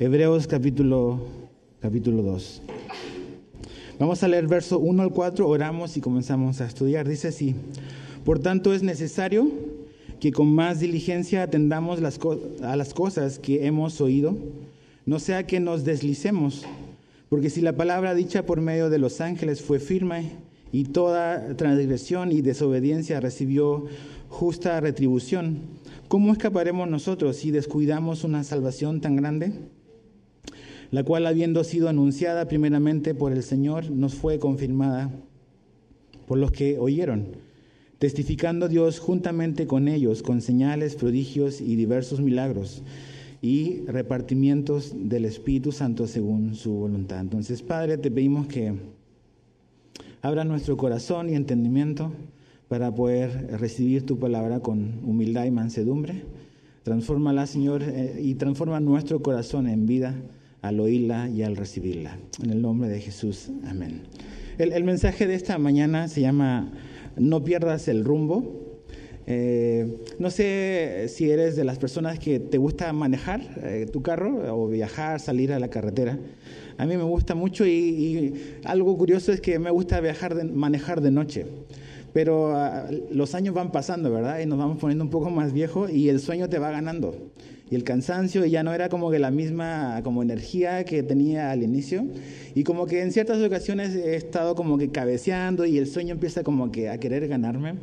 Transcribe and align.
Hebreos 0.00 0.48
capítulo, 0.48 1.20
capítulo 1.80 2.20
2. 2.22 2.62
Vamos 4.00 4.24
a 4.24 4.28
leer 4.28 4.48
verso 4.48 4.80
1 4.80 5.00
al 5.04 5.12
4, 5.12 5.48
oramos 5.48 5.96
y 5.96 6.00
comenzamos 6.00 6.60
a 6.60 6.66
estudiar. 6.66 7.06
Dice 7.06 7.28
así, 7.28 7.54
por 8.24 8.40
tanto 8.40 8.74
es 8.74 8.82
necesario 8.82 9.48
que 10.18 10.32
con 10.32 10.52
más 10.52 10.80
diligencia 10.80 11.44
atendamos 11.44 12.00
las 12.00 12.18
a 12.64 12.74
las 12.74 12.92
cosas 12.92 13.38
que 13.38 13.66
hemos 13.66 14.00
oído, 14.00 14.36
no 15.06 15.20
sea 15.20 15.46
que 15.46 15.60
nos 15.60 15.84
deslicemos, 15.84 16.64
porque 17.28 17.48
si 17.48 17.60
la 17.60 17.76
palabra 17.76 18.14
dicha 18.14 18.44
por 18.44 18.60
medio 18.60 18.90
de 18.90 18.98
los 18.98 19.20
ángeles 19.20 19.62
fue 19.62 19.78
firme 19.78 20.32
y 20.72 20.86
toda 20.86 21.56
transgresión 21.56 22.32
y 22.32 22.42
desobediencia 22.42 23.20
recibió 23.20 23.84
justa 24.28 24.80
retribución, 24.80 25.60
¿cómo 26.08 26.32
escaparemos 26.32 26.88
nosotros 26.88 27.36
si 27.36 27.52
descuidamos 27.52 28.24
una 28.24 28.42
salvación 28.42 29.00
tan 29.00 29.14
grande? 29.14 29.52
La 30.90 31.04
cual 31.04 31.26
habiendo 31.26 31.64
sido 31.64 31.88
anunciada 31.88 32.46
primeramente 32.46 33.14
por 33.14 33.32
el 33.32 33.42
Señor, 33.42 33.90
nos 33.90 34.14
fue 34.14 34.38
confirmada 34.38 35.10
por 36.26 36.38
los 36.38 36.52
que 36.52 36.78
oyeron, 36.78 37.36
testificando 37.98 38.68
Dios 38.68 38.98
juntamente 38.98 39.66
con 39.66 39.88
ellos 39.88 40.22
con 40.22 40.40
señales, 40.40 40.94
prodigios 40.96 41.60
y 41.60 41.76
diversos 41.76 42.20
milagros 42.20 42.82
y 43.42 43.82
repartimientos 43.86 44.94
del 44.96 45.26
Espíritu 45.26 45.70
Santo 45.70 46.06
según 46.06 46.54
su 46.54 46.72
voluntad. 46.72 47.20
Entonces, 47.20 47.62
Padre, 47.62 47.98
te 47.98 48.10
pedimos 48.10 48.46
que 48.46 48.74
abra 50.22 50.44
nuestro 50.44 50.76
corazón 50.78 51.28
y 51.28 51.34
entendimiento 51.34 52.12
para 52.68 52.94
poder 52.94 53.58
recibir 53.60 54.06
tu 54.06 54.18
palabra 54.18 54.60
con 54.60 55.00
humildad 55.04 55.44
y 55.44 55.50
mansedumbre. 55.50 56.24
Transfórmala, 56.82 57.46
Señor, 57.46 57.82
eh, 57.82 58.18
y 58.22 58.34
transforma 58.34 58.80
nuestro 58.80 59.20
corazón 59.20 59.68
en 59.68 59.86
vida 59.86 60.14
al 60.64 60.80
oírla 60.80 61.28
y 61.28 61.42
al 61.42 61.56
recibirla. 61.56 62.16
En 62.42 62.50
el 62.50 62.62
nombre 62.62 62.88
de 62.88 62.98
Jesús, 62.98 63.50
amén. 63.66 64.00
El, 64.56 64.82
mensaje 64.82 65.26
de 65.26 65.34
esta 65.34 65.58
mañana 65.58 66.08
se 66.08 66.22
llama 66.22 66.72
No 67.16 67.44
pierdas 67.44 67.86
el 67.88 68.02
rumbo. 68.02 68.80
Eh, 69.26 69.98
no 70.18 70.30
sé 70.30 71.06
si 71.08 71.30
eres 71.30 71.56
de 71.56 71.64
las 71.64 71.78
personas 71.78 72.18
que 72.18 72.40
te 72.40 72.56
gusta 72.56 72.90
manejar 72.94 73.42
eh, 73.62 73.86
tu 73.92 74.00
carro 74.00 74.42
o 74.56 74.68
viajar, 74.68 75.20
salir 75.20 75.52
a 75.52 75.58
la 75.58 75.68
carretera. 75.68 76.18
A 76.78 76.86
mí 76.86 76.96
me 76.96 77.02
gusta 77.02 77.34
mucho 77.34 77.66
y, 77.66 78.32
algo 78.64 78.96
curioso 78.96 79.32
es 79.32 79.42
que 79.42 79.58
me 79.58 79.70
gusta 79.70 80.00
viajar, 80.00 80.34
de, 80.34 80.44
manejar 80.44 81.02
de 81.02 81.10
noche. 81.10 81.46
Pero 82.14 82.56
ah, 82.56 82.88
los 83.10 83.34
años 83.34 83.54
van 83.54 83.70
pasando, 83.70 84.10
¿verdad? 84.10 84.40
Y 84.40 84.46
nos 84.46 84.58
vamos 84.58 84.78
poniendo 84.78 85.04
un 85.04 85.10
poco 85.10 85.28
más 85.28 85.52
viejos 85.52 85.90
y 85.90 86.08
el 86.08 86.20
sueño 86.20 86.48
te 86.48 86.58
va 86.58 86.70
ganando 86.70 87.14
y 87.70 87.74
el 87.76 87.84
cansancio 87.84 88.44
ya 88.44 88.62
no 88.62 88.74
era 88.74 88.88
como 88.88 89.10
que 89.10 89.18
la 89.18 89.30
misma 89.30 90.00
como 90.04 90.22
energía 90.22 90.84
que 90.84 91.02
tenía 91.02 91.50
al 91.50 91.62
inicio. 91.62 92.04
Y 92.54 92.62
como 92.62 92.86
que 92.86 93.00
en 93.00 93.10
ciertas 93.10 93.42
ocasiones 93.42 93.94
he 93.96 94.16
estado 94.16 94.54
como 94.54 94.76
que 94.76 94.90
cabeceando 94.90 95.64
y 95.64 95.78
el 95.78 95.86
sueño 95.86 96.12
empieza 96.12 96.42
como 96.42 96.70
que 96.70 96.90
a 96.90 96.98
querer 96.98 97.26
ganarme. 97.26 97.76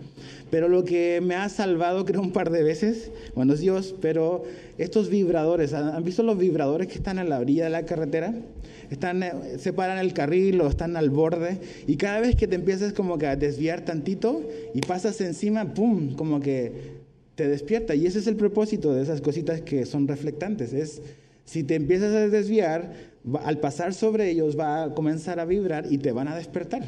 Pero 0.51 0.69
lo 0.69 0.83
que 0.85 1.19
me 1.21 1.35
ha 1.35 1.49
salvado 1.49 2.05
creo 2.05 2.21
un 2.21 2.31
par 2.31 2.51
de 2.51 2.63
veces 2.63 3.11
bueno 3.35 3.53
es 3.53 3.59
Dios 3.59 3.95
pero 4.01 4.43
estos 4.77 5.09
vibradores 5.09 5.73
¿han 5.73 6.03
visto 6.03 6.23
los 6.23 6.37
vibradores 6.37 6.87
que 6.87 6.95
están 6.95 7.19
en 7.19 7.29
la 7.29 7.39
orilla 7.39 7.65
de 7.65 7.69
la 7.69 7.85
carretera? 7.85 8.33
están 8.89 9.23
eh, 9.23 9.31
separan 9.57 9.97
el 9.97 10.13
carril 10.13 10.61
o 10.61 10.67
están 10.67 10.97
al 10.97 11.09
borde 11.09 11.59
y 11.87 11.95
cada 11.95 12.19
vez 12.19 12.35
que 12.35 12.47
te 12.47 12.55
empiezas 12.55 12.93
como 12.93 13.17
que 13.17 13.25
a 13.25 13.35
desviar 13.35 13.81
tantito 13.81 14.41
y 14.73 14.81
pasas 14.81 15.19
encima 15.21 15.73
pum 15.73 16.15
como 16.15 16.41
que 16.41 17.00
despierta. 17.47 17.95
Y 17.95 18.05
ese 18.05 18.19
es 18.19 18.27
el 18.27 18.35
propósito 18.35 18.93
de 18.93 19.01
esas 19.01 19.21
cositas 19.21 19.61
que 19.61 19.85
son 19.85 20.07
reflectantes. 20.07 20.73
Es 20.73 21.01
si 21.45 21.63
te 21.63 21.75
empiezas 21.75 22.13
a 22.13 22.29
desviar, 22.29 22.93
al 23.43 23.59
pasar 23.59 23.93
sobre 23.93 24.29
ellos 24.29 24.57
va 24.57 24.83
a 24.83 24.93
comenzar 24.93 25.39
a 25.39 25.45
vibrar 25.45 25.85
y 25.89 25.97
te 25.97 26.11
van 26.11 26.27
a 26.27 26.35
despertar. 26.35 26.83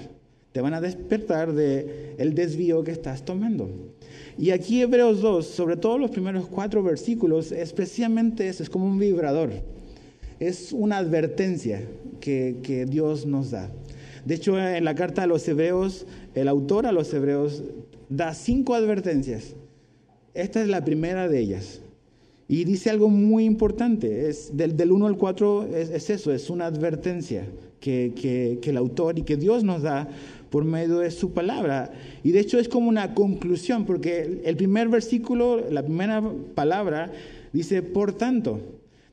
Te 0.52 0.62
van 0.62 0.74
a 0.74 0.82
despertar 0.82 1.54
de 1.54 2.16
el 2.18 2.36
desvío 2.36 2.84
que 2.84 2.92
estás 2.92 3.26
tomando. 3.26 3.70
Y 4.38 4.52
aquí 4.52 4.82
Hebreos 4.82 5.22
2, 5.22 5.46
sobre 5.46 5.78
todo 5.78 5.98
los 5.98 6.12
primeros 6.12 6.48
cuatro 6.48 6.84
versículos, 6.84 7.52
especialmente 7.52 8.48
eso, 8.48 8.64
es 8.64 8.70
como 8.70 8.86
un 8.86 9.00
vibrador. 9.00 9.52
Es 10.40 10.72
una 10.72 10.98
advertencia 10.98 11.82
que, 12.20 12.58
que 12.64 12.86
Dios 12.86 13.26
nos 13.26 13.52
da. 13.52 13.70
De 14.26 14.36
hecho, 14.36 14.58
en 14.58 14.86
la 14.86 14.96
carta 14.96 15.24
a 15.24 15.28
los 15.28 15.48
hebreos, 15.48 16.06
el 16.36 16.48
autor 16.48 16.86
a 16.86 16.92
los 16.92 17.14
hebreos 17.14 17.64
da 18.10 18.34
cinco 18.34 18.76
advertencias 18.76 19.56
esta 20.34 20.62
es 20.62 20.68
la 20.68 20.84
primera 20.84 21.28
de 21.28 21.40
ellas. 21.40 21.82
Y 22.48 22.66
dice 22.66 22.90
algo 22.90 23.10
muy 23.10 23.46
importante, 23.46 24.30
es 24.30 24.56
del, 24.56 24.76
del 24.76 24.92
1 24.92 25.08
al 25.08 25.18
4 25.18 25.68
es, 25.76 26.10
eso, 26.10 26.34
es 26.34 26.50
una 26.50 26.66
advertencia 26.66 27.46
que, 27.80 28.14
que, 28.16 28.70
el 28.70 28.78
autor 28.78 29.18
y 29.18 29.24
que 29.24 29.38
Dios 29.38 29.64
nos 29.64 29.82
da 29.82 30.10
por 30.50 30.66
medio 30.66 31.00
de 31.00 31.12
su 31.12 31.32
palabra. 31.32 31.92
Y 32.24 32.32
de 32.32 32.42
hecho 32.42 32.60
es 32.60 32.68
como 32.68 32.90
una 32.90 33.14
conclusión, 33.14 33.86
porque 33.86 34.42
el 34.44 34.56
primer 34.58 34.90
versículo, 34.90 35.70
la 35.70 35.84
primera 35.84 36.22
palabra, 36.54 37.12
dice 37.54 37.82
por 37.82 38.14
tanto. 38.14 38.60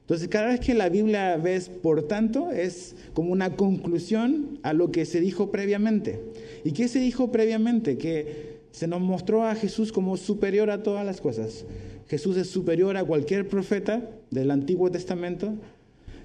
Entonces 0.03 0.27
cada 0.29 0.49
vez 0.49 0.61
que 0.61 0.75
la 0.75 0.89
Biblia 0.89 1.37
ves 1.37 1.69
por 1.69 2.03
tanto, 2.03 2.51
es 2.51 2.97
como 3.15 3.31
una 3.31 3.55
conclusión 3.55 4.59
a 4.63 4.73
lo 4.73 4.91
que 4.91 5.05
se 5.05 5.21
dijo 5.21 5.53
previamente. 5.53 6.21
¿Y 6.65 6.73
qué 6.73 6.89
se 6.89 6.99
dijo 6.99 7.31
previamente? 7.31 7.97
Que 7.97 8.50
se 8.73 8.87
nos 8.87 9.01
mostró 9.01 9.45
a 9.45 9.55
Jesús 9.55 9.93
como 9.93 10.17
superior 10.17 10.71
a 10.71 10.83
todas 10.83 11.05
las 11.05 11.21
cosas. 11.21 11.65
Jesús 12.09 12.37
es 12.37 12.51
superior 12.51 12.97
a 12.97 13.05
cualquier 13.05 13.49
profeta 13.49 14.09
del 14.31 14.51
Antiguo 14.51 14.91
Testamento. 14.91 15.55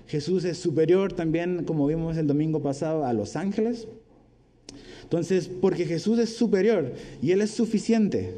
Jesús 0.07 0.45
es 0.45 0.57
superior 0.57 1.13
también, 1.13 1.63
como 1.65 1.87
vimos 1.87 2.17
el 2.17 2.27
domingo 2.27 2.61
pasado, 2.61 3.05
a 3.05 3.13
los 3.13 3.35
ángeles. 3.35 3.87
Entonces, 5.03 5.49
porque 5.61 5.85
Jesús 5.85 6.17
es 6.19 6.35
superior 6.35 6.93
y 7.21 7.31
Él 7.31 7.41
es 7.41 7.51
suficiente, 7.51 8.33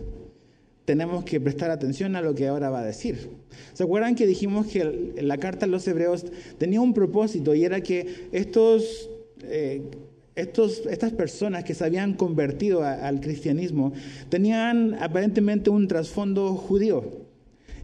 tenemos 0.88 1.26
que 1.26 1.42
prestar 1.42 1.70
atención 1.70 2.16
a 2.16 2.22
lo 2.22 2.34
que 2.34 2.48
ahora 2.48 2.70
va 2.70 2.80
a 2.80 2.86
decir. 2.86 3.30
¿Se 3.74 3.84
acuerdan 3.84 4.16
que 4.16 4.26
dijimos 4.26 4.68
que 4.68 5.14
la 5.22 5.38
carta 5.38 5.66
a 5.66 5.70
los 5.70 5.88
hebreos 5.88 6.26
tenía 6.58 6.80
un 6.80 6.94
propósito 6.94 7.54
y 7.54 7.66
era 7.66 7.82
que 7.82 8.30
estos 8.32 9.10
eh, 9.44 9.82
estas 10.38 11.12
personas 11.14 11.64
que 11.64 11.74
se 11.74 11.84
habían 11.84 12.14
convertido 12.14 12.84
al 12.84 13.20
cristianismo 13.20 13.94
tenían 14.30 14.96
aparentemente 15.02 15.70
un 15.70 15.88
trasfondo 15.88 16.54
judío 16.56 17.28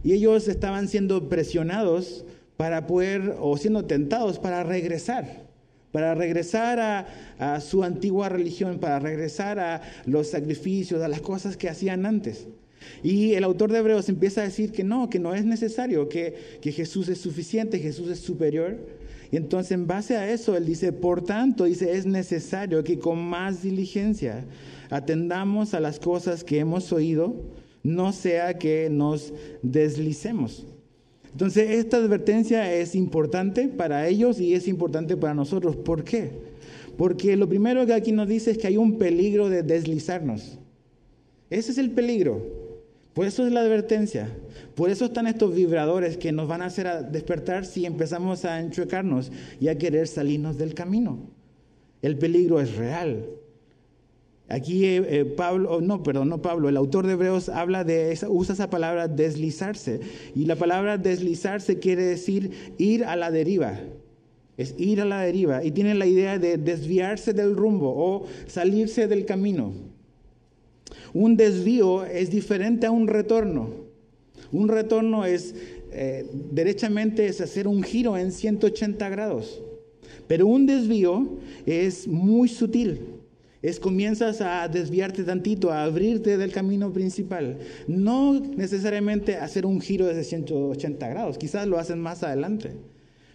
y 0.04 0.12
ellos 0.12 0.46
estaban 0.48 0.86
siendo 0.86 1.28
presionados 1.28 2.24
para 2.56 2.86
poder, 2.86 3.36
o 3.40 3.56
siendo 3.56 3.86
tentados 3.86 4.38
para 4.38 4.62
regresar, 4.62 5.44
para 5.90 6.14
regresar 6.14 7.06
a, 7.38 7.60
su 7.60 7.82
antigua 7.82 8.28
religión, 8.28 8.78
para 8.78 8.98
regresar 8.98 9.58
a 9.58 9.82
los 10.04 10.28
sacrificios, 10.28 11.02
a 11.02 11.08
las 11.08 11.20
cosas 11.20 11.56
que 11.56 11.68
hacían 11.68 12.06
antes. 12.06 12.46
Y 13.02 13.32
el 13.32 13.44
autor 13.44 13.72
de 13.72 13.78
Hebreos 13.78 14.08
empieza 14.10 14.42
a 14.42 14.44
decir 14.44 14.70
que 14.70 14.84
no, 14.84 15.08
que 15.08 15.18
no 15.18 15.34
es 15.34 15.46
necesario, 15.46 16.08
que, 16.08 16.58
que 16.60 16.70
Jesús 16.70 17.08
es 17.08 17.18
suficiente, 17.18 17.78
Jesús 17.78 18.10
es 18.10 18.20
superior. 18.20 18.76
Entonces 19.36 19.72
en 19.72 19.86
base 19.86 20.16
a 20.16 20.30
eso, 20.30 20.56
él 20.56 20.66
dice, 20.66 20.92
por 20.92 21.22
tanto, 21.22 21.64
dice, 21.64 21.96
es 21.96 22.06
necesario 22.06 22.84
que 22.84 22.98
con 22.98 23.18
más 23.18 23.62
diligencia 23.62 24.44
atendamos 24.90 25.74
a 25.74 25.80
las 25.80 25.98
cosas 25.98 26.44
que 26.44 26.58
hemos 26.58 26.92
oído, 26.92 27.34
no 27.82 28.12
sea 28.12 28.58
que 28.58 28.88
nos 28.90 29.32
deslicemos. 29.62 30.66
Entonces, 31.32 31.70
esta 31.70 31.96
advertencia 31.96 32.72
es 32.72 32.94
importante 32.94 33.66
para 33.66 34.06
ellos 34.06 34.38
y 34.38 34.54
es 34.54 34.68
importante 34.68 35.16
para 35.16 35.34
nosotros. 35.34 35.74
¿Por 35.74 36.04
qué? 36.04 36.30
Porque 36.96 37.36
lo 37.36 37.48
primero 37.48 37.84
que 37.86 37.92
aquí 37.92 38.12
nos 38.12 38.28
dice 38.28 38.52
es 38.52 38.58
que 38.58 38.68
hay 38.68 38.76
un 38.76 38.98
peligro 38.98 39.48
de 39.48 39.64
deslizarnos. 39.64 40.58
Ese 41.50 41.72
es 41.72 41.78
el 41.78 41.90
peligro. 41.90 42.63
Por 43.14 43.26
eso 43.26 43.46
es 43.46 43.52
la 43.52 43.60
advertencia. 43.60 44.28
Por 44.74 44.90
eso 44.90 45.04
están 45.06 45.28
estos 45.28 45.54
vibradores 45.54 46.16
que 46.16 46.32
nos 46.32 46.48
van 46.48 46.62
a 46.62 46.66
hacer 46.66 46.88
despertar 47.12 47.64
si 47.64 47.86
empezamos 47.86 48.44
a 48.44 48.60
enchuecarnos 48.60 49.30
y 49.60 49.68
a 49.68 49.78
querer 49.78 50.08
salirnos 50.08 50.58
del 50.58 50.74
camino. 50.74 51.20
El 52.02 52.18
peligro 52.18 52.60
es 52.60 52.76
real. 52.76 53.24
Aquí 54.48 54.84
eh, 54.84 55.02
eh, 55.08 55.24
Pablo, 55.24 55.80
no, 55.80 56.02
perdón, 56.02 56.28
no 56.28 56.42
Pablo, 56.42 56.68
el 56.68 56.76
autor 56.76 57.06
de 57.06 57.14
Hebreos 57.14 57.48
habla 57.48 57.82
de, 57.82 58.18
usa 58.28 58.52
esa 58.52 58.68
palabra 58.68 59.06
deslizarse. 59.06 60.00
Y 60.34 60.46
la 60.46 60.56
palabra 60.56 60.98
deslizarse 60.98 61.78
quiere 61.78 62.02
decir 62.02 62.74
ir 62.78 63.04
a 63.04 63.14
la 63.14 63.30
deriva. 63.30 63.78
Es 64.56 64.74
ir 64.76 65.00
a 65.00 65.04
la 65.04 65.20
deriva. 65.20 65.64
Y 65.64 65.70
tiene 65.70 65.94
la 65.94 66.06
idea 66.06 66.38
de 66.38 66.58
desviarse 66.58 67.32
del 67.32 67.56
rumbo 67.56 67.94
o 67.96 68.26
salirse 68.46 69.06
del 69.06 69.24
camino. 69.24 69.93
Un 71.14 71.36
desvío 71.36 72.04
es 72.04 72.30
diferente 72.30 72.86
a 72.86 72.90
un 72.90 73.06
retorno. 73.06 73.70
Un 74.50 74.68
retorno 74.68 75.24
es, 75.24 75.54
eh, 75.92 76.28
derechamente, 76.50 77.26
es 77.26 77.40
hacer 77.40 77.68
un 77.68 77.84
giro 77.84 78.16
en 78.16 78.32
180 78.32 79.08
grados. 79.08 79.62
Pero 80.26 80.46
un 80.46 80.66
desvío 80.66 81.38
es 81.66 82.08
muy 82.08 82.48
sutil. 82.48 83.00
Es 83.62 83.78
comienzas 83.80 84.40
a 84.40 84.68
desviarte 84.68 85.22
tantito, 85.22 85.70
a 85.70 85.84
abrirte 85.84 86.36
del 86.36 86.52
camino 86.52 86.92
principal. 86.92 87.58
No 87.86 88.38
necesariamente 88.38 89.36
hacer 89.36 89.64
un 89.64 89.80
giro 89.80 90.06
de 90.06 90.24
180 90.24 91.08
grados, 91.08 91.38
quizás 91.38 91.66
lo 91.66 91.78
hacen 91.78 92.00
más 92.00 92.22
adelante. 92.24 92.72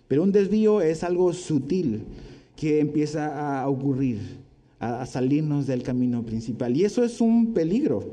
Pero 0.09 0.23
un 0.23 0.31
desvío 0.31 0.81
es 0.81 1.03
algo 1.03 1.33
sutil 1.33 2.03
que 2.55 2.79
empieza 2.79 3.61
a 3.61 3.67
ocurrir, 3.69 4.19
a, 4.79 5.05
salirnos 5.05 5.67
del 5.67 5.83
camino 5.83 6.23
principal. 6.23 6.75
Y 6.75 6.85
eso 6.85 7.03
es 7.03 7.21
un 7.21 7.53
peligro. 7.53 8.11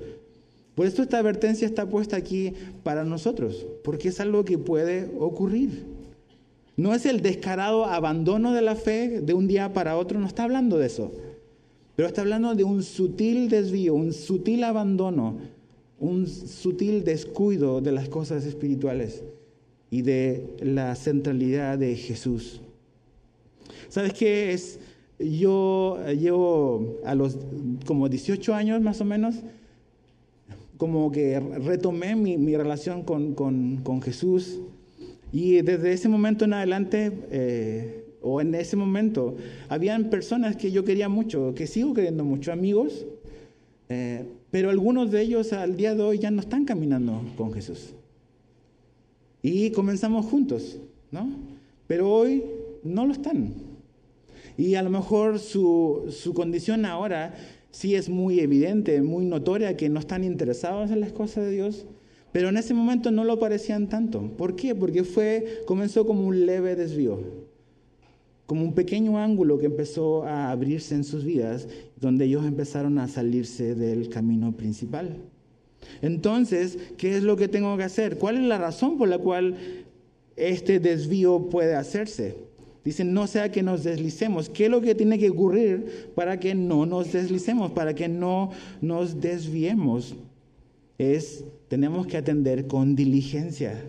Por 0.75 0.87
eso 0.87 1.03
esta 1.03 1.19
advertencia 1.19 1.67
está 1.67 1.89
puesta 1.89 2.17
aquí 2.17 2.53
para 2.83 3.05
nosotros, 3.05 3.67
porque 3.83 4.09
es 4.09 4.21
algo 4.21 4.45
que 4.45 4.59
puede 4.59 5.11
ocurrir. 5.19 5.85
No 6.77 6.95
es 6.95 7.07
el 7.07 7.23
descarado 7.23 7.87
abandono 7.87 8.53
de 8.53 8.61
la 8.61 8.77
fe 8.77 9.23
de 9.23 9.33
un 9.33 9.49
día 9.49 9.73
para 9.73 9.97
otro, 9.97 10.21
no 10.21 10.27
está 10.27 10.45
hablando 10.45 10.77
de 10.77 10.87
eso. 10.87 11.13
Pero 11.95 12.07
está 12.07 12.21
hablando 12.21 12.55
de 12.55 12.65
un 12.65 12.83
sutil 12.83 13.49
desvío, 13.49 13.95
un 13.95 14.13
sutil 14.13 14.63
abandono, 14.65 15.39
un 15.99 16.27
sutil 16.27 17.05
descuido 17.05 17.81
de 17.81 17.93
las 17.93 18.11
cosas 18.11 18.45
espirituales 18.45 19.23
y 19.91 20.03
de 20.03 20.57
la 20.61 20.95
centralidad 20.95 21.79
de 21.79 21.97
Jesús. 21.97 22.61
¿Sabes 23.89 24.13
qué 24.13 24.53
es? 24.53 24.79
Yo 25.19 25.99
llevo 26.19 26.99
a 27.05 27.15
los 27.15 27.39
como 27.87 28.09
18 28.09 28.55
años 28.55 28.83
más 28.83 29.01
o 29.01 29.05
menos, 29.05 29.37
como 30.77 31.11
que 31.11 31.41
retomé 31.41 32.17
mi, 32.17 32.57
relación 32.57 33.03
con, 33.03 34.03
Jesús 34.03 34.61
y 35.33 35.63
desde 35.63 35.93
ese 35.93 36.09
momento 36.09 36.45
en 36.45 36.55
adelante, 36.55 37.13
eh, 37.31 38.05
o 38.23 38.41
en 38.41 38.55
ese 38.55 38.77
momento, 38.77 39.37
habían 39.69 40.11
personas 40.11 40.57
que 40.57 40.71
yo 40.71 40.85
quería 40.85 41.09
mucho, 41.09 41.55
que 41.55 41.67
sigo 41.67 41.95
queriendo 41.95 42.25
mucho, 42.25 42.53
amigos, 42.53 43.07
eh, 43.89 44.25
pero 44.51 44.71
algunos 44.71 45.11
de 45.11 45.23
ellos 45.23 45.53
al 45.53 45.77
día 45.77 45.95
de 45.95 46.03
hoy 46.03 46.19
ya 46.19 46.31
no 46.31 46.41
están 46.41 46.65
caminando 46.65 47.23
con 47.37 47.53
Jesús. 47.53 47.95
Y 49.43 49.71
comenzamos 49.71 50.27
juntos, 50.27 50.79
¿no? 51.11 51.29
Pero 51.87 52.11
hoy 52.11 52.43
no 52.83 53.07
lo 53.07 53.13
están. 53.13 53.53
Y 54.57 54.75
a 54.75 54.83
lo 54.83 54.91
mejor 54.91 55.39
su, 55.39 56.07
su 56.11 56.35
condición 56.35 56.85
ahora 56.85 57.35
sí 57.71 57.95
es 57.95 58.09
muy 58.09 58.41
evidente, 58.41 59.03
muy 59.03 59.27
notoria, 59.27 59.77
que 59.77 59.89
no 59.89 60.01
están 60.01 60.25
interesados 60.25 60.91
en 60.91 61.01
las 61.01 61.13
cosas 61.13 61.45
de 61.45 61.51
Dios, 61.51 61.87
pero 62.33 62.49
en 62.49 62.57
ese 62.57 62.75
momento 62.75 63.11
no 63.11 63.25
lo 63.25 63.39
parecían 63.39 63.89
tanto. 63.89 64.31
¿Por 64.37 64.57
qué? 64.57 64.75
Porque 64.75 65.05
fue, 65.05 65.63
comenzó 65.67 66.07
como 66.07 66.27
un 66.27 66.47
leve 66.47 66.75
desvío 66.77 67.47
como 68.47 68.63
un 68.63 68.75
pequeño 68.75 69.19
ángulo 69.19 69.59
que 69.59 69.67
empezó 69.67 70.23
a 70.23 70.51
abrirse 70.51 70.95
en 70.95 71.05
sus 71.05 71.25
vidas, 71.25 71.69
donde 72.01 72.25
ellos 72.27 72.47
empezaron 72.47 72.99
a 72.99 73.09
salirse 73.09 73.75
del 73.75 74.09
camino 74.09 74.57
principal. 74.57 75.17
Entonces, 76.01 76.79
¿qué 76.97 77.17
es 77.17 77.25
lo 77.25 77.37
que 77.37 77.49
tengo 77.49 77.77
que 77.77 77.83
hacer? 77.83 78.19
¿Cuál 78.19 78.37
es 78.37 78.43
la 78.43 78.59
razón 78.59 78.99
por 78.99 79.09
la 79.09 79.19
cual 79.19 79.57
este 80.37 80.79
desvío 80.79 81.49
puede 81.51 81.75
hacerse? 81.75 82.37
Dicen, 82.87 83.13
no 83.13 83.27
sea 83.27 83.51
que 83.51 83.65
nos 83.65 83.83
deslicemos. 83.83 84.49
¿Qué 84.49 84.67
es 84.67 84.71
lo 84.71 84.81
que 84.81 84.95
tiene 84.95 85.19
que 85.19 85.29
ocurrir 85.29 86.13
para 86.15 86.39
que 86.39 86.55
no 86.55 86.87
nos 86.87 87.13
deslicemos, 87.13 87.73
para 87.73 87.97
que 87.97 88.07
no 88.07 88.53
nos 88.81 89.21
desviemos? 89.21 90.15
Es, 90.97 91.43
tenemos 91.67 92.07
que 92.07 92.17
atender 92.17 92.69
con 92.69 92.95
diligencia. 92.95 93.83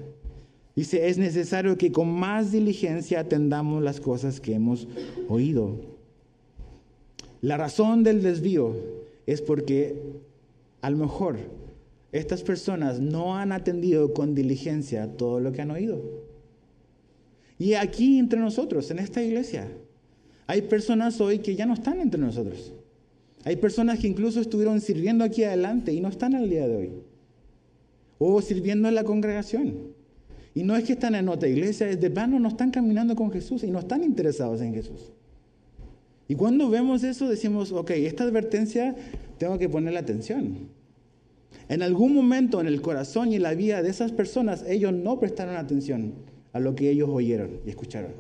Dice, 0.76 1.10
es 1.10 1.20
necesario 1.20 1.78
que 1.78 1.92
con 1.92 2.10
más 2.12 2.52
diligencia 2.52 3.20
atendamos 3.20 3.84
las 3.84 4.02
cosas 4.02 4.42
que 4.42 4.56
hemos 4.56 4.88
oído. 5.30 5.76
La 7.42 7.56
razón 7.56 8.02
del 8.02 8.24
desvío 8.24 8.76
es 9.28 9.44
porque 9.44 10.02
a 10.82 10.90
lo 10.90 10.98
mejor 10.98 11.38
estas 12.12 12.42
personas 12.42 13.00
no 13.00 13.38
han 13.38 13.52
atendido 13.52 14.16
con 14.16 14.34
diligencia 14.34 15.16
todo 15.18 15.40
lo 15.40 15.52
que 15.52 15.62
han 15.62 15.70
oído. 15.70 16.27
Y 17.60 17.74
aquí 17.74 18.20
entre 18.20 18.40
nosotros, 18.40 18.92
en 18.92 19.00
esta 19.00 19.24
iglesia, 19.24 19.68
hay 20.46 20.62
personas 20.64 21.20
hoy 21.20 21.40
que 21.40 21.56
ya 21.56 21.66
no 21.66 21.74
están 21.74 22.00
entre 22.00 22.20
nosotros. 22.20 22.74
Hay 23.44 23.56
personas 23.56 24.00
que 24.00 24.08
incluso 24.08 24.40
estuvieron 24.40 24.82
sirviendo 24.82 25.24
aquí 25.24 25.44
adelante 25.44 25.94
y 25.94 26.02
no 26.02 26.10
están 26.10 26.36
al 26.36 26.50
día 26.50 26.68
de 26.68 26.76
hoy. 26.76 26.92
O 28.20 28.42
sirviendo 28.42 28.88
en 28.88 28.96
la 28.96 29.04
congregación. 29.04 29.96
Y 30.54 30.64
no 30.64 30.76
es 30.76 30.86
que 30.86 30.94
están 30.94 31.16
en 31.16 31.30
otra 31.30 31.48
iglesia, 31.48 31.90
es 31.90 32.00
de 32.02 32.10
plano 32.10 32.40
no 32.40 32.50
están 32.50 32.72
caminando 32.72 33.16
con 33.16 33.32
Jesús 33.32 33.64
y 33.64 33.68
no 33.68 33.80
están 33.80 34.04
interesados 34.04 34.62
en 34.62 34.74
Jesús. 34.74 35.12
Y 36.28 36.36
cuando 36.36 36.70
vemos 36.70 37.04
eso 37.04 37.30
decimos, 37.30 37.72
ok, 37.72 37.92
esta 37.92 38.24
advertencia 38.24 38.96
tengo 39.38 39.58
que 39.58 39.70
ponerle 39.70 40.00
atención. 40.00 40.70
En 41.70 41.82
algún 41.82 42.14
momento 42.14 42.60
en 42.60 42.68
el 42.68 42.82
corazón 42.82 43.32
y 43.32 43.36
en 43.36 43.44
la 43.44 43.54
vida 43.54 43.82
de 43.82 43.90
esas 43.90 44.12
personas, 44.12 44.64
ellos 44.68 44.94
no 44.94 45.20
prestaron 45.20 45.56
atención 45.56 46.14
a 46.58 46.60
lo 46.60 46.76
que 46.76 46.90
ellos 46.90 47.10
oyeron 47.12 47.62
y 47.66 47.70
escucharon. 47.70 48.12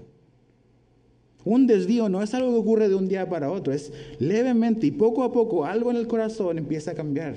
Un 1.44 1.68
desvío 1.68 2.10
no 2.10 2.22
es 2.22 2.34
algo 2.34 2.52
que 2.52 2.60
ocurre 2.60 2.90
de 2.90 2.96
un 2.96 3.08
día 3.08 3.30
para 3.30 3.52
otro, 3.52 3.74
es 3.74 3.92
levemente 4.20 4.88
y 4.88 4.92
poco 4.92 5.24
a 5.24 5.32
poco 5.32 5.66
algo 5.66 5.92
en 5.92 5.98
el 5.98 6.08
corazón 6.08 6.58
empieza 6.58 6.92
a 6.92 6.96
cambiar. 6.96 7.36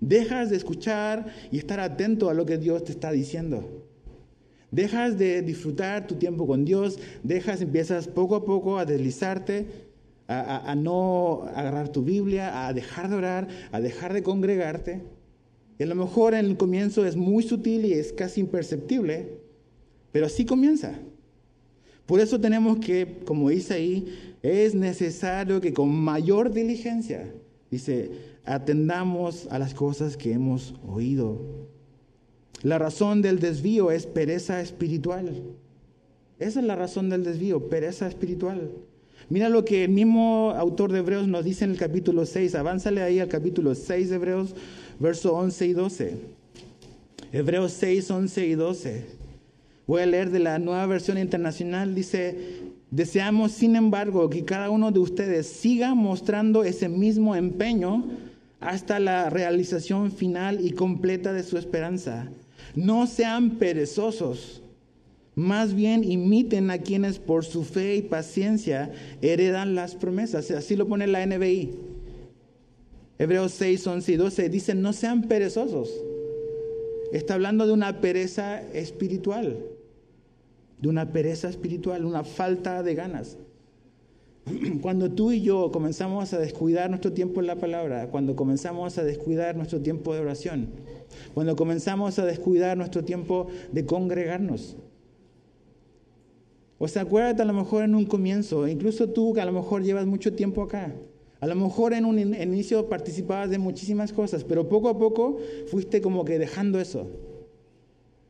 Dejas 0.00 0.50
de 0.50 0.56
escuchar 0.56 1.26
y 1.50 1.58
estar 1.58 1.80
atento 1.80 2.30
a 2.30 2.34
lo 2.34 2.46
que 2.46 2.58
Dios 2.58 2.84
te 2.84 2.92
está 2.92 3.10
diciendo. 3.10 3.84
Dejas 4.70 5.18
de 5.18 5.42
disfrutar 5.42 6.06
tu 6.06 6.14
tiempo 6.14 6.46
con 6.46 6.64
Dios, 6.64 6.98
dejas, 7.22 7.60
empiezas 7.60 8.06
poco 8.06 8.36
a 8.36 8.44
poco 8.44 8.78
a 8.78 8.84
deslizarte, 8.84 9.66
a, 10.28 10.74
no 10.76 11.44
agarrar 11.54 11.88
tu 11.88 12.02
Biblia, 12.02 12.68
a 12.68 12.74
dejar 12.74 13.08
de 13.08 13.16
orar, 13.16 13.48
a 13.72 13.80
dejar 13.80 14.12
de 14.12 14.22
congregarte. 14.22 15.02
Y 15.78 15.82
a 15.82 15.86
lo 15.86 15.94
mejor 15.94 16.34
en 16.34 16.44
el 16.44 16.56
comienzo 16.56 17.06
es 17.06 17.16
muy 17.16 17.42
sutil 17.42 17.86
y 17.86 17.94
es 17.94 18.12
casi 18.12 18.40
imperceptible, 18.40 19.40
pero 20.12 20.26
así 20.26 20.44
comienza. 20.44 20.98
Por 22.06 22.20
eso 22.20 22.40
tenemos 22.40 22.78
que, 22.78 23.20
como 23.24 23.50
dice 23.50 23.74
ahí, 23.74 24.06
es 24.42 24.74
necesario 24.74 25.60
que 25.60 25.72
con 25.72 25.90
mayor 25.90 26.52
diligencia, 26.52 27.30
dice, 27.70 28.10
atendamos 28.44 29.46
a 29.50 29.58
las 29.58 29.74
cosas 29.74 30.16
que 30.16 30.32
hemos 30.32 30.74
oído. 30.86 31.68
La 32.62 32.78
razón 32.78 33.20
del 33.22 33.38
desvío 33.38 33.90
es 33.90 34.06
pereza 34.06 34.60
espiritual. 34.60 35.42
Esa 36.38 36.60
es 36.60 36.66
la 36.66 36.76
razón 36.76 37.10
del 37.10 37.24
desvío, 37.24 37.68
pereza 37.68 38.08
espiritual. 38.08 38.70
Mira 39.28 39.50
lo 39.50 39.64
que 39.64 39.84
el 39.84 39.90
mismo 39.90 40.54
autor 40.56 40.90
de 40.90 41.00
Hebreos 41.00 41.28
nos 41.28 41.44
dice 41.44 41.64
en 41.64 41.72
el 41.72 41.76
capítulo 41.76 42.24
6. 42.24 42.54
Avánzale 42.54 43.02
ahí 43.02 43.20
al 43.20 43.28
capítulo 43.28 43.74
6 43.74 44.08
de 44.08 44.16
Hebreos, 44.16 44.54
verso 44.98 45.34
11 45.34 45.66
y 45.66 45.72
12. 45.74 46.16
Hebreos 47.32 47.72
6, 47.72 48.10
11 48.10 48.46
y 48.46 48.54
12. 48.54 49.17
Voy 49.88 50.02
a 50.02 50.06
leer 50.06 50.30
de 50.30 50.38
la 50.38 50.60
nueva 50.60 50.86
versión 50.86 51.18
internacional. 51.18 51.96
Dice, 51.96 52.36
deseamos 52.92 53.50
sin 53.50 53.74
embargo 53.74 54.30
que 54.30 54.44
cada 54.44 54.70
uno 54.70 54.92
de 54.92 55.00
ustedes 55.00 55.48
siga 55.48 55.96
mostrando 55.96 56.62
ese 56.62 56.88
mismo 56.88 57.34
empeño 57.34 58.04
hasta 58.60 59.00
la 59.00 59.28
realización 59.30 60.12
final 60.12 60.64
y 60.64 60.70
completa 60.70 61.32
de 61.32 61.42
su 61.42 61.58
esperanza 61.58 62.30
no 62.74 63.06
sean 63.06 63.58
perezosos, 63.58 64.62
más 65.34 65.74
bien 65.74 66.04
imiten 66.04 66.70
a 66.70 66.78
quienes 66.78 67.18
por 67.18 67.44
su 67.44 67.64
fe 67.64 67.96
y 67.96 68.02
paciencia 68.02 68.92
heredan 69.22 69.74
las 69.74 69.94
promesas. 69.94 70.50
Así 70.50 70.76
lo 70.76 70.88
pone 70.88 71.06
la 71.06 71.24
NBI. 71.24 71.76
Hebreos 73.18 73.52
6, 73.52 73.86
11 73.86 74.12
y 74.12 74.16
12 74.16 74.48
dicen, 74.48 74.82
no 74.82 74.92
sean 74.92 75.22
perezosos. 75.22 75.90
Está 77.12 77.34
hablando 77.34 77.66
de 77.66 77.72
una 77.72 78.00
pereza 78.00 78.60
espiritual, 78.72 79.56
de 80.80 80.88
una 80.88 81.12
pereza 81.12 81.48
espiritual, 81.48 82.04
una 82.04 82.24
falta 82.24 82.82
de 82.82 82.94
ganas. 82.94 83.36
Cuando 84.80 85.10
tú 85.10 85.32
y 85.32 85.42
yo 85.42 85.70
comenzamos 85.70 86.32
a 86.32 86.38
descuidar 86.38 86.90
nuestro 86.90 87.12
tiempo 87.12 87.40
en 87.40 87.46
la 87.46 87.56
palabra, 87.56 88.08
cuando 88.10 88.36
comenzamos 88.36 88.98
a 88.98 89.04
descuidar 89.04 89.56
nuestro 89.56 89.80
tiempo 89.80 90.14
de 90.14 90.20
oración, 90.20 90.68
cuando 91.34 91.56
comenzamos 91.56 92.18
a 92.18 92.24
descuidar 92.24 92.76
nuestro 92.76 93.04
tiempo 93.04 93.48
de 93.72 93.86
congregarnos. 93.86 94.76
O 96.78 96.86
sea, 96.86 97.02
acuérdate 97.02 97.42
a 97.42 97.44
lo 97.44 97.52
mejor 97.52 97.82
en 97.82 97.94
un 97.94 98.06
comienzo, 98.06 98.68
incluso 98.68 99.08
tú 99.08 99.32
que 99.34 99.40
a 99.40 99.44
lo 99.44 99.52
mejor 99.52 99.82
llevas 99.82 100.06
mucho 100.06 100.32
tiempo 100.32 100.62
acá, 100.62 100.94
a 101.40 101.46
lo 101.46 101.54
mejor 101.54 101.92
en 101.92 102.04
un 102.04 102.18
inicio 102.18 102.88
participabas 102.88 103.50
de 103.50 103.58
muchísimas 103.58 104.12
cosas, 104.12 104.44
pero 104.44 104.68
poco 104.68 104.88
a 104.88 104.98
poco 104.98 105.38
fuiste 105.66 106.00
como 106.00 106.24
que 106.24 106.38
dejando 106.38 106.80
eso. 106.80 107.08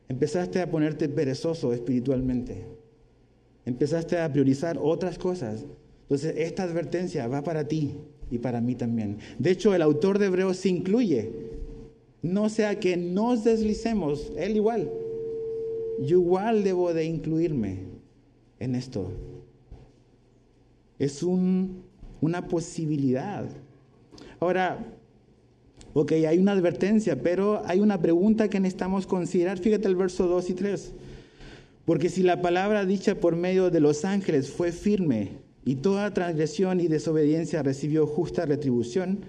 Empezaste 0.09 0.61
a 0.61 0.71
ponerte 0.71 1.09
perezoso 1.09 1.73
espiritualmente. 1.73 2.67
Empezaste 3.65 4.19
a 4.19 4.33
priorizar 4.33 4.79
otras 4.81 5.19
cosas. 5.19 5.67
Entonces, 6.03 6.35
esta 6.39 6.63
advertencia 6.63 7.29
va 7.29 7.43
para 7.43 7.69
ti 7.69 7.95
y 8.31 8.39
para 8.39 8.61
mí 8.61 8.75
también. 8.75 9.19
De 9.39 9.51
hecho, 9.51 9.75
el 9.75 9.83
autor 9.83 10.19
de 10.19 10.27
Hebreos 10.27 10.57
se 10.57 10.71
incluye 10.71 11.49
no 12.23 12.49
sea 12.49 12.81
que 12.81 12.97
nos 12.97 13.45
deslicemos, 13.45 14.33
él 14.37 14.57
igual. 14.57 14.91
Yo 16.01 16.19
igual 16.19 16.65
debo 16.65 16.93
de 16.93 17.05
incluirme 17.05 17.85
en 18.59 18.75
esto. 18.75 19.11
Es 20.99 21.23
una 21.23 22.49
posibilidad. 22.49 23.49
Ahora, 24.41 24.98
ok, 25.95 26.13
hay 26.13 26.39
una 26.39 26.53
advertencia, 26.53 27.21
pero 27.23 27.63
hay 27.65 27.81
una 27.81 28.01
pregunta 28.01 28.49
que 28.49 28.61
necesitamos 28.61 29.07
considerar. 29.07 29.59
Fíjate 29.59 29.89
el 29.89 29.97
verso 29.97 30.27
2 30.27 30.51
y 30.51 30.55
3. 30.55 30.93
Porque 31.85 32.11
si 32.11 32.23
la 32.23 32.43
palabra 32.43 32.85
dicha 32.85 33.15
por 33.15 33.35
medio 33.37 33.71
de 33.71 33.81
los 33.81 34.05
ángeles 34.05 34.51
fue 34.51 34.73
firme 34.73 35.39
y 35.65 35.77
toda 35.77 36.13
transgresión 36.13 36.81
y 36.81 36.89
desobediencia 36.89 37.63
recibió 37.63 38.07
justa 38.07 38.45
retribución, 38.45 39.21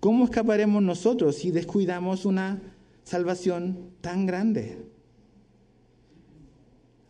¿cómo 0.00 0.24
escaparemos 0.24 0.82
nosotros 0.82 1.36
si 1.36 1.50
descuidamos 1.50 2.24
una 2.24 2.60
salvación 3.04 3.90
tan 4.00 4.24
grande? 4.24 4.78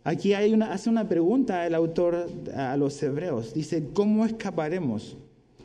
Aquí 0.03 0.35
hay 0.35 0.53
una, 0.53 0.73
hace 0.73 0.91
una 0.91 1.09
pregunta 1.09 1.67
el 1.67 1.75
autor 1.75 2.27
a 2.57 2.77
los 2.77 3.01
hebreos. 3.03 3.55
Dice, 3.55 3.91
¿cómo 3.93 4.25
escaparemos? 4.25 5.17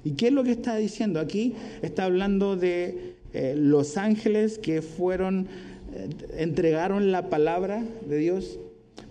¿Y 0.03 0.11
qué 0.11 0.27
es 0.27 0.33
lo 0.33 0.43
que 0.43 0.51
está 0.51 0.75
diciendo? 0.75 1.19
Aquí 1.19 1.55
está 1.81 2.03
hablando 2.03 2.55
de 2.55 3.14
eh, 3.35 3.53
los 3.53 3.97
ángeles 3.97 4.57
que 4.57 4.81
fueron, 4.81 5.47
eh, 5.93 6.07
entregaron 6.37 7.11
la 7.11 7.29
palabra 7.29 7.83
de 8.07 8.17
Dios. 8.17 8.59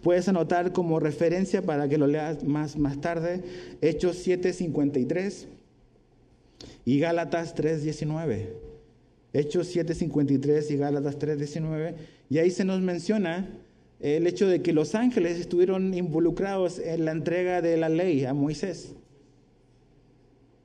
Puedes 0.03 0.27
anotar 0.29 0.73
como 0.73 0.99
referencia 0.99 1.61
para 1.61 1.91
que 1.91 1.99
lo 1.99 2.07
leas 2.07 2.43
más, 2.43 2.79
más 2.79 3.03
tarde, 3.03 3.43
Hechos 3.83 4.27
7:53 4.27 5.47
y 6.87 6.99
Gálatas 7.01 7.55
3:19. 7.55 8.49
Hechos 9.35 9.69
7:53 9.77 10.71
y 10.71 10.77
Gálatas 10.79 11.19
3:19. 11.19 11.95
Y 12.31 12.39
ahí 12.39 12.51
se 12.51 12.65
nos 12.65 12.81
menciona 12.81 13.47
el 14.01 14.27
hecho 14.27 14.49
de 14.49 14.63
que 14.63 14.73
los 14.73 14.95
ángeles 14.95 15.39
estuvieron 15.39 15.93
involucrados 15.93 16.79
en 16.79 17.05
la 17.05 17.13
entrega 17.13 17.61
de 17.61 17.77
la 17.77 17.91
ley 17.91 18.25
a 18.25 18.33
Moisés. 18.33 18.95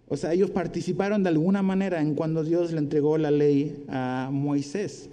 O 0.10 0.18
sea, 0.18 0.34
ellos 0.34 0.50
participaron 0.50 1.22
de 1.22 1.30
alguna 1.30 1.62
manera 1.62 2.02
en 2.02 2.16
cuando 2.16 2.44
Dios 2.44 2.72
le 2.72 2.80
entregó 2.80 3.18
la 3.20 3.30
ley 3.30 3.84
a 3.88 4.30
Moisés. 4.32 5.10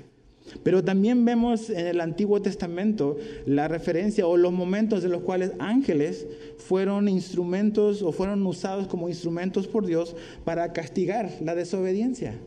Pero 0.62 0.82
también 0.82 1.24
vemos 1.24 1.70
en 1.70 1.86
el 1.86 2.00
Antiguo 2.00 2.40
Testamento 2.40 3.16
la 3.44 3.68
referencia 3.68 4.26
o 4.26 4.36
los 4.36 4.52
momentos 4.52 5.04
en 5.04 5.10
los 5.10 5.22
cuales 5.22 5.52
ángeles 5.58 6.26
fueron 6.56 7.08
instrumentos 7.08 8.00
o 8.00 8.12
fueron 8.12 8.46
usados 8.46 8.86
como 8.86 9.08
instrumentos 9.08 9.66
por 9.66 9.84
Dios 9.84 10.16
para 10.44 10.72
castigar 10.72 11.30
la 11.42 11.54
desobediencia. 11.54 12.38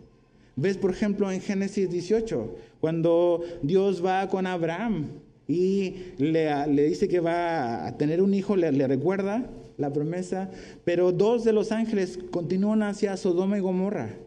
Ves, 0.56 0.78
por 0.78 0.92
ejemplo, 0.92 1.32
en 1.32 1.42
Génesis 1.42 1.90
18, 1.90 2.56
cuando 2.80 3.42
Dios 3.62 4.04
va 4.04 4.28
con 4.28 4.48
Abraham 4.48 5.08
y 5.48 5.96
le, 6.18 6.88
dice 6.88 7.08
que 7.08 7.20
va 7.20 7.86
a 7.86 7.98
tener 7.98 8.22
un 8.22 8.34
hijo, 8.34 8.56
le 8.56 8.88
recuerda 8.88 9.50
la 9.80 9.92
promesa, 9.92 10.52
pero 10.84 11.12
dos 11.12 11.44
de 11.44 11.54
los 11.54 11.72
ángeles 11.72 12.20
continúan 12.30 12.84
hacia 12.84 13.18
Sodoma 13.18 13.58
y 13.58 13.62
Gomorra. 13.62 14.18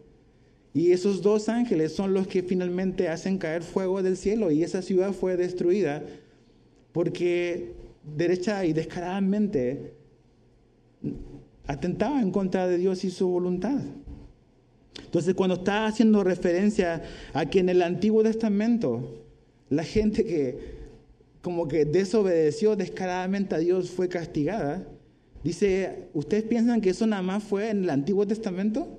Y 0.75 0.93
esos 0.93 1.21
dos 1.21 1.51
ángeles 1.51 1.93
son 1.93 2.15
los 2.15 2.27
que 2.27 2.43
finalmente 2.43 3.09
hacen 3.09 3.37
caer 3.37 3.63
fuego 3.63 4.03
del 4.03 4.17
cielo 4.17 4.51
y 4.51 4.63
esa 4.63 4.81
ciudad 4.81 5.13
fue 5.13 5.37
destruida 5.37 6.03
porque 6.93 7.75
derecha 8.17 8.65
y 8.65 8.73
descaradamente 8.73 9.93
atentaba 11.67 12.23
en 12.23 12.31
contra 12.31 12.67
de 12.67 12.79
Dios 12.79 13.05
y 13.05 13.11
su 13.11 13.29
voluntad. 13.29 13.81
Entonces, 15.05 15.35
cuando 15.35 15.57
está 15.57 15.87
haciendo 15.87 16.25
referencia 16.25 17.03
a 17.35 17.45
que 17.45 17.61
en 17.61 17.69
el 17.69 17.83
Antiguo 17.83 18.23
Testamento 18.23 19.23
la 19.69 19.85
gente 19.85 20.25
que 20.25 20.81
como 21.43 21.69
que 21.69 21.85
desobedeció 21.85 22.77
descaradamente 22.77 23.55
a 23.55 23.59
Dios 23.59 23.91
fue 23.91 24.09
castigada, 24.09 24.87
Dice, 25.45 26.09
¿ustedes 26.15 26.45
piensan 26.45 26.81
que 26.81 26.91
eso 26.91 27.07
nada 27.07 27.23
más 27.23 27.43
fue 27.43 27.71
en 27.71 27.85
el 27.85 27.91
Antiguo 27.91 28.27
Testamento? 28.27 28.99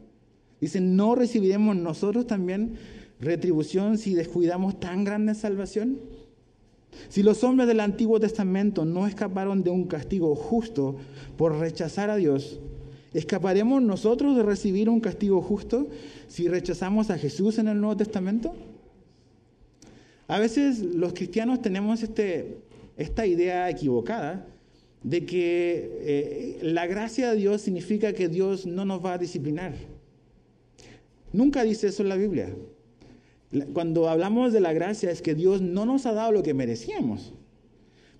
Dice, 0.59 0.81
¿no 0.81 1.15
recibiremos 1.15 1.75
nosotros 1.75 2.27
también 2.27 2.75
retribución 3.19 3.97
si 3.97 4.13
descuidamos 4.13 4.79
tan 4.79 5.03
grande 5.03 5.35
salvación? 5.35 5.99
Si 7.09 7.23
los 7.23 7.43
hombres 7.43 7.67
del 7.67 7.79
Antiguo 7.79 8.19
Testamento 8.19 8.85
no 8.85 9.07
escaparon 9.07 9.63
de 9.63 9.69
un 9.69 9.85
castigo 9.85 10.35
justo 10.35 10.97
por 11.37 11.57
rechazar 11.59 12.09
a 12.09 12.17
Dios, 12.17 12.59
¿escaparemos 13.13 13.81
nosotros 13.81 14.35
de 14.35 14.43
recibir 14.43 14.89
un 14.89 14.99
castigo 14.99 15.41
justo 15.41 15.87
si 16.27 16.47
rechazamos 16.47 17.09
a 17.09 17.17
Jesús 17.17 17.57
en 17.57 17.69
el 17.69 17.79
Nuevo 17.79 17.97
Testamento? 17.97 18.53
A 20.27 20.39
veces 20.39 20.79
los 20.79 21.13
cristianos 21.13 21.61
tenemos 21.61 22.03
este, 22.03 22.57
esta 22.97 23.25
idea 23.25 23.69
equivocada 23.69 24.45
de 25.03 25.25
que 25.25 25.99
eh, 26.01 26.59
la 26.61 26.87
gracia 26.87 27.31
de 27.31 27.37
Dios 27.37 27.61
significa 27.61 28.13
que 28.13 28.29
Dios 28.29 28.65
no 28.65 28.85
nos 28.85 29.03
va 29.03 29.13
a 29.13 29.17
disciplinar. 29.17 29.73
Nunca 31.33 31.63
dice 31.63 31.87
eso 31.87 32.03
en 32.03 32.09
la 32.09 32.15
Biblia. 32.15 32.53
Cuando 33.73 34.09
hablamos 34.09 34.53
de 34.53 34.61
la 34.61 34.73
gracia 34.73 35.11
es 35.11 35.21
que 35.21 35.35
Dios 35.35 35.61
no 35.61 35.85
nos 35.85 36.05
ha 36.05 36.13
dado 36.13 36.31
lo 36.31 36.43
que 36.43 36.53
merecíamos. 36.53 37.33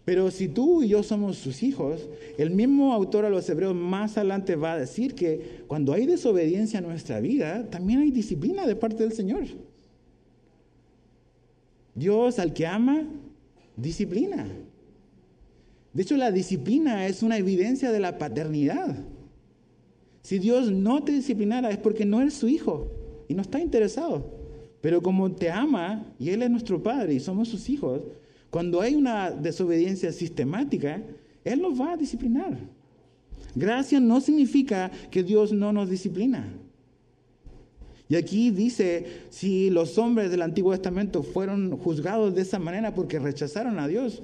Pero 0.06 0.32
si 0.32 0.50
tú 0.50 0.84
y 0.84 0.90
yo 0.90 1.02
somos 1.02 1.38
sus 1.38 1.64
hijos, 1.64 2.10
el 2.38 2.52
mismo 2.52 2.94
autor 2.94 3.24
a 3.24 3.30
los 3.30 3.50
hebreos 3.50 3.74
más 3.74 4.18
adelante 4.18 4.58
va 4.58 4.74
a 4.74 4.80
decir 4.80 5.16
que 5.16 5.64
cuando 5.68 5.94
hay 5.94 6.06
desobediencia 6.06 6.80
en 6.80 6.88
nuestra 6.88 7.22
vida, 7.22 7.70
también 7.70 8.00
hay 8.00 8.12
disciplina 8.12 8.68
de 8.68 8.76
parte 8.76 9.04
del 9.04 9.14
Señor. 9.14 9.46
Dios 11.96 12.38
al 12.40 12.54
que 12.54 12.68
ama, 12.68 13.08
disciplina. 13.78 14.46
De 15.94 16.02
hecho, 16.02 16.18
la 16.18 16.32
disciplina 16.32 17.06
es 17.06 17.22
una 17.24 17.38
evidencia 17.38 17.92
de 17.92 18.00
la 18.00 18.18
paternidad. 18.18 18.98
Si 20.24 20.40
Dios 20.40 20.72
no 20.72 21.04
te 21.04 21.12
disciplinara 21.12 21.70
es 21.70 21.78
porque 21.78 22.06
no 22.06 22.22
eres 22.22 22.34
su 22.34 22.48
hijo 22.48 22.92
y 23.28 23.34
no 23.36 23.42
está 23.42 23.60
interesado. 23.60 24.26
Pero 24.82 25.02
como 25.02 25.32
te 25.32 25.52
ama 25.52 26.06
y 26.20 26.30
Él 26.30 26.42
es 26.42 26.50
nuestro 26.50 26.82
Padre 26.82 27.14
y 27.14 27.20
somos 27.20 27.48
sus 27.48 27.70
hijos, 27.70 28.02
cuando 28.50 28.82
hay 28.82 28.96
una 28.96 29.32
desobediencia 29.32 30.12
sistemática, 30.12 31.02
Él 31.44 31.62
nos 31.62 31.80
va 31.80 31.94
a 31.94 31.98
disciplinar. 31.98 32.58
Gracia 33.56 34.00
no 34.00 34.20
significa 34.20 34.92
que 35.12 35.24
Dios 35.24 35.52
no 35.52 35.72
nos 35.72 35.90
disciplina. 35.90 36.52
Y 38.10 38.16
aquí 38.16 38.52
dice, 38.52 39.06
si 39.30 39.70
los 39.70 39.98
hombres 39.98 40.32
del 40.32 40.42
Antiguo 40.42 40.72
Testamento 40.72 41.24
fueron 41.24 41.78
juzgados 41.78 42.36
de 42.36 42.42
esa 42.42 42.60
manera 42.60 42.94
porque 42.94 43.20
rechazaron 43.20 43.80
a 43.80 43.88
Dios, 43.88 44.22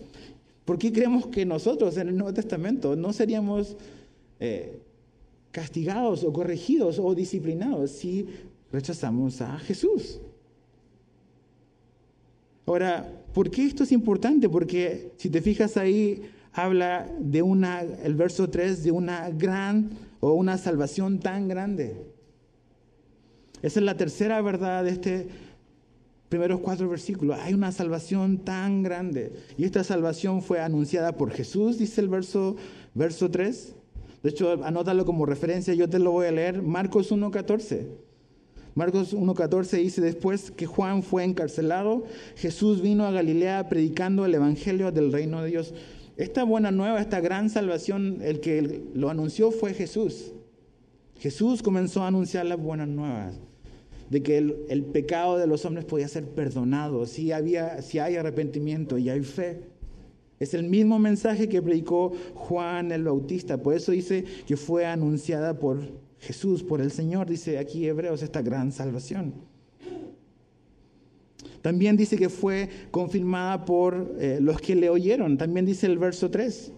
¿Por 0.69 0.77
qué 0.77 0.93
creemos 0.93 1.25
que 1.25 1.47
nosotros 1.47 1.97
en 1.97 2.09
el 2.09 2.15
Nuevo 2.15 2.31
Testamento 2.31 2.95
no 2.95 3.11
seríamos 3.11 3.75
eh, 4.39 4.83
castigados 5.49 6.23
o 6.23 6.31
corregidos 6.31 6.99
o 6.99 7.15
disciplinados 7.15 7.89
si 7.89 8.27
rechazamos 8.71 9.41
a 9.41 9.57
Jesús? 9.57 10.21
Ahora, 12.67 13.11
¿por 13.33 13.49
qué 13.49 13.65
esto 13.65 13.81
es 13.81 13.91
importante? 13.91 14.47
Porque 14.47 15.11
si 15.17 15.31
te 15.31 15.41
fijas 15.41 15.75
ahí, 15.75 16.21
habla 16.53 17.09
de 17.19 17.41
una, 17.41 17.81
el 17.81 18.13
verso 18.13 18.47
3, 18.47 18.83
de 18.83 18.91
una 18.91 19.31
gran 19.31 19.89
o 20.19 20.33
una 20.33 20.59
salvación 20.59 21.19
tan 21.19 21.47
grande. 21.47 21.97
Esa 23.63 23.79
es 23.79 23.85
la 23.87 23.97
tercera 23.97 24.39
verdad 24.43 24.83
de 24.83 24.91
este 24.91 25.27
primeros 26.29 26.59
cuatro 26.59 26.87
versículos, 26.87 27.37
hay 27.39 27.53
una 27.55 27.71
salvación 27.71 28.37
tan 28.37 28.83
grande. 28.83 29.33
Y 29.57 29.65
esta 29.65 29.83
salvación 29.83 30.41
fue 30.41 30.61
anunciada 30.61 31.17
por 31.17 31.31
Jesús, 31.31 31.79
dice 31.79 32.01
el 32.01 32.07
verso, 32.07 32.55
verso 32.93 33.29
3. 33.29 33.75
De 34.21 34.29
hecho, 34.29 34.63
anótalo 34.63 35.05
como 35.05 35.25
referencia, 35.25 35.73
yo 35.73 35.89
te 35.89 35.97
lo 35.97 36.11
voy 36.11 36.27
a 36.27 36.31
leer. 36.31 36.61
Marcos 36.61 37.11
1.14. 37.11 37.87
Marcos 38.75 39.15
1.14 39.15 39.77
dice, 39.81 40.01
después 40.01 40.51
que 40.51 40.67
Juan 40.67 41.01
fue 41.01 41.23
encarcelado, 41.23 42.03
Jesús 42.35 42.81
vino 42.81 43.05
a 43.05 43.11
Galilea 43.11 43.67
predicando 43.67 44.23
el 44.23 44.35
Evangelio 44.35 44.91
del 44.91 45.11
reino 45.11 45.41
de 45.41 45.49
Dios. 45.49 45.73
Esta 46.15 46.43
buena 46.43 46.69
nueva, 46.69 47.01
esta 47.01 47.21
gran 47.21 47.49
salvación, 47.49 48.19
el 48.21 48.39
que 48.39 48.83
lo 48.93 49.09
anunció 49.09 49.51
fue 49.51 49.73
Jesús. 49.73 50.31
Jesús 51.17 51.63
comenzó 51.63 52.03
a 52.03 52.07
anunciar 52.07 52.45
las 52.45 52.59
buenas 52.59 52.87
nuevas 52.87 53.39
de 54.09 54.23
que 54.23 54.37
el, 54.37 54.85
pecado 54.85 55.37
de 55.37 55.47
los 55.47 55.65
hombres 55.65 55.85
podía 55.85 56.07
ser 56.07 56.25
perdonado 56.25 57.05
si, 57.05 57.31
había, 57.31 57.81
si 57.81 57.99
hay 57.99 58.15
arrepentimiento 58.15 58.97
y 58.97 59.09
hay 59.09 59.21
fe. 59.21 59.61
Es 60.39 60.53
el 60.53 60.63
mismo 60.63 60.99
mensaje 60.99 61.49
que 61.49 61.61
predicó 61.61 62.13
Juan 62.33 62.91
el 62.91 63.03
Bautista. 63.03 63.61
Por 63.61 63.75
eso 63.75 63.91
dice 63.91 64.23
que 64.47 64.57
fue 64.57 64.85
anunciada 64.85 65.59
por 65.59 65.79
Jesús, 66.19 66.63
por 66.63 66.81
el 66.81 66.91
Señor, 66.91 67.27
dice 67.29 67.59
aquí 67.59 67.85
Hebreos, 67.85 68.23
esta 68.23 68.41
gran 68.41 68.71
salvación. 68.71 69.33
También 71.61 71.97
dice 71.97 72.17
que 72.17 72.29
fue 72.29 72.69
confirmada 72.89 73.65
por 73.65 74.15
eh, 74.17 74.39
los 74.41 74.59
que 74.61 74.75
le 74.75 74.89
oyeron. 74.89 75.37
También 75.37 75.65
dice 75.65 75.87
el 75.87 75.97
verso 75.97 76.31
3. 76.31 76.71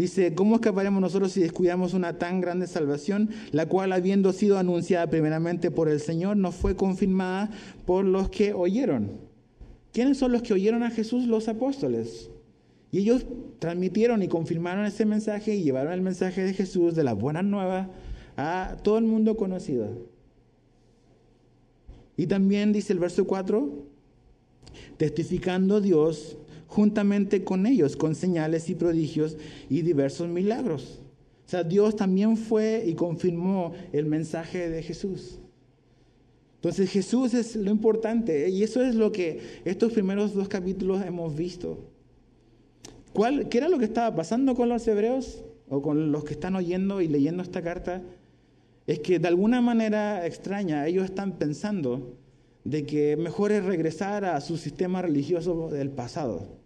Dice, 0.00 0.34
¿cómo 0.34 0.54
escaparemos 0.54 1.02
nosotros 1.02 1.32
si 1.32 1.42
descuidamos 1.42 1.92
una 1.92 2.16
tan 2.16 2.40
grande 2.40 2.66
salvación, 2.66 3.28
la 3.52 3.66
cual 3.66 3.92
habiendo 3.92 4.32
sido 4.32 4.56
anunciada 4.56 5.10
primeramente 5.10 5.70
por 5.70 5.90
el 5.90 6.00
Señor, 6.00 6.38
no 6.38 6.52
fue 6.52 6.74
confirmada 6.74 7.50
por 7.84 8.06
los 8.06 8.30
que 8.30 8.54
oyeron? 8.54 9.10
¿Quiénes 9.92 10.16
son 10.16 10.32
los 10.32 10.40
que 10.40 10.54
oyeron 10.54 10.84
a 10.84 10.90
Jesús? 10.90 11.26
Los 11.26 11.48
apóstoles. 11.48 12.30
Y 12.90 13.00
ellos 13.00 13.26
transmitieron 13.58 14.22
y 14.22 14.28
confirmaron 14.28 14.86
ese 14.86 15.04
mensaje 15.04 15.54
y 15.54 15.64
llevaron 15.64 15.92
el 15.92 16.00
mensaje 16.00 16.44
de 16.44 16.54
Jesús, 16.54 16.94
de 16.94 17.04
la 17.04 17.12
buena 17.12 17.42
nueva, 17.42 17.90
a 18.38 18.78
todo 18.82 18.96
el 18.96 19.04
mundo 19.04 19.36
conocido. 19.36 20.08
Y 22.16 22.26
también 22.26 22.72
dice 22.72 22.94
el 22.94 23.00
verso 23.00 23.26
4, 23.26 23.84
testificando 24.96 25.82
Dios 25.82 26.38
juntamente 26.70 27.42
con 27.42 27.66
ellos, 27.66 27.96
con 27.96 28.14
señales 28.14 28.70
y 28.70 28.76
prodigios 28.76 29.36
y 29.68 29.82
diversos 29.82 30.28
milagros. 30.28 31.00
O 31.44 31.50
sea, 31.50 31.64
Dios 31.64 31.96
también 31.96 32.36
fue 32.36 32.84
y 32.86 32.94
confirmó 32.94 33.72
el 33.92 34.06
mensaje 34.06 34.70
de 34.70 34.80
Jesús. 34.80 35.40
Entonces 36.56 36.88
Jesús 36.90 37.34
es 37.34 37.56
lo 37.56 37.72
importante 37.72 38.48
y 38.50 38.62
eso 38.62 38.82
es 38.82 38.94
lo 38.94 39.10
que 39.10 39.40
estos 39.64 39.92
primeros 39.92 40.32
dos 40.32 40.48
capítulos 40.48 41.04
hemos 41.04 41.34
visto. 41.34 41.90
¿Cuál, 43.12 43.48
¿Qué 43.48 43.58
era 43.58 43.68
lo 43.68 43.78
que 43.78 43.86
estaba 43.86 44.14
pasando 44.14 44.54
con 44.54 44.68
los 44.68 44.86
hebreos 44.86 45.42
o 45.68 45.82
con 45.82 46.12
los 46.12 46.22
que 46.22 46.34
están 46.34 46.54
oyendo 46.54 47.00
y 47.00 47.08
leyendo 47.08 47.42
esta 47.42 47.62
carta? 47.62 48.00
Es 48.86 49.00
que 49.00 49.18
de 49.18 49.26
alguna 49.26 49.60
manera 49.60 50.24
extraña 50.24 50.86
ellos 50.86 51.06
están 51.06 51.36
pensando 51.36 52.16
de 52.62 52.86
que 52.86 53.16
mejor 53.16 53.50
es 53.50 53.64
regresar 53.64 54.24
a 54.24 54.40
su 54.40 54.56
sistema 54.56 55.02
religioso 55.02 55.68
del 55.70 55.90
pasado 55.90 56.59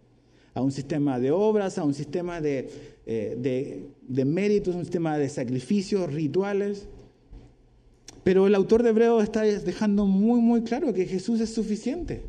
a 0.55 0.61
un 0.61 0.71
sistema 0.71 1.19
de 1.19 1.31
obras, 1.31 1.77
a 1.77 1.83
un 1.83 1.93
sistema 1.93 2.39
de, 2.39 2.69
eh, 3.05 3.85
de, 4.07 4.25
méritos, 4.25 4.73
un 4.73 4.83
sistema 4.83 5.17
de 5.17 5.27
sacrificios, 5.27 6.11
rituales. 6.11 6.87
Pero 8.23 8.47
el 8.47 8.55
autor 8.55 8.81
de 8.81 8.89
Hebreo 8.89 9.21
está 9.21 9.41
dejando 9.41 10.05
muy, 10.05 10.39
muy 10.39 10.63
claro 10.63 10.93
que 10.93 11.05
Jesús 11.05 11.41
es 11.41 11.53
suficiente. 11.53 12.23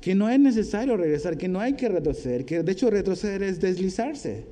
Que 0.00 0.14
no 0.14 0.30
es 0.30 0.38
necesario 0.38 0.96
regresar, 0.96 1.36
que 1.36 1.48
no 1.48 1.58
hay 1.58 1.72
que 1.72 1.88
retroceder, 1.88 2.44
que 2.44 2.62
de 2.62 2.72
hecho 2.72 2.88
retroceder 2.88 3.42
es 3.42 3.60
deslizarse. 3.60 4.44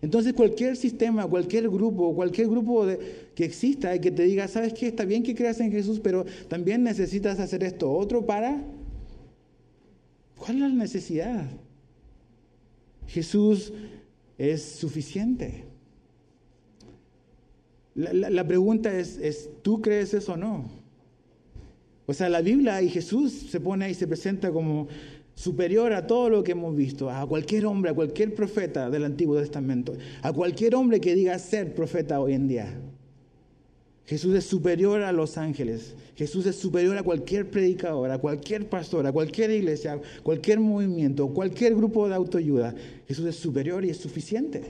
Entonces 0.00 0.32
cualquier 0.32 0.74
sistema, 0.76 1.26
cualquier 1.26 1.68
grupo, 1.68 2.14
cualquier 2.14 2.48
grupo 2.48 2.86
que 3.34 3.44
exista 3.44 3.94
y 3.94 4.00
que 4.00 4.10
te 4.10 4.22
diga, 4.22 4.48
sabes 4.48 4.72
qué, 4.72 4.86
está 4.86 5.04
bien 5.04 5.22
que 5.22 5.34
creas 5.34 5.60
en 5.60 5.70
Jesús, 5.70 6.00
pero 6.00 6.24
también 6.48 6.82
necesitas 6.82 7.38
hacer 7.40 7.62
esto 7.62 7.92
otro 7.92 8.24
para 8.24 8.64
¿Cuál 10.38 10.56
es 10.56 10.62
la 10.62 10.68
necesidad? 10.68 11.46
Jesús 13.06 13.72
es 14.38 14.62
suficiente. 14.62 15.64
La, 17.94 18.46
pregunta 18.46 18.92
es, 18.98 19.16
es, 19.16 19.48
¿tú 19.62 19.80
crees 19.80 20.12
eso 20.12 20.34
o 20.34 20.36
no? 20.36 20.68
O 22.04 22.12
sea, 22.12 22.28
la 22.28 22.42
Biblia 22.42 22.82
y 22.82 22.90
Jesús 22.90 23.32
se 23.32 23.58
pone 23.58 23.86
ahí 23.86 23.92
y 23.92 23.94
se 23.94 24.06
presenta 24.06 24.52
como 24.52 24.86
superior 25.34 25.92
a 25.92 26.06
todo 26.06 26.28
lo 26.28 26.44
que 26.44 26.52
hemos 26.52 26.76
visto, 26.76 27.10
a 27.10 27.26
cualquier 27.26 27.66
hombre, 27.66 27.90
a 27.90 27.94
cualquier 27.94 28.34
profeta 28.34 28.90
del 28.90 29.04
Antiguo 29.04 29.38
Testamento, 29.38 29.94
a 30.22 30.32
cualquier 30.32 30.74
hombre 30.74 31.00
que 31.00 31.14
diga 31.14 31.38
ser 31.38 31.74
profeta 31.74 32.20
hoy 32.20 32.34
en 32.34 32.48
día. 32.48 32.78
Jesús 34.06 34.36
es 34.36 34.44
superior 34.44 35.02
a 35.02 35.12
los 35.12 35.36
ángeles. 35.36 35.96
Jesús 36.14 36.46
es 36.46 36.56
superior 36.56 36.96
a 36.96 37.02
cualquier 37.02 37.50
predicador, 37.50 38.10
a 38.10 38.18
cualquier 38.18 38.68
pastor, 38.68 39.04
a 39.06 39.12
cualquier 39.12 39.50
iglesia, 39.50 40.00
cualquier 40.22 40.60
movimiento, 40.60 41.28
cualquier 41.28 41.74
grupo 41.74 42.08
de 42.08 42.14
autoayuda. 42.14 42.74
Jesús 43.08 43.26
es 43.26 43.36
superior 43.36 43.84
y 43.84 43.90
es 43.90 43.96
suficiente. 43.96 44.62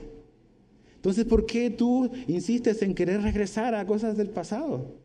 Entonces, 0.95 1.25
¿por 1.25 1.45
qué 1.45 1.69
tú 1.69 2.09
insistes 2.27 2.81
en 2.81 2.95
querer 2.95 3.21
regresar 3.21 3.75
a 3.75 3.85
cosas 3.85 4.17
del 4.17 4.29
pasado? 4.29 4.95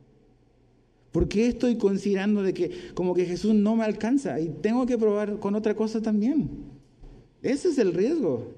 ¿Por 1.12 1.29
qué 1.29 1.49
estoy 1.49 1.77
considerando 1.77 2.43
de 2.43 2.55
que 2.55 2.71
como 2.95 3.12
que 3.12 3.27
Jesús 3.27 3.55
no 3.55 3.77
me 3.77 3.85
alcanza 3.85 4.41
y 4.41 4.49
tengo 4.49 4.87
que 4.87 4.97
probar 4.97 5.41
con 5.41 5.55
otra 5.55 5.77
cosa 5.77 6.01
también? 6.01 6.49
Ese 7.43 7.69
es 7.69 7.77
el 7.77 7.93
riesgo. 7.93 8.55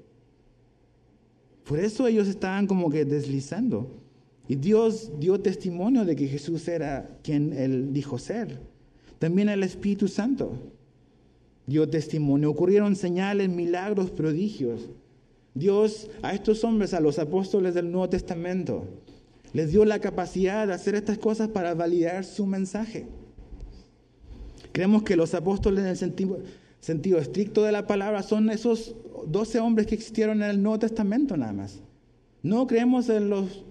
Por 1.65 1.79
eso 1.79 2.07
ellos 2.07 2.29
estaban 2.29 2.65
como 2.65 2.89
que 2.89 3.03
deslizando. 3.03 4.04
Y 4.47 4.55
Dios 4.55 5.11
dio 5.19 5.39
testimonio 5.39 6.05
de 6.05 6.15
que 6.15 6.27
Jesús 6.27 6.67
era 6.67 7.17
quien 7.23 7.53
él 7.53 7.93
dijo 7.93 8.17
ser. 8.19 8.59
También 9.19 9.49
el 9.49 9.63
Espíritu 9.63 10.07
Santo 10.07 10.53
dio 11.65 11.89
testimonio. 11.89 12.51
Ocurrieron 12.51 12.95
señales, 12.95 13.49
milagros, 13.49 14.11
prodigios. 14.11 14.89
Dios 15.55 16.09
a 16.21 16.33
estos 16.33 16.63
hombres, 16.63 16.93
a 16.93 16.99
los 16.99 17.17
apóstoles 17.17 17.73
del 17.73 17.91
Nuevo 17.91 18.09
Testamento, 18.09 18.85
les 19.53 19.71
dio 19.71 19.85
la 19.85 19.99
capacidad 19.99 20.67
de 20.67 20.73
hacer 20.73 20.95
estas 20.95 21.17
cosas 21.17 21.47
para 21.47 21.73
validar 21.73 22.25
su 22.25 22.45
mensaje. 22.45 23.07
Creemos 24.73 25.03
que 25.03 25.15
los 25.15 25.33
apóstoles 25.33 25.85
en 25.85 25.91
el 25.91 26.41
sentido, 26.81 27.17
estricto 27.17 27.63
de 27.63 27.71
la 27.71 27.87
palabra 27.87 28.21
son 28.21 28.49
esos 28.49 28.93
doce 29.25 29.59
hombres 29.59 29.87
que 29.87 29.95
existieron 29.95 30.43
en 30.43 30.49
el 30.49 30.61
Nuevo 30.61 30.79
Testamento 30.79 31.37
nada 31.37 31.53
más. 31.53 31.79
No 32.43 32.67
creemos 32.67 33.07
en 33.07 33.29
los 33.29 33.63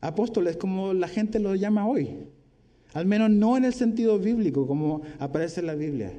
apóstoles 0.00 0.56
como 0.56 0.92
la 0.92 1.08
gente 1.08 1.38
lo 1.38 1.54
llama 1.54 1.86
hoy. 1.86 2.10
Al 2.94 3.06
menos 3.06 3.30
no 3.30 3.56
en 3.56 3.64
el 3.64 3.74
sentido 3.74 4.18
bíblico 4.18 4.66
como 4.66 5.02
aparece 5.18 5.60
en 5.60 5.66
la 5.66 5.74
Biblia. 5.74 6.12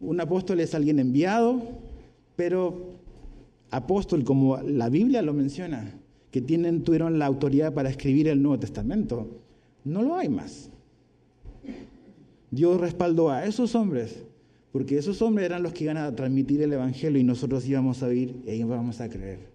Un 0.00 0.20
apóstol 0.20 0.60
es 0.60 0.74
alguien 0.74 0.98
enviado, 0.98 1.60
pero 2.36 2.94
apóstol 3.70 4.24
como 4.24 4.56
la 4.58 4.88
Biblia 4.88 5.22
lo 5.22 5.32
menciona, 5.32 5.92
que 6.30 6.40
tienen, 6.40 6.82
tuvieron 6.82 7.18
la 7.18 7.26
autoridad 7.26 7.74
para 7.74 7.90
escribir 7.90 8.28
el 8.28 8.42
Nuevo 8.42 8.58
Testamento, 8.58 9.28
no 9.84 10.02
lo 10.02 10.16
hay 10.16 10.28
más. 10.28 10.70
Dios 12.50 12.80
respaldó 12.80 13.30
a 13.30 13.44
esos 13.44 13.74
hombres, 13.74 14.24
porque 14.72 14.98
esos 14.98 15.20
hombres 15.22 15.46
eran 15.46 15.62
los 15.62 15.72
que 15.72 15.84
iban 15.84 15.96
a 15.96 16.14
transmitir 16.14 16.62
el 16.62 16.72
Evangelio 16.72 17.20
y 17.20 17.24
nosotros 17.24 17.66
íbamos 17.66 18.02
a 18.02 18.06
oír 18.06 18.42
y 18.46 18.52
íbamos 18.52 19.00
a 19.00 19.08
creer. 19.08 19.53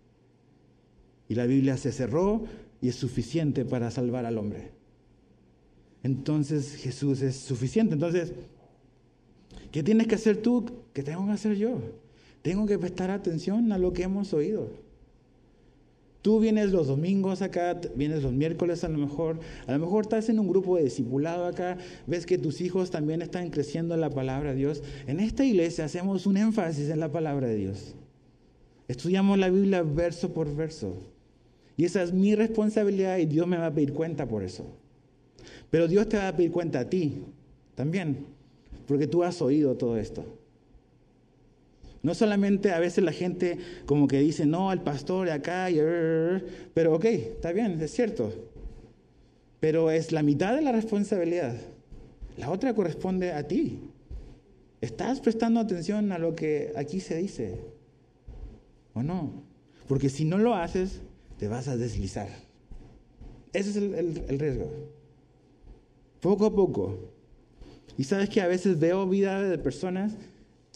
Y 1.30 1.36
la 1.36 1.46
Biblia 1.46 1.78
se 1.78 1.94
cerró 1.94 2.44
y 2.82 2.90
es 2.90 2.96
suficiente 2.96 3.64
para 3.64 3.92
salvar 3.92 4.26
al 4.26 4.38
hombre. 4.38 4.72
Entonces 6.04 6.76
Jesús 6.76 7.22
es 7.22 7.36
suficiente. 7.36 7.94
Entonces, 7.94 8.34
¿qué 9.72 9.84
tienes 9.84 10.08
que 10.08 10.16
hacer 10.16 10.38
tú? 10.38 10.66
¿Qué 10.92 11.04
tengo 11.04 11.26
que 11.26 11.32
hacer 11.32 11.56
yo? 11.56 11.80
Tengo 12.42 12.66
que 12.66 12.78
prestar 12.78 13.12
atención 13.12 13.72
a 13.72 13.78
lo 13.78 13.94
que 13.94 14.04
hemos 14.04 14.34
oído. 14.34 14.70
Tú 16.22 16.40
vienes 16.40 16.72
los 16.72 16.88
domingos 16.88 17.42
acá, 17.42 17.80
vienes 17.96 18.24
los 18.24 18.34
miércoles 18.34 18.84
a 18.84 18.90
lo 18.90 18.98
mejor, 18.98 19.40
a 19.68 19.72
lo 19.72 19.80
mejor 19.80 20.04
estás 20.04 20.28
en 20.28 20.40
un 20.40 20.50
grupo 20.50 20.76
de 20.76 20.84
discipulado 20.84 21.46
acá, 21.46 21.78
ves 22.08 22.26
que 22.26 22.38
tus 22.38 22.60
hijos 22.60 22.92
también 22.92 23.22
están 23.22 23.50
creciendo 23.52 23.94
en 23.94 24.02
la 24.02 24.10
palabra 24.10 24.50
de 24.52 24.58
Dios. 24.58 24.84
En 25.08 25.22
esta 25.22 25.46
iglesia 25.46 25.86
hacemos 25.86 26.26
un 26.26 26.36
énfasis 26.36 26.90
en 26.90 27.00
la 27.00 27.10
palabra 27.10 27.48
de 27.48 27.56
Dios. 27.56 27.96
Estudiamos 28.90 29.38
la 29.38 29.50
Biblia 29.50 29.82
verso 29.82 30.34
por 30.34 30.54
verso. 30.54 30.94
Y 31.80 31.86
esa 31.86 32.04
es 32.04 32.12
mi 32.12 32.36
responsabilidad 32.36 33.20
y 33.20 33.26
Dios 33.26 33.48
me 33.48 33.56
va 33.56 33.68
a 33.68 33.74
pedir 33.74 33.94
cuenta 33.94 34.28
por 34.28 34.44
eso. 34.44 34.66
Pero 35.70 35.88
Dios 35.88 36.10
te 36.10 36.18
va 36.18 36.28
a 36.28 36.36
pedir 36.36 36.52
cuenta 36.52 36.82
a 36.82 36.90
ti 36.90 37.24
también, 37.74 38.26
porque 38.86 39.08
tú 39.08 39.24
has 39.24 39.42
oído 39.42 39.78
todo 39.78 39.96
esto. 39.96 40.26
No 42.04 42.14
solamente 42.14 42.74
a 42.74 42.80
veces 42.80 43.06
la 43.06 43.14
gente 43.14 43.60
como 43.86 44.10
que 44.10 44.20
dice, 44.20 44.46
no, 44.46 44.74
el 44.74 44.82
pastor 44.82 45.30
acá, 45.30 45.72
y, 45.72 45.78
pero 46.74 46.96
ok, 46.96 47.06
está 47.06 47.54
bien, 47.54 47.80
es 47.80 47.92
cierto. 47.92 48.34
Pero 49.62 49.90
es 49.90 50.12
la 50.12 50.22
mitad 50.22 50.54
de 50.56 50.62
la 50.62 50.74
responsabilidad. 50.74 51.56
La 52.36 52.52
otra 52.52 52.76
corresponde 52.76 53.32
a 53.32 53.48
ti. 53.48 53.80
¿Estás 54.82 55.22
prestando 55.22 55.62
atención 55.62 56.12
a 56.12 56.18
lo 56.18 56.36
que 56.36 56.74
aquí 56.76 57.00
se 57.00 57.16
dice? 57.16 57.62
¿O 58.94 59.02
no? 59.02 59.32
Porque 59.88 60.10
si 60.10 60.26
no 60.26 60.38
lo 60.38 60.56
haces, 60.56 61.04
te 61.40 61.48
vas 61.48 61.70
a 61.70 61.78
deslizar. 61.78 62.28
Ese 63.54 63.70
es 63.70 63.76
el, 63.78 64.40
riesgo. 64.40 64.70
Poco 66.20 66.46
a 66.46 66.54
poco. 66.54 67.00
Y 67.98 68.04
sabes 68.04 68.30
que 68.30 68.42
a 68.42 68.48
veces 68.48 68.78
veo 68.78 69.08
vida 69.08 69.42
de 69.42 69.58
personas 69.58 70.14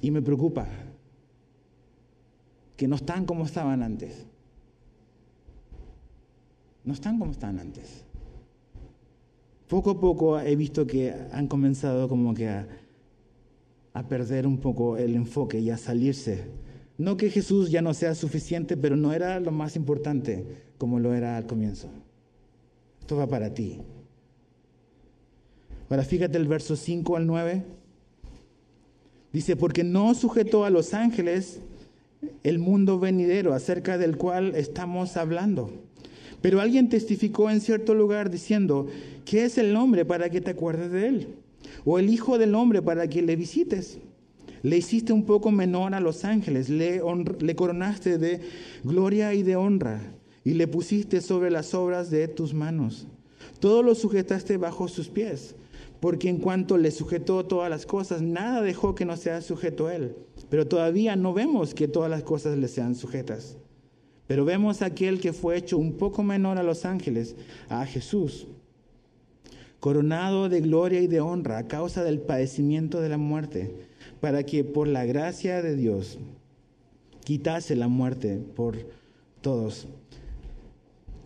y 0.01 0.09
me 0.09 0.21
preocupa 0.21 0.65
que 2.77 2.87
no 2.87 2.95
están 2.95 3.25
como 3.25 3.43
estaban 3.43 3.83
antes. 3.83 4.25
No 6.85 6.93
están 6.93 7.19
como 7.19 7.31
estaban 7.33 7.59
antes. 7.59 8.05
Poco 9.67 9.91
a 9.91 9.99
poco 9.99 10.39
he 10.39 10.55
visto 10.55 10.87
que 10.87 11.13
han 11.33 11.47
comenzado 11.47 12.07
como 12.07 12.33
que 12.33 12.47
a 12.47 14.07
perder 14.07 14.47
un 14.47 14.57
poco 14.57 14.97
el 14.97 15.15
enfoque 15.15 15.59
y 15.59 15.69
a 15.69 15.77
salirse 15.77 16.62
no 16.97 17.17
que 17.17 17.29
Jesús 17.29 17.71
ya 17.71 17.81
no 17.81 17.93
sea 17.93 18.15
suficiente, 18.15 18.77
pero 18.77 18.95
no 18.95 19.13
era 19.13 19.39
lo 19.39 19.51
más 19.51 19.75
importante 19.75 20.45
como 20.77 20.99
lo 20.99 21.13
era 21.13 21.37
al 21.37 21.47
comienzo. 21.47 21.89
Esto 22.99 23.17
va 23.17 23.27
para 23.27 23.53
ti. 23.53 23.79
Ahora 25.89 26.03
fíjate 26.03 26.37
el 26.37 26.47
verso 26.47 26.75
5 26.75 27.17
al 27.17 27.27
9. 27.27 27.63
Dice, 29.31 29.55
porque 29.55 29.83
no 29.83 30.13
sujetó 30.13 30.65
a 30.65 30.69
los 30.69 30.93
ángeles 30.93 31.59
el 32.43 32.59
mundo 32.59 32.99
venidero 32.99 33.53
acerca 33.53 33.97
del 33.97 34.17
cual 34.17 34.55
estamos 34.55 35.17
hablando. 35.17 35.71
Pero 36.41 36.61
alguien 36.61 36.89
testificó 36.89 37.49
en 37.49 37.61
cierto 37.61 37.95
lugar 37.95 38.29
diciendo, 38.29 38.87
¿qué 39.25 39.45
es 39.45 39.57
el 39.57 39.75
hombre 39.75 40.05
para 40.05 40.29
que 40.29 40.41
te 40.41 40.51
acuerdes 40.51 40.91
de 40.91 41.07
él? 41.07 41.27
O 41.85 41.99
el 41.99 42.09
hijo 42.09 42.37
del 42.37 42.55
hombre 42.55 42.81
para 42.81 43.07
que 43.07 43.21
le 43.21 43.35
visites. 43.35 43.97
Le 44.63 44.77
hiciste 44.77 45.11
un 45.11 45.25
poco 45.25 45.51
menor 45.51 45.93
a 45.93 45.99
los 45.99 46.23
ángeles, 46.23 46.69
le, 46.69 47.01
coronaste 47.55 48.17
de 48.17 48.39
gloria 48.83 49.33
y 49.33 49.43
de 49.43 49.57
honra, 49.57 50.01
y 50.45 50.53
le 50.53 50.67
pusiste 50.67 51.19
sobre 51.19 51.51
las 51.51 51.73
obras 51.73 52.09
de 52.09 52.29
tus 52.29 52.53
manos. 52.53 53.05
Todo 53.59 53.83
lo 53.83 53.93
sujetaste 53.93 54.57
bajo 54.57 54.87
sus 54.87 55.09
pies. 55.09 55.55
porque 55.99 56.27
en 56.27 56.37
cuanto 56.37 56.77
le 56.77 56.91
sujetó 56.91 57.45
todas 57.45 57.69
las 57.69 57.85
cosas, 57.85 58.21
nada 58.21 58.61
dejó 58.61 58.93
que 58.93 59.05
no 59.05 59.15
sea 59.15 59.39
sujeto 59.39 59.87
a 59.87 59.95
él. 59.95 60.17
Pero 60.49 60.67
todavía 60.67 61.15
no 61.15 61.33
vemos 61.33 61.73
que 61.73 61.87
todas 61.87 62.09
las 62.09 62.23
cosas 62.23 62.57
le 62.57 62.67
sean 62.67 62.95
sujetas. 62.95 63.55
Pero 64.27 64.43
vemos 64.43 64.81
a 64.81 64.87
aquel 64.87 65.21
que 65.21 65.31
fue 65.31 65.55
hecho 65.55 65.77
un 65.77 65.93
poco 65.93 66.21
menor 66.21 66.57
a 66.57 66.63
los 66.63 66.83
ángeles, 66.83 67.37
a 67.69 67.85
Jesús, 67.85 68.47
coronado 69.79 70.49
de 70.49 70.59
gloria 70.59 70.99
y 70.99 71.07
de 71.07 71.21
honra 71.21 71.57
a 71.57 71.67
causa 71.67 72.03
del 72.03 72.19
padecimiento 72.19 72.99
de 72.99 73.09
la 73.09 73.17
muerte, 73.17 73.73
para 74.23 74.43
que 74.43 74.63
por 74.63 74.87
la 74.87 75.03
gracia 75.03 75.61
de 75.61 75.75
Dios 75.75 76.17
quitase 77.25 77.75
la 77.75 77.89
muerte 77.89 78.39
por 78.55 78.77
todos. 79.41 79.85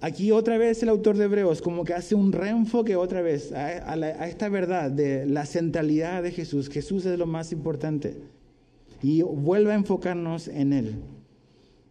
Aquí 0.01 0.31
otra 0.31 0.57
vez 0.57 0.81
el 0.81 0.89
autor 0.89 1.15
de 1.15 1.25
Hebreos 1.25 1.61
como 1.61 1.83
que 1.83 1.93
hace 1.93 2.15
un 2.15 2.31
reenfoque 2.31 2.95
otra 2.95 3.21
vez 3.21 3.51
a, 3.51 4.25
esta 4.25 4.49
verdad 4.49 4.89
de 4.89 5.27
la 5.27 5.45
centralidad 5.45 6.23
de 6.23 6.31
Jesús. 6.31 6.69
Jesús 6.69 7.05
es 7.05 7.19
lo 7.19 7.27
más 7.27 7.51
importante. 7.51 8.17
Y 9.03 9.21
vuelve 9.21 9.73
a 9.73 9.75
enfocarnos 9.75 10.47
en 10.47 10.73
Él. 10.73 10.95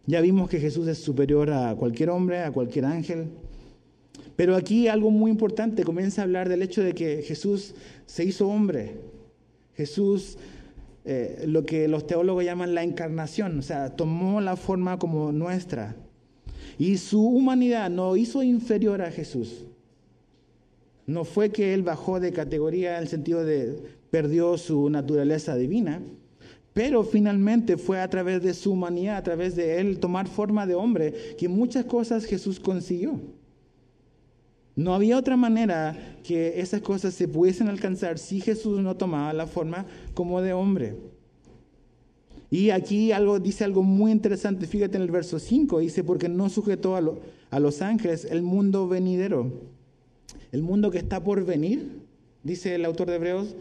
Ya 0.07 0.19
vimos 0.19 0.49
que 0.49 0.59
Jesús 0.59 0.89
es 0.89 0.97
superior 0.97 1.51
a 1.51 1.73
cualquier 1.75 2.09
hombre, 2.09 2.39
a 2.39 2.51
cualquier 2.51 2.83
ángel. 2.83 3.29
Pero 4.35 4.57
aquí 4.57 4.89
algo 4.89 5.09
muy 5.09 5.31
importante, 5.31 5.85
comienza 5.85 6.21
a 6.21 6.25
hablar 6.25 6.49
del 6.49 6.63
hecho 6.63 6.83
de 6.83 6.91
que 6.91 7.21
Jesús 7.21 7.75
se 8.05 8.25
hizo 8.25 8.49
hombre. 8.49 8.97
Jesús, 9.73 10.37
eh, 11.09 11.45
lo 11.47 11.65
que 11.65 11.87
los 11.87 12.05
teólogos 12.05 12.43
llaman 12.43 12.75
la 12.75 12.83
encarnación, 12.83 13.59
o 13.59 13.61
sea, 13.61 13.95
tomó 13.95 14.41
la 14.41 14.57
forma 14.57 14.99
como 14.99 15.31
nuestra. 15.31 15.95
Y 16.77 16.97
su 16.97 17.25
humanidad 17.25 17.89
no 17.89 18.17
hizo 18.17 18.43
inferior 18.43 19.01
a 19.01 19.09
Jesús. 19.09 19.65
No 21.05 21.23
fue 21.23 21.49
que 21.49 21.73
él 21.73 21.81
bajó 21.81 22.19
de 22.19 22.33
categoría 22.33 22.97
en 22.97 23.03
el 23.03 23.07
sentido 23.07 23.45
de 23.45 23.81
perdió 24.09 24.57
su 24.57 24.89
naturaleza 24.89 25.55
divina, 25.55 26.01
pero 26.73 27.05
finalmente 27.05 27.77
fue 27.77 28.01
a 28.01 28.09
través 28.09 28.43
de 28.43 28.53
su 28.53 28.73
humanidad, 28.73 29.15
a 29.15 29.23
través 29.23 29.55
de 29.55 29.79
él 29.79 29.99
tomar 29.99 30.27
forma 30.27 30.67
de 30.67 30.75
hombre, 30.75 31.13
que 31.37 31.47
muchas 31.47 31.85
cosas 31.85 32.25
Jesús 32.25 32.59
consiguió. 32.59 33.17
No 34.77 34.93
había 34.93 35.17
otra 35.17 35.35
manera 35.35 35.97
que 36.23 36.61
esas 36.61 36.81
cosas 36.81 37.15
se 37.15 37.27
pudiesen 37.27 37.67
alcanzar 37.67 38.19
si 38.19 38.39
Jesús 38.39 38.79
no 38.79 38.95
tomaba 38.95 39.33
la 39.33 39.47
forma 39.47 39.87
como 40.13 40.39
de 40.39 40.53
hombre. 40.53 40.95
Y 42.51 42.69
aquí 42.69 43.11
algo, 43.11 43.39
dice 43.39 43.63
algo 43.63 43.81
muy 43.81 44.11
interesante, 44.11 44.67
fíjate 44.67 44.97
en 44.97 45.01
el 45.01 45.09
verso 45.09 45.39
5, 45.39 45.79
dice, 45.79 46.03
porque 46.03 46.29
no 46.29 46.47
sujetó 46.49 46.95
a, 46.95 47.01
a 47.49 47.59
los 47.59 47.81
ángeles 47.81 48.23
el 48.23 48.43
mundo 48.43 48.87
venidero, 48.87 49.51
el 50.51 50.61
mundo 50.61 50.91
que 50.91 50.99
está 50.99 51.23
por 51.23 51.43
venir, 51.43 52.03
dice 52.43 52.75
el 52.75 52.85
autor 52.85 53.07
de 53.07 53.15
Hebreos. 53.15 53.55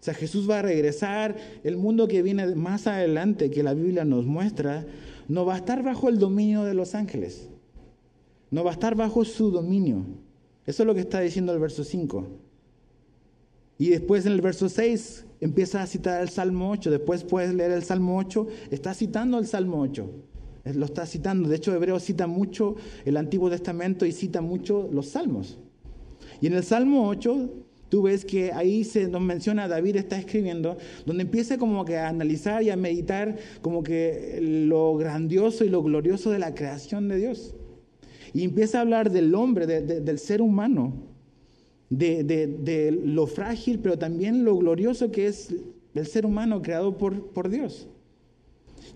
O 0.00 0.02
sea, 0.02 0.14
Jesús 0.14 0.48
va 0.48 0.60
a 0.60 0.62
regresar, 0.62 1.36
el 1.64 1.78
mundo 1.78 2.06
que 2.06 2.22
viene 2.22 2.46
más 2.54 2.86
adelante, 2.86 3.50
que 3.50 3.64
la 3.64 3.74
Biblia 3.74 4.04
nos 4.04 4.24
muestra, 4.24 4.86
no 5.26 5.44
va 5.44 5.54
a 5.54 5.58
estar 5.58 5.82
bajo 5.82 6.08
el 6.08 6.20
dominio 6.20 6.62
de 6.62 6.74
los 6.74 6.94
ángeles, 6.94 7.48
no 8.52 8.62
va 8.62 8.70
a 8.70 8.74
estar 8.74 8.94
bajo 8.94 9.24
su 9.24 9.50
dominio. 9.50 10.06
Eso 10.66 10.82
es 10.82 10.86
lo 10.86 10.94
que 10.94 11.00
está 11.00 11.20
diciendo 11.20 11.52
el 11.52 11.58
verso 11.58 11.84
5. 11.84 12.26
Y 13.78 13.88
después 13.88 14.26
en 14.26 14.32
el 14.32 14.40
verso 14.42 14.68
6 14.68 15.24
empieza 15.40 15.82
a 15.82 15.86
citar 15.86 16.20
el 16.20 16.28
Salmo 16.28 16.70
8. 16.70 16.90
Después 16.90 17.24
puedes 17.24 17.54
leer 17.54 17.72
el 17.72 17.82
Salmo 17.82 18.18
8. 18.18 18.46
Está 18.70 18.92
citando 18.94 19.38
el 19.38 19.46
Salmo 19.46 19.80
8. 19.80 20.10
Lo 20.74 20.84
está 20.84 21.06
citando. 21.06 21.48
De 21.48 21.56
hecho, 21.56 21.74
Hebreo 21.74 21.98
cita 21.98 22.26
mucho 22.26 22.76
el 23.04 23.16
Antiguo 23.16 23.48
Testamento 23.48 24.04
y 24.04 24.12
cita 24.12 24.42
mucho 24.42 24.88
los 24.92 25.08
Salmos. 25.08 25.58
Y 26.40 26.46
en 26.46 26.52
el 26.52 26.62
Salmo 26.62 27.08
8 27.08 27.50
tú 27.88 28.02
ves 28.02 28.24
que 28.24 28.52
ahí 28.52 28.84
se 28.84 29.08
nos 29.08 29.20
menciona, 29.20 29.66
David 29.66 29.96
está 29.96 30.16
escribiendo, 30.16 30.76
donde 31.06 31.24
empieza 31.24 31.58
como 31.58 31.84
que 31.84 31.98
a 31.98 32.08
analizar 32.08 32.62
y 32.62 32.70
a 32.70 32.76
meditar 32.76 33.36
como 33.62 33.82
que 33.82 34.38
lo 34.40 34.96
grandioso 34.96 35.64
y 35.64 35.68
lo 35.68 35.82
glorioso 35.82 36.30
de 36.30 36.38
la 36.38 36.54
creación 36.54 37.08
de 37.08 37.16
Dios. 37.16 37.54
Y 38.32 38.44
empieza 38.44 38.78
a 38.78 38.80
hablar 38.82 39.10
del 39.10 39.34
hombre, 39.34 39.66
del 39.66 40.18
ser 40.18 40.40
humano, 40.42 40.92
de, 41.88 43.00
lo 43.04 43.26
frágil, 43.26 43.80
pero 43.80 43.98
también 43.98 44.44
lo 44.44 44.56
glorioso 44.56 45.10
que 45.10 45.26
es 45.26 45.54
el 45.94 46.06
ser 46.06 46.26
humano 46.26 46.62
creado 46.62 46.96
por, 46.96 47.26
por 47.32 47.48
Dios. 47.48 47.88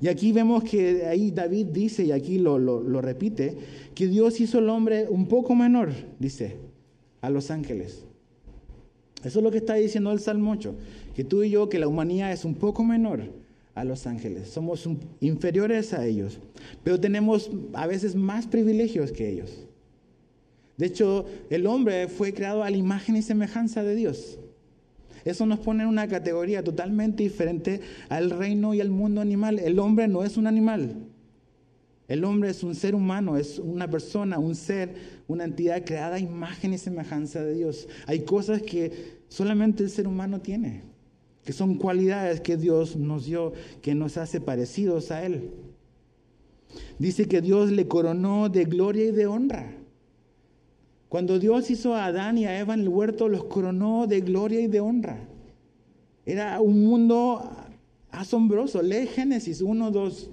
Y 0.00 0.08
aquí 0.08 0.32
vemos 0.32 0.64
que 0.64 1.06
ahí 1.06 1.30
David 1.30 1.66
dice, 1.66 2.04
y 2.04 2.12
aquí 2.12 2.38
lo, 2.38 2.58
lo, 2.58 3.00
repite, 3.00 3.56
que 3.94 4.06
Dios 4.06 4.40
hizo 4.40 4.58
el 4.58 4.68
hombre 4.68 5.06
un 5.08 5.26
poco 5.26 5.54
menor, 5.54 5.92
dice, 6.18 6.56
a 7.20 7.30
los 7.30 7.50
ángeles. 7.50 8.04
Eso 9.24 9.38
es 9.38 9.42
lo 9.42 9.50
que 9.50 9.58
está 9.58 9.74
diciendo 9.74 10.12
el 10.12 10.20
Salmo 10.20 10.52
8, 10.52 10.74
que 11.14 11.24
tú 11.24 11.42
y 11.42 11.50
yo, 11.50 11.68
que 11.68 11.78
la 11.78 11.88
humanidad 11.88 12.32
es 12.32 12.44
un 12.44 12.54
poco 12.54 12.84
menor 12.84 13.43
a 13.74 13.84
los 13.84 14.06
ángeles, 14.06 14.48
somos 14.48 14.88
inferiores 15.20 15.92
a 15.92 16.06
ellos, 16.06 16.38
pero 16.84 17.00
tenemos 17.00 17.50
a 17.72 17.86
veces 17.86 18.14
más 18.14 18.46
privilegios 18.46 19.10
que 19.10 19.28
ellos. 19.28 19.66
De 20.76 20.86
hecho, 20.86 21.26
el 21.50 21.66
hombre 21.66 22.08
fue 22.08 22.32
creado 22.32 22.62
a 22.62 22.70
la 22.70 22.76
imagen 22.76 23.16
y 23.16 23.22
semejanza 23.22 23.82
de 23.82 23.94
Dios. 23.94 24.38
Eso 25.24 25.46
nos 25.46 25.60
pone 25.60 25.82
en 25.82 25.88
una 25.88 26.06
categoría 26.06 26.62
totalmente 26.62 27.22
diferente 27.22 27.80
al 28.08 28.30
reino 28.30 28.74
y 28.74 28.80
al 28.80 28.90
mundo 28.90 29.20
animal. 29.20 29.58
El 29.58 29.78
hombre 29.78 30.06
no 30.08 30.24
es 30.24 30.36
un 30.36 30.46
animal. 30.46 31.06
El 32.06 32.24
hombre 32.24 32.50
es 32.50 32.62
un 32.62 32.74
ser 32.74 32.94
humano, 32.94 33.38
es 33.38 33.58
una 33.58 33.88
persona, 33.88 34.38
un 34.38 34.54
ser, 34.54 34.94
una 35.26 35.44
entidad 35.44 35.84
creada 35.84 36.16
a 36.16 36.20
imagen 36.20 36.74
y 36.74 36.78
semejanza 36.78 37.42
de 37.42 37.54
Dios. 37.54 37.88
Hay 38.06 38.24
cosas 38.24 38.60
que 38.60 39.18
solamente 39.28 39.82
el 39.82 39.90
ser 39.90 40.06
humano 40.06 40.40
tiene 40.40 40.93
que 41.44 41.52
son 41.52 41.74
cualidades 41.76 42.40
que 42.40 42.56
Dios 42.56 42.96
nos 42.96 43.26
dio, 43.26 43.52
que 43.82 43.94
nos 43.94 44.16
hace 44.16 44.40
parecidos 44.40 45.10
a 45.10 45.24
Él. 45.24 45.50
Dice 46.98 47.26
que 47.26 47.40
Dios 47.40 47.70
le 47.70 47.86
coronó 47.86 48.48
de 48.48 48.64
gloria 48.64 49.04
y 49.04 49.10
de 49.10 49.26
honra. 49.26 49.76
Cuando 51.08 51.38
Dios 51.38 51.70
hizo 51.70 51.94
a 51.94 52.06
Adán 52.06 52.38
y 52.38 52.46
a 52.46 52.58
Eva 52.58 52.74
en 52.74 52.80
el 52.80 52.88
huerto, 52.88 53.28
los 53.28 53.44
coronó 53.44 54.06
de 54.06 54.20
gloria 54.20 54.60
y 54.60 54.66
de 54.66 54.80
honra. 54.80 55.28
Era 56.26 56.60
un 56.60 56.82
mundo 56.84 57.50
asombroso. 58.10 58.82
Lee 58.82 59.06
Génesis 59.06 59.60
1, 59.60 59.90
2. 59.90 60.30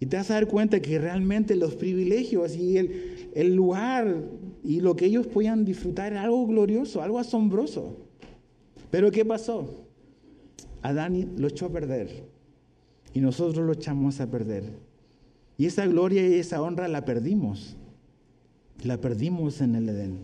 Y 0.00 0.06
te 0.06 0.16
vas 0.16 0.30
a 0.30 0.34
dar 0.34 0.46
cuenta 0.46 0.80
que 0.80 0.98
realmente 0.98 1.56
los 1.56 1.74
privilegios 1.74 2.54
y 2.54 2.76
el, 2.76 3.30
el 3.34 3.54
lugar 3.56 4.22
y 4.62 4.80
lo 4.80 4.94
que 4.94 5.06
ellos 5.06 5.26
podían 5.26 5.64
disfrutar 5.64 6.12
era 6.12 6.22
algo 6.22 6.46
glorioso, 6.46 7.02
algo 7.02 7.18
asombroso. 7.18 8.07
Pero 8.90 9.10
¿qué 9.10 9.24
pasó? 9.24 9.86
Adán 10.82 11.34
lo 11.36 11.48
echó 11.48 11.66
a 11.66 11.72
perder 11.72 12.24
y 13.12 13.20
nosotros 13.20 13.66
lo 13.66 13.72
echamos 13.72 14.20
a 14.20 14.30
perder. 14.30 14.64
Y 15.56 15.66
esa 15.66 15.86
gloria 15.86 16.26
y 16.26 16.34
esa 16.34 16.62
honra 16.62 16.88
la 16.88 17.04
perdimos. 17.04 17.76
La 18.84 19.00
perdimos 19.00 19.60
en 19.60 19.74
el 19.74 19.88
Edén. 19.88 20.18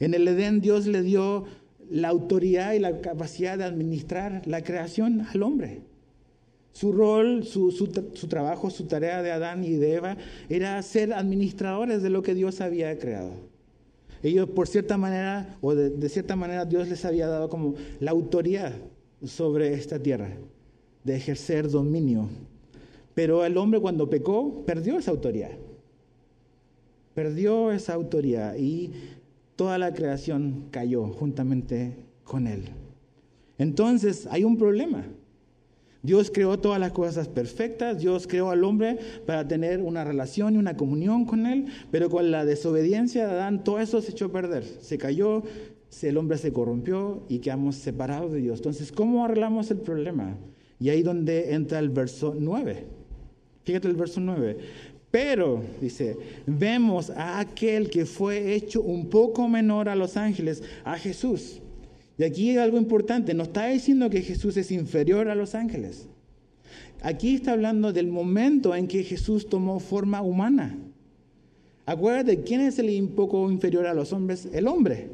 En 0.00 0.14
el 0.14 0.26
Edén 0.26 0.60
Dios 0.60 0.86
le 0.86 1.02
dio 1.02 1.44
la 1.90 2.08
autoridad 2.08 2.72
y 2.72 2.78
la 2.78 3.00
capacidad 3.00 3.58
de 3.58 3.64
administrar 3.64 4.42
la 4.46 4.62
creación 4.62 5.26
al 5.32 5.42
hombre. 5.42 5.82
Su 6.72 6.92
rol, 6.92 7.44
su, 7.44 7.72
su, 7.72 8.28
trabajo, 8.28 8.70
su 8.70 8.84
tarea 8.84 9.22
de 9.22 9.32
Adán 9.32 9.64
y 9.64 9.72
de 9.72 9.94
Eva 9.94 10.16
era 10.48 10.80
ser 10.82 11.12
administradores 11.12 12.02
de 12.02 12.10
lo 12.10 12.22
que 12.22 12.34
Dios 12.34 12.60
había 12.60 12.96
creado. 12.98 13.32
Ellos, 14.22 14.48
por 14.50 14.66
cierta 14.66 14.96
manera, 14.96 15.56
o 15.60 15.74
de, 15.74 16.08
cierta 16.08 16.36
manera, 16.36 16.64
Dios 16.64 16.88
les 16.88 17.04
había 17.04 17.28
dado 17.28 17.48
como 17.48 17.74
la 18.00 18.10
autoridad 18.10 18.72
sobre 19.24 19.74
esta 19.74 19.98
tierra, 19.98 20.30
de 21.04 21.16
ejercer 21.16 21.70
dominio. 21.70 22.28
Pero 23.14 23.44
el 23.44 23.56
hombre 23.56 23.80
cuando 23.80 24.08
pecó, 24.08 24.64
perdió 24.64 24.98
esa 24.98 25.10
autoridad. 25.10 25.50
Perdió 27.14 27.72
esa 27.72 27.94
autoridad 27.94 28.56
y 28.56 28.92
toda 29.56 29.78
la 29.78 29.92
creación 29.92 30.66
cayó 30.70 31.08
juntamente 31.08 31.96
con 32.24 32.46
él. 32.46 32.64
Entonces 33.58 34.28
hay 34.30 34.44
un 34.44 34.56
problema. 34.56 35.04
Dios 36.02 36.30
creó 36.32 36.58
todas 36.58 36.78
las 36.78 36.92
cosas 36.92 37.26
perfectas, 37.28 37.98
Dios 37.98 38.26
creó 38.26 38.50
al 38.50 38.62
hombre 38.62 38.98
para 39.26 39.48
tener 39.48 39.82
una 39.82 40.04
relación 40.04 40.54
y 40.54 40.58
una 40.58 40.76
comunión 40.76 41.24
con 41.24 41.46
Él, 41.46 41.66
pero 41.90 42.08
con 42.08 42.30
la 42.30 42.44
desobediencia 42.44 43.26
de 43.26 43.32
Adán 43.32 43.64
todo 43.64 43.80
eso 43.80 44.00
se 44.00 44.12
echó 44.12 44.26
a 44.26 44.32
perder, 44.32 44.64
se 44.64 44.96
cayó, 44.96 45.42
el 46.02 46.16
hombre 46.16 46.38
se 46.38 46.52
corrompió 46.52 47.24
y 47.28 47.40
quedamos 47.40 47.76
separados 47.76 48.32
de 48.32 48.40
Dios. 48.40 48.60
Entonces, 48.60 48.92
¿cómo 48.92 49.24
arreglamos 49.24 49.70
el 49.70 49.78
problema? 49.78 50.36
Y 50.78 50.90
ahí 50.90 51.02
donde 51.02 51.54
entra 51.54 51.80
el 51.80 51.88
verso 51.88 52.36
9. 52.38 52.84
Fíjate 53.64 53.88
el 53.88 53.96
verso 53.96 54.20
9. 54.20 54.56
Pero, 55.10 55.62
dice, 55.80 56.16
vemos 56.46 57.10
a 57.10 57.40
aquel 57.40 57.90
que 57.90 58.04
fue 58.06 58.54
hecho 58.54 58.82
un 58.82 59.08
poco 59.08 59.48
menor 59.48 59.88
a 59.88 59.96
los 59.96 60.16
ángeles, 60.16 60.62
a 60.84 60.96
Jesús 60.96 61.60
y 62.18 62.24
aquí 62.24 62.56
algo 62.56 62.78
importante, 62.78 63.32
no 63.32 63.44
está 63.44 63.68
diciendo 63.68 64.10
que 64.10 64.22
Jesús 64.22 64.56
es 64.56 64.72
inferior 64.72 65.28
a 65.28 65.36
los 65.36 65.54
ángeles. 65.54 66.08
Aquí 67.00 67.36
está 67.36 67.52
hablando 67.52 67.92
del 67.92 68.08
momento 68.08 68.74
en 68.74 68.88
que 68.88 69.04
Jesús 69.04 69.48
tomó 69.48 69.78
forma 69.78 70.20
humana. 70.20 70.76
Acuérdate, 71.86 72.42
¿quién 72.42 72.60
es 72.60 72.78
el 72.80 73.00
un 73.00 73.14
poco 73.14 73.48
inferior 73.50 73.86
a 73.86 73.94
los 73.94 74.12
hombres? 74.12 74.48
El 74.52 74.66
hombre. 74.66 75.08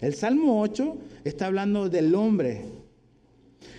El 0.00 0.14
Salmo 0.14 0.60
8 0.60 0.96
está 1.24 1.46
hablando 1.46 1.88
del 1.88 2.14
hombre. 2.14 2.62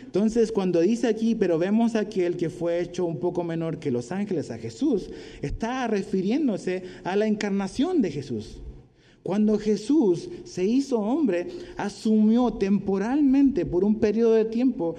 Entonces, 0.03 0.51
cuando 0.51 0.81
dice 0.81 1.07
aquí, 1.07 1.35
pero 1.35 1.59
vemos 1.59 1.95
a 1.95 2.01
aquel 2.01 2.35
que 2.35 2.49
fue 2.49 2.81
hecho 2.81 3.05
un 3.05 3.19
poco 3.19 3.43
menor 3.43 3.79
que 3.79 3.91
los 3.91 4.11
ángeles, 4.11 4.49
a 4.49 4.57
Jesús, 4.57 5.09
está 5.41 5.87
refiriéndose 5.87 6.83
a 7.03 7.15
la 7.15 7.27
encarnación 7.27 8.01
de 8.01 8.11
Jesús. 8.11 8.59
Cuando 9.23 9.57
Jesús 9.59 10.29
se 10.45 10.65
hizo 10.65 10.99
hombre, 10.99 11.47
asumió 11.77 12.51
temporalmente 12.53 13.65
por 13.65 13.83
un 13.83 13.95
periodo 13.95 14.33
de 14.33 14.45
tiempo 14.45 14.95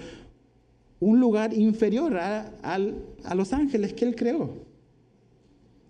un 1.01 1.19
lugar 1.19 1.53
inferior 1.53 2.17
a, 2.17 2.53
a 2.63 3.35
los 3.35 3.53
ángeles 3.53 3.93
que 3.93 4.05
él 4.05 4.15
creó. 4.15 4.51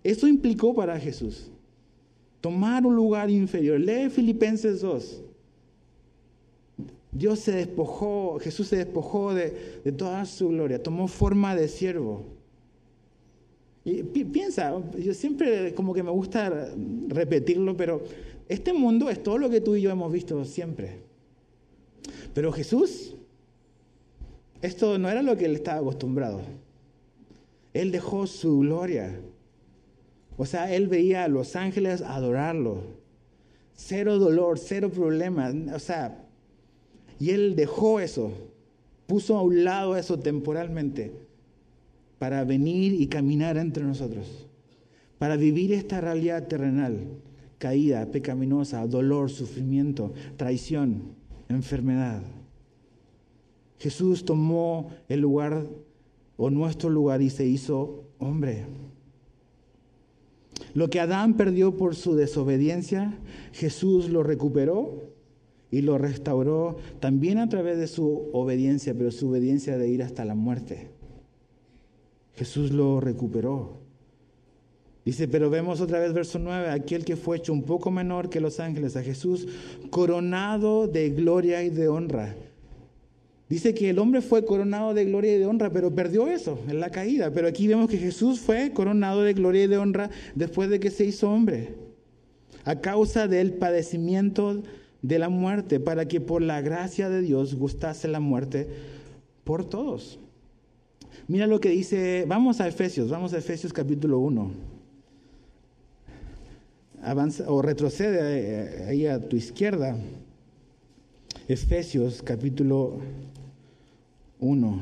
Eso 0.03 0.27
implicó 0.27 0.73
para 0.73 0.99
Jesús 0.99 1.51
tomar 2.43 2.85
un 2.85 2.93
lugar 2.93 3.29
inferior. 3.29 3.79
Lee 3.79 4.09
Filipenses 4.09 4.81
2. 4.81 5.21
Dios 7.13 7.39
se 7.39 7.53
despojó, 7.53 8.37
Jesús 8.39 8.67
se 8.67 8.75
despojó 8.75 9.33
de, 9.33 9.51
toda 9.97 10.25
su 10.25 10.49
gloria, 10.49 10.83
tomó 10.83 11.07
forma 11.07 11.55
de 11.55 11.69
siervo. 11.69 12.25
Y 13.85 14.03
piensa, 14.03 14.81
yo 14.97 15.13
siempre 15.13 15.73
como 15.75 15.93
que 15.93 16.03
me 16.03 16.11
gusta 16.11 16.73
repetirlo, 17.09 17.75
pero 17.75 18.01
este 18.47 18.71
mundo 18.71 19.09
es 19.09 19.21
todo 19.21 19.37
lo 19.37 19.49
que 19.49 19.59
tú 19.59 19.75
y 19.75 19.81
yo 19.81 19.91
hemos 19.91 20.11
visto 20.11 20.45
siempre. 20.45 21.01
Pero 22.33 22.51
Jesús, 22.53 23.15
esto 24.61 24.97
no 24.97 25.09
era 25.09 25.21
lo 25.21 25.35
que 25.35 25.45
él 25.45 25.55
estaba 25.55 25.79
acostumbrado. 25.79 26.41
Él 27.73 27.91
dejó 27.91 28.25
su 28.25 28.59
gloria. 28.59 29.19
O 30.37 30.45
sea, 30.45 30.73
él 30.73 30.87
veía 30.87 31.25
a 31.25 31.27
los 31.27 31.55
ángeles 31.55 32.01
adorarlo. 32.01 32.83
Cero 33.75 34.17
dolor, 34.17 34.59
cero 34.59 34.89
problemas. 34.89 35.53
O 35.73 35.79
sea, 35.79 36.23
y 37.19 37.31
Él 37.31 37.55
dejó 37.55 37.99
eso, 37.99 38.31
puso 39.07 39.37
a 39.37 39.41
un 39.41 39.63
lado 39.63 39.95
eso 39.95 40.19
temporalmente 40.19 41.11
para 42.23 42.45
venir 42.45 42.93
y 42.93 43.07
caminar 43.07 43.57
entre 43.57 43.83
nosotros, 43.83 44.47
para 45.17 45.35
vivir 45.35 45.73
esta 45.73 45.99
realidad 45.99 46.47
terrenal, 46.47 47.01
caída, 47.57 48.05
pecaminosa, 48.13 48.87
dolor, 48.87 49.29
sufrimiento, 49.29 50.13
traición, 50.37 51.15
enfermedad. 51.49 52.21
Jesús 53.77 54.23
tomó 54.23 54.89
el 55.09 55.19
lugar 55.19 55.65
o 56.37 56.49
nuestro 56.49 56.89
lugar 56.89 57.21
y 57.21 57.29
se 57.29 57.45
hizo 57.45 58.05
hombre. 58.19 58.67
Lo 60.73 60.89
que 60.89 61.01
Adán 61.01 61.33
perdió 61.33 61.75
por 61.75 61.93
su 61.93 62.15
desobediencia, 62.15 63.19
Jesús 63.51 64.07
lo 64.07 64.23
recuperó 64.23 65.11
y 65.71 65.81
lo 65.81 65.97
restauró 65.97 66.77
también 67.01 67.37
a 67.39 67.49
través 67.49 67.77
de 67.79 67.87
su 67.87 68.29
obediencia, 68.31 68.93
pero 68.93 69.11
su 69.11 69.27
obediencia 69.27 69.77
de 69.77 69.89
ir 69.89 70.03
hasta 70.03 70.23
la 70.23 70.35
muerte. 70.35 71.02
Jesús 72.35 72.71
lo 72.71 72.99
recuperó. 72.99 73.83
Dice, 75.05 75.27
pero 75.27 75.49
vemos 75.49 75.81
otra 75.81 75.99
vez 75.99 76.13
verso 76.13 76.39
9, 76.39 76.69
aquel 76.69 77.03
que 77.03 77.17
fue 77.17 77.37
hecho 77.37 77.51
un 77.51 77.63
poco 77.63 77.91
menor 77.91 78.29
que 78.29 78.39
los 78.39 78.59
ángeles, 78.59 78.95
a 78.95 79.03
Jesús 79.03 79.47
coronado 79.89 80.87
de 80.87 81.09
gloria 81.09 81.61
y 81.63 81.69
de 81.69 81.89
honra. 81.89 82.35
Dice 83.49 83.73
que 83.73 83.89
el 83.89 83.99
hombre 83.99 84.21
fue 84.21 84.45
coronado 84.45 84.93
de 84.93 85.05
gloria 85.05 85.35
y 85.35 85.39
de 85.39 85.45
honra, 85.45 85.69
pero 85.71 85.93
perdió 85.93 86.27
eso 86.27 86.57
en 86.69 86.79
la 86.79 86.89
caída. 86.89 87.31
Pero 87.31 87.47
aquí 87.47 87.67
vemos 87.67 87.89
que 87.89 87.97
Jesús 87.97 88.39
fue 88.39 88.71
coronado 88.71 89.21
de 89.23 89.33
gloria 89.33 89.65
y 89.65 89.67
de 89.67 89.77
honra 89.77 90.09
después 90.33 90.69
de 90.69 90.79
que 90.79 90.89
se 90.89 91.05
hizo 91.05 91.29
hombre, 91.29 91.75
a 92.63 92.79
causa 92.79 93.27
del 93.27 93.53
padecimiento 93.53 94.63
de 95.01 95.19
la 95.19 95.27
muerte, 95.27 95.81
para 95.81 96.07
que 96.07 96.21
por 96.21 96.41
la 96.41 96.61
gracia 96.61 97.09
de 97.09 97.21
Dios 97.21 97.55
gustase 97.55 98.07
la 98.07 98.21
muerte 98.21 98.69
por 99.43 99.65
todos. 99.65 100.17
Mira 101.27 101.47
lo 101.47 101.61
que 101.61 101.69
dice, 101.69 102.25
vamos 102.27 102.59
a 102.59 102.67
Efesios, 102.67 103.09
vamos 103.09 103.33
a 103.33 103.37
Efesios 103.37 103.71
capítulo 103.71 104.19
1. 104.19 104.51
Avanza 107.01 107.49
o 107.49 107.61
retrocede 107.61 108.19
eh, 108.19 108.85
ahí 108.89 109.07
a 109.07 109.21
tu 109.21 109.37
izquierda. 109.37 109.97
Efesios 111.47 112.21
capítulo 112.21 112.99
1, 114.39 114.81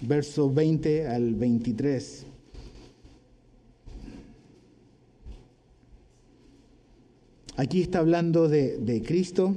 verso 0.00 0.50
20 0.50 1.08
al 1.08 1.34
23. 1.34 2.26
Aquí 7.56 7.82
está 7.82 7.98
hablando 7.98 8.48
de, 8.48 8.78
de 8.78 9.02
Cristo 9.02 9.54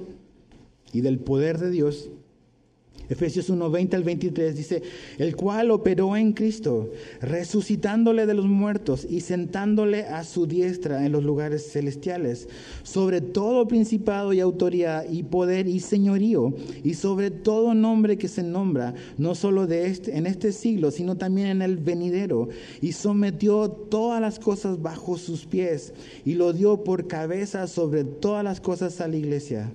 y 0.91 0.99
del 0.99 1.19
poder 1.19 1.59
de 1.59 1.69
Dios 1.69 2.09
Efesios 3.09 3.49
1, 3.49 3.71
20 3.71 3.95
al 3.95 4.03
23 4.03 4.55
dice, 4.55 4.83
el 5.17 5.35
cual 5.35 5.71
operó 5.71 6.15
en 6.15 6.33
Cristo, 6.33 6.91
resucitándole 7.21 8.27
de 8.27 8.35
los 8.35 8.45
muertos 8.45 9.05
y 9.09 9.21
sentándole 9.21 10.03
a 10.03 10.23
su 10.23 10.45
diestra 10.45 11.05
en 11.05 11.11
los 11.11 11.23
lugares 11.23 11.71
celestiales, 11.71 12.47
sobre 12.83 13.21
todo 13.21 13.67
principado 13.67 14.31
y 14.31 14.39
autoridad 14.39 15.09
y 15.09 15.23
poder 15.23 15.67
y 15.67 15.79
señorío, 15.79 16.53
y 16.83 16.93
sobre 16.93 17.31
todo 17.31 17.73
nombre 17.73 18.17
que 18.17 18.27
se 18.27 18.43
nombra, 18.43 18.93
no 19.17 19.33
solo 19.33 19.65
de 19.65 19.87
este, 19.87 20.15
en 20.15 20.27
este 20.27 20.51
siglo, 20.51 20.91
sino 20.91 21.17
también 21.17 21.47
en 21.47 21.61
el 21.63 21.77
venidero, 21.77 22.49
y 22.79 22.91
sometió 22.91 23.69
todas 23.69 24.21
las 24.21 24.37
cosas 24.37 24.81
bajo 24.81 25.17
sus 25.17 25.47
pies, 25.47 25.93
y 26.25 26.35
lo 26.35 26.53
dio 26.53 26.83
por 26.83 27.07
cabeza 27.07 27.65
sobre 27.65 28.03
todas 28.03 28.43
las 28.43 28.61
cosas 28.61 29.01
a 29.01 29.07
la 29.07 29.17
iglesia 29.17 29.71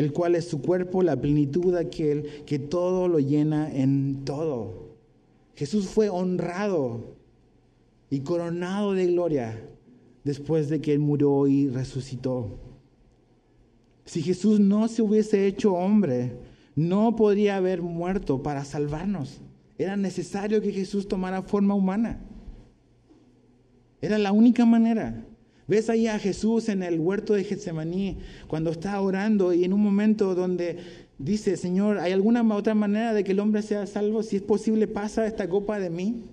el 0.00 0.14
cual 0.14 0.34
es 0.34 0.48
su 0.48 0.62
cuerpo, 0.62 1.02
la 1.02 1.20
plenitud 1.20 1.74
de 1.74 1.80
aquel 1.80 2.44
que 2.46 2.58
todo 2.58 3.06
lo 3.06 3.18
llena 3.18 3.70
en 3.70 4.24
todo. 4.24 4.96
Jesús 5.54 5.88
fue 5.88 6.08
honrado 6.08 7.16
y 8.08 8.20
coronado 8.20 8.94
de 8.94 9.08
gloria 9.08 9.62
después 10.24 10.70
de 10.70 10.80
que 10.80 10.94
él 10.94 11.00
murió 11.00 11.46
y 11.46 11.68
resucitó. 11.68 12.58
Si 14.06 14.22
Jesús 14.22 14.58
no 14.58 14.88
se 14.88 15.02
hubiese 15.02 15.46
hecho 15.46 15.74
hombre, 15.74 16.32
no 16.74 17.14
podría 17.14 17.56
haber 17.56 17.82
muerto 17.82 18.42
para 18.42 18.64
salvarnos. 18.64 19.42
Era 19.76 19.98
necesario 19.98 20.62
que 20.62 20.72
Jesús 20.72 21.08
tomara 21.08 21.42
forma 21.42 21.74
humana. 21.74 22.22
Era 24.00 24.16
la 24.16 24.32
única 24.32 24.64
manera. 24.64 25.26
Ves 25.70 25.88
ahí 25.88 26.08
a 26.08 26.18
Jesús 26.18 26.68
en 26.68 26.82
el 26.82 26.98
huerto 26.98 27.34
de 27.34 27.44
Getsemaní 27.44 28.18
cuando 28.48 28.72
está 28.72 29.00
orando 29.00 29.52
y 29.52 29.62
en 29.62 29.72
un 29.72 29.80
momento 29.80 30.34
donde 30.34 30.78
dice, 31.16 31.56
Señor, 31.56 31.98
¿hay 31.98 32.10
alguna 32.10 32.42
otra 32.56 32.74
manera 32.74 33.14
de 33.14 33.22
que 33.22 33.30
el 33.30 33.38
hombre 33.38 33.62
sea 33.62 33.86
salvo? 33.86 34.24
Si 34.24 34.34
es 34.34 34.42
posible, 34.42 34.88
pasa 34.88 35.28
esta 35.28 35.48
copa 35.48 35.78
de 35.78 35.88
mí. 35.88 36.24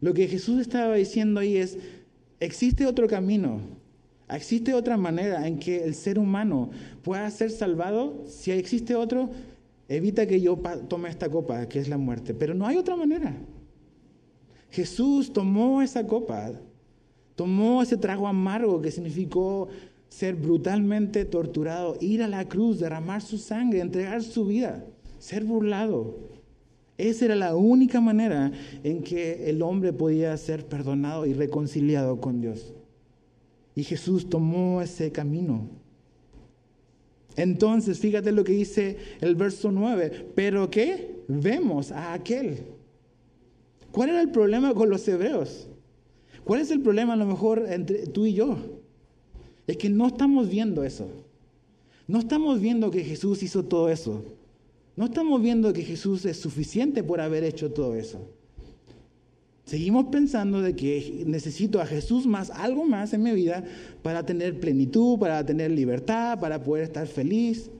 Lo 0.00 0.14
que 0.14 0.28
Jesús 0.28 0.62
estaba 0.62 0.94
diciendo 0.94 1.40
ahí 1.40 1.58
es, 1.58 1.76
existe 2.40 2.86
otro 2.86 3.06
camino, 3.06 3.60
existe 4.30 4.72
otra 4.72 4.96
manera 4.96 5.46
en 5.46 5.58
que 5.58 5.84
el 5.84 5.94
ser 5.94 6.18
humano 6.18 6.70
pueda 7.02 7.30
ser 7.30 7.50
salvado. 7.50 8.24
Si 8.26 8.50
existe 8.50 8.94
otro, 8.94 9.28
evita 9.90 10.26
que 10.26 10.40
yo 10.40 10.58
tome 10.88 11.10
esta 11.10 11.28
copa, 11.28 11.68
que 11.68 11.80
es 11.80 11.88
la 11.90 11.98
muerte. 11.98 12.32
Pero 12.32 12.54
no 12.54 12.66
hay 12.66 12.78
otra 12.78 12.96
manera. 12.96 13.36
Jesús 14.70 15.34
tomó 15.34 15.82
esa 15.82 16.06
copa 16.06 16.58
Tomó 17.38 17.82
ese 17.82 17.96
trago 17.96 18.26
amargo 18.26 18.82
que 18.82 18.90
significó 18.90 19.68
ser 20.08 20.34
brutalmente 20.34 21.24
torturado, 21.24 21.96
ir 22.00 22.24
a 22.24 22.26
la 22.26 22.48
cruz, 22.48 22.80
derramar 22.80 23.22
su 23.22 23.38
sangre, 23.38 23.78
entregar 23.78 24.24
su 24.24 24.44
vida, 24.44 24.84
ser 25.20 25.44
burlado. 25.44 26.18
Esa 26.96 27.26
era 27.26 27.36
la 27.36 27.54
única 27.54 28.00
manera 28.00 28.50
en 28.82 29.04
que 29.04 29.48
el 29.48 29.62
hombre 29.62 29.92
podía 29.92 30.36
ser 30.36 30.66
perdonado 30.66 31.26
y 31.26 31.32
reconciliado 31.32 32.20
con 32.20 32.40
Dios. 32.40 32.74
Y 33.76 33.84
Jesús 33.84 34.28
tomó 34.28 34.82
ese 34.82 35.12
camino. 35.12 35.68
Entonces, 37.36 38.00
fíjate 38.00 38.32
lo 38.32 38.42
que 38.42 38.50
dice 38.50 38.96
el 39.20 39.36
verso 39.36 39.70
9. 39.70 40.32
Pero 40.34 40.68
¿qué? 40.70 41.22
Vemos 41.28 41.92
a 41.92 42.14
aquel. 42.14 42.64
¿Cuál 43.92 44.08
era 44.08 44.22
el 44.22 44.32
problema 44.32 44.74
con 44.74 44.90
los 44.90 45.06
hebreos? 45.06 45.68
¿Cuál 46.48 46.62
es 46.62 46.70
el 46.70 46.80
problema 46.80 47.12
a 47.12 47.16
lo 47.16 47.26
mejor 47.26 47.66
entre 47.68 48.06
tú 48.06 48.24
y 48.24 48.32
yo? 48.32 48.56
Es 49.66 49.76
que 49.76 49.90
no 49.90 50.06
estamos 50.06 50.48
viendo 50.48 50.82
eso. 50.82 51.06
No 52.06 52.20
estamos 52.20 52.58
viendo 52.58 52.90
que 52.90 53.04
Jesús 53.04 53.42
hizo 53.42 53.66
todo 53.66 53.90
eso. 53.90 54.24
No 54.96 55.04
estamos 55.04 55.42
viendo 55.42 55.74
que 55.74 55.82
Jesús 55.82 56.24
es 56.24 56.38
suficiente 56.38 57.04
por 57.04 57.20
haber 57.20 57.44
hecho 57.44 57.70
todo 57.70 57.94
eso. 57.94 58.30
Seguimos 59.66 60.06
pensando 60.06 60.62
de 60.62 60.74
que 60.74 61.22
necesito 61.26 61.82
a 61.82 61.86
Jesús 61.86 62.26
más, 62.26 62.48
algo 62.48 62.86
más 62.86 63.12
en 63.12 63.24
mi 63.24 63.32
vida 63.32 63.62
para 64.02 64.24
tener 64.24 64.58
plenitud, 64.58 65.18
para 65.18 65.44
tener 65.44 65.70
libertad, 65.70 66.40
para 66.40 66.62
poder 66.62 66.84
estar 66.84 67.06
feliz. 67.06 67.70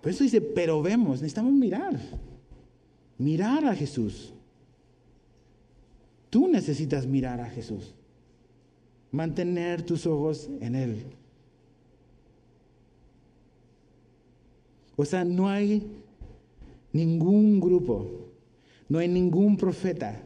Por 0.00 0.10
eso 0.10 0.24
dice, 0.24 0.40
pero 0.40 0.82
vemos, 0.82 1.22
necesitamos 1.22 1.52
mirar. 1.52 1.96
Mirar 3.18 3.64
a 3.66 3.76
Jesús. 3.76 4.32
Tú 6.36 6.48
necesitas 6.48 7.06
mirar 7.06 7.40
a 7.40 7.48
Jesús, 7.48 7.94
mantener 9.10 9.80
tus 9.80 10.06
ojos 10.06 10.50
en 10.60 10.74
Él. 10.74 11.06
O 14.96 15.06
sea, 15.06 15.24
no 15.24 15.48
hay 15.48 15.82
ningún 16.92 17.58
grupo, 17.58 18.28
no 18.86 18.98
hay 18.98 19.08
ningún 19.08 19.56
profeta, 19.56 20.22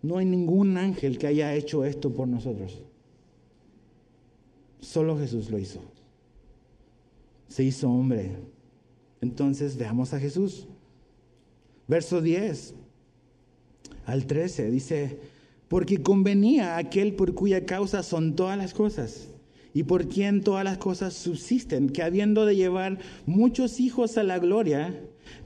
no 0.00 0.18
hay 0.18 0.26
ningún 0.26 0.76
ángel 0.76 1.18
que 1.18 1.26
haya 1.26 1.52
hecho 1.56 1.84
esto 1.84 2.14
por 2.14 2.28
nosotros. 2.28 2.80
Solo 4.78 5.18
Jesús 5.18 5.50
lo 5.50 5.58
hizo. 5.58 5.80
Se 7.48 7.64
hizo 7.64 7.90
hombre. 7.90 8.36
Entonces 9.20 9.76
veamos 9.76 10.14
a 10.14 10.20
Jesús. 10.20 10.68
Verso 11.88 12.20
10 12.22 12.74
al 14.06 14.24
13 14.24 14.70
dice, 14.70 15.18
porque 15.68 16.02
convenía 16.02 16.74
a 16.74 16.78
aquel 16.78 17.14
por 17.14 17.34
cuya 17.34 17.66
causa 17.66 18.02
son 18.02 18.34
todas 18.34 18.56
las 18.56 18.74
cosas 18.74 19.28
y 19.74 19.84
por 19.84 20.08
quien 20.08 20.42
todas 20.42 20.64
las 20.64 20.78
cosas 20.78 21.14
subsisten, 21.14 21.90
que 21.90 22.02
habiendo 22.02 22.46
de 22.46 22.56
llevar 22.56 22.98
muchos 23.26 23.80
hijos 23.80 24.16
a 24.18 24.22
la 24.22 24.38
gloria, 24.38 24.98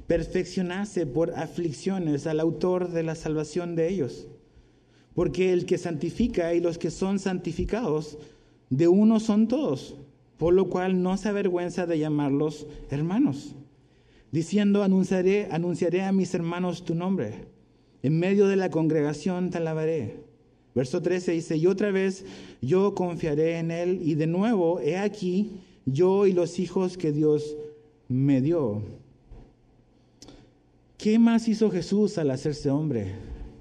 perfeccionase 0.07 1.07
por 1.07 1.35
aflicciones 1.35 2.27
al 2.27 2.41
autor 2.41 2.93
de 2.93 3.03
la 3.03 3.15
salvación 3.15 3.75
de 3.75 3.89
ellos. 3.89 4.29
Porque 5.15 5.53
el 5.53 5.67
que 5.67 5.77
santifica 5.77 6.55
y 6.55 6.61
los 6.61 6.79
que 6.79 6.91
son 6.91 7.19
santificados, 7.19 8.17
de 8.71 8.89
uno 8.89 9.21
son 9.21 9.49
todos, 9.49 9.97
por 10.39 10.55
lo 10.55 10.71
cual 10.71 11.03
no 11.03 11.17
se 11.19 11.29
avergüenza 11.29 11.87
de 11.87 11.99
llamarlos 11.99 12.67
hermanos, 12.91 13.55
diciendo, 14.31 14.83
anunciaré, 14.83 15.49
anunciaré 15.51 16.03
a 16.03 16.13
mis 16.13 16.33
hermanos 16.33 16.85
tu 16.85 16.95
nombre, 16.95 17.52
en 18.03 18.19
medio 18.19 18.47
de 18.49 18.57
la 18.57 18.71
congregación 18.71 19.51
te 19.51 19.59
alabaré. 19.59 20.17
Verso 20.75 21.03
13 21.03 21.33
dice, 21.33 21.57
y 21.57 21.67
otra 21.67 21.91
vez 21.91 22.25
yo 22.61 22.95
confiaré 22.95 23.59
en 23.59 23.71
él, 23.71 24.01
y 24.03 24.15
de 24.15 24.27
nuevo, 24.27 24.81
he 24.81 24.97
aquí, 24.97 25.61
yo 25.85 26.27
y 26.27 26.33
los 26.33 26.59
hijos 26.59 26.97
que 26.97 27.13
Dios 27.13 27.57
me 28.09 28.41
dio. 28.41 28.83
¿Qué 30.97 31.19
más 31.19 31.49
hizo 31.49 31.71
Jesús 31.71 32.17
al 32.19 32.31
hacerse 32.31 32.71
hombre? 32.71 33.13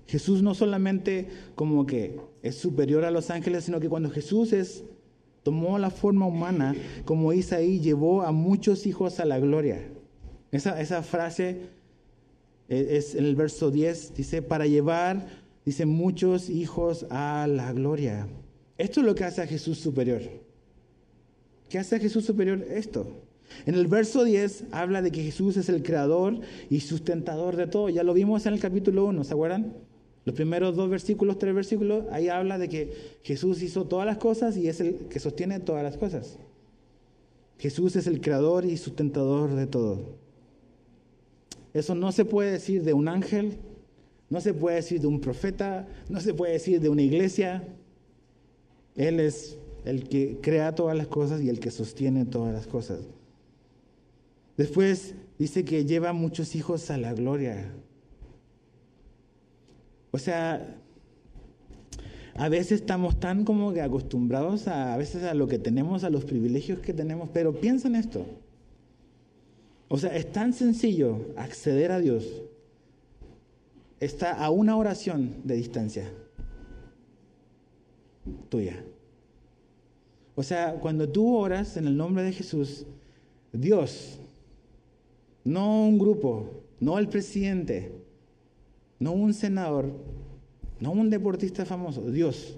Jesús 0.08 0.41
no 0.41 0.54
solamente 0.54 1.27
como 1.56 1.86
que 1.86 2.19
es 2.43 2.56
superior 2.56 3.04
a 3.06 3.12
los 3.12 3.30
ángeles, 3.30 3.65
sino 3.65 3.80
que 3.80 3.89
cuando 3.89 4.10
Jesús 4.10 4.54
es, 4.54 4.84
tomó 5.43 5.80
la 5.80 5.89
forma 5.89 6.27
humana, 6.27 6.75
como 7.06 7.34
Isaí, 7.34 7.80
llevó 7.80 8.21
a 8.21 8.32
muchos 8.32 8.86
hijos 8.86 9.19
a 9.19 9.25
la 9.25 9.39
gloria. 9.39 9.82
Esa, 10.51 10.80
esa 10.82 11.01
frase 11.01 11.62
es, 12.71 13.10
es 13.12 13.15
en 13.15 13.25
el 13.25 13.36
verso 13.36 13.71
10, 13.71 14.15
dice, 14.15 14.41
para 14.41 14.65
llevar 14.65 15.41
Dice, 15.65 15.86
muchos 15.86 16.49
hijos 16.49 17.05
a 17.10 17.47
la 17.47 17.71
gloria. 17.71 18.27
Esto 18.77 19.01
es 19.01 19.05
lo 19.05 19.13
que 19.13 19.25
hace 19.25 19.41
a 19.41 19.47
Jesús 19.47 19.77
superior. 19.77 20.21
¿Qué 21.69 21.77
hace 21.77 21.95
a 21.95 21.99
Jesús 21.99 22.25
superior? 22.25 22.65
Esto. 22.67 23.07
En 23.65 23.75
el 23.75 23.88
verso 23.88 24.23
10 24.23 24.65
habla 24.71 25.01
de 25.01 25.12
que 25.12 25.23
Jesús 25.23 25.57
es 25.57 25.69
el 25.69 25.84
creador 25.84 26.39
y 26.69 26.79
sustentador 26.79 27.57
de 27.57 27.67
todo. 27.67 27.89
Ya 27.89 28.03
lo 28.03 28.13
vimos 28.13 28.45
en 28.45 28.53
el 28.53 28.60
capítulo 28.60 29.05
1, 29.05 29.23
¿se 29.23 29.34
acuerdan? 29.34 29.73
Los 30.25 30.36
primeros 30.36 30.75
dos 30.75 30.89
versículos, 30.89 31.38
tres 31.38 31.53
versículos, 31.53 32.05
ahí 32.12 32.29
habla 32.29 32.57
de 32.57 32.69
que 32.69 32.93
Jesús 33.23 33.62
hizo 33.62 33.86
todas 33.86 34.05
las 34.05 34.17
cosas 34.17 34.55
y 34.57 34.67
es 34.67 34.79
el 34.79 34.95
que 35.10 35.19
sostiene 35.19 35.60
todas 35.60 35.84
las 35.84 35.97
cosas. 35.97 36.38
Jesús 37.60 37.95
es 37.95 38.07
el 38.07 38.21
creador 38.21 38.65
y 38.65 38.77
sustentador 38.77 39.53
de 39.53 39.67
todo. 39.67 40.20
Eso 41.73 41.95
no 41.95 42.12
se 42.12 42.25
puede 42.25 42.51
decir 42.51 42.84
de 42.84 42.93
un 42.93 43.07
ángel, 43.07 43.57
no 44.29 44.41
se 44.41 44.53
puede 44.53 44.77
decir 44.77 45.01
de 45.01 45.07
un 45.07 45.21
profeta, 45.21 45.88
no 46.10 46.19
se 46.19 46.34
puede 46.34 46.53
decir 46.53 46.79
de 46.81 46.89
una 46.89 47.01
iglesia. 47.01 47.63
Él 48.95 49.19
es 49.19 49.57
el 49.86 50.07
que 50.07 50.39
crea 50.41 50.75
todas 50.75 50.97
las 50.97 51.07
cosas 51.07 51.41
y 51.41 51.49
el 51.49 51.60
que 51.60 51.71
sostiene 51.71 52.25
todas 52.25 52.53
las 52.53 52.67
cosas. 52.67 52.99
Después 54.57 55.15
dice 55.39 55.65
que 55.65 55.86
lleva 55.86 56.13
muchos 56.13 56.55
hijos 56.55 56.91
a 56.91 56.97
la 56.97 57.13
gloria. 57.13 57.71
O 60.12 60.17
sea, 60.17 60.77
a 62.36 62.49
veces 62.49 62.81
estamos 62.81 63.19
tan 63.19 63.43
como 63.45 63.73
que 63.73 63.81
acostumbrados 63.81 64.67
a, 64.67 64.95
veces 64.97 65.23
a 65.23 65.34
lo 65.34 65.47
que 65.47 65.57
tenemos, 65.57 66.03
a 66.03 66.10
los 66.10 66.25
privilegios 66.25 66.79
que 66.79 66.93
tenemos, 66.93 67.29
pero 67.34 67.60
piensa 67.60 67.88
en 67.88 67.95
esto. 67.95 68.25
O 69.93 69.97
sea, 69.97 70.15
es 70.15 70.32
tan 70.32 70.54
sencillo 70.54 71.34
acceder 71.36 71.91
a 71.91 71.99
Dios 71.99 72.25
está 73.99 74.32
a 74.32 74.49
una 74.49 74.77
oración 74.77 75.41
de 75.43 75.56
distancia 75.56 76.10
tuya. 78.47 78.82
O 80.34 80.43
sea, 80.43 80.75
cuando 80.75 81.10
tú 81.10 81.36
oras 81.36 81.75
en 81.75 81.88
el 81.88 81.97
nombre 81.97 82.23
de 82.23 82.32
Jesús, 82.32 82.86
Dios, 83.51 84.17
no 85.43 85.84
un 85.84 85.99
grupo, 85.99 86.63
no 86.80 86.97
el 86.97 87.10
presidente, 87.10 87.91
no 88.97 89.12
un 89.12 89.34
senador, 89.34 89.91
no 90.80 90.93
un 90.93 91.10
deportista 91.10 91.65
famoso, 91.65 92.10
Dios 92.10 92.58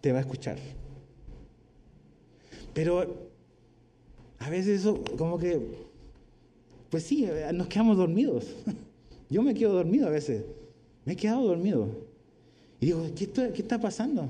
te 0.00 0.10
va 0.10 0.18
a 0.18 0.22
escuchar. 0.22 0.56
Pero 2.72 3.25
a 4.38 4.50
veces 4.50 4.80
eso 4.80 5.02
como 5.16 5.38
que, 5.38 5.60
pues 6.90 7.04
sí, 7.04 7.26
nos 7.54 7.68
quedamos 7.68 7.96
dormidos. 7.96 8.54
Yo 9.30 9.42
me 9.42 9.54
quedo 9.54 9.72
dormido 9.72 10.06
a 10.06 10.10
veces. 10.10 10.44
Me 11.04 11.14
he 11.14 11.16
quedado 11.16 11.46
dormido. 11.46 11.88
Y 12.80 12.86
digo, 12.86 13.04
¿qué, 13.16 13.28
¿qué 13.28 13.62
está 13.62 13.80
pasando? 13.80 14.28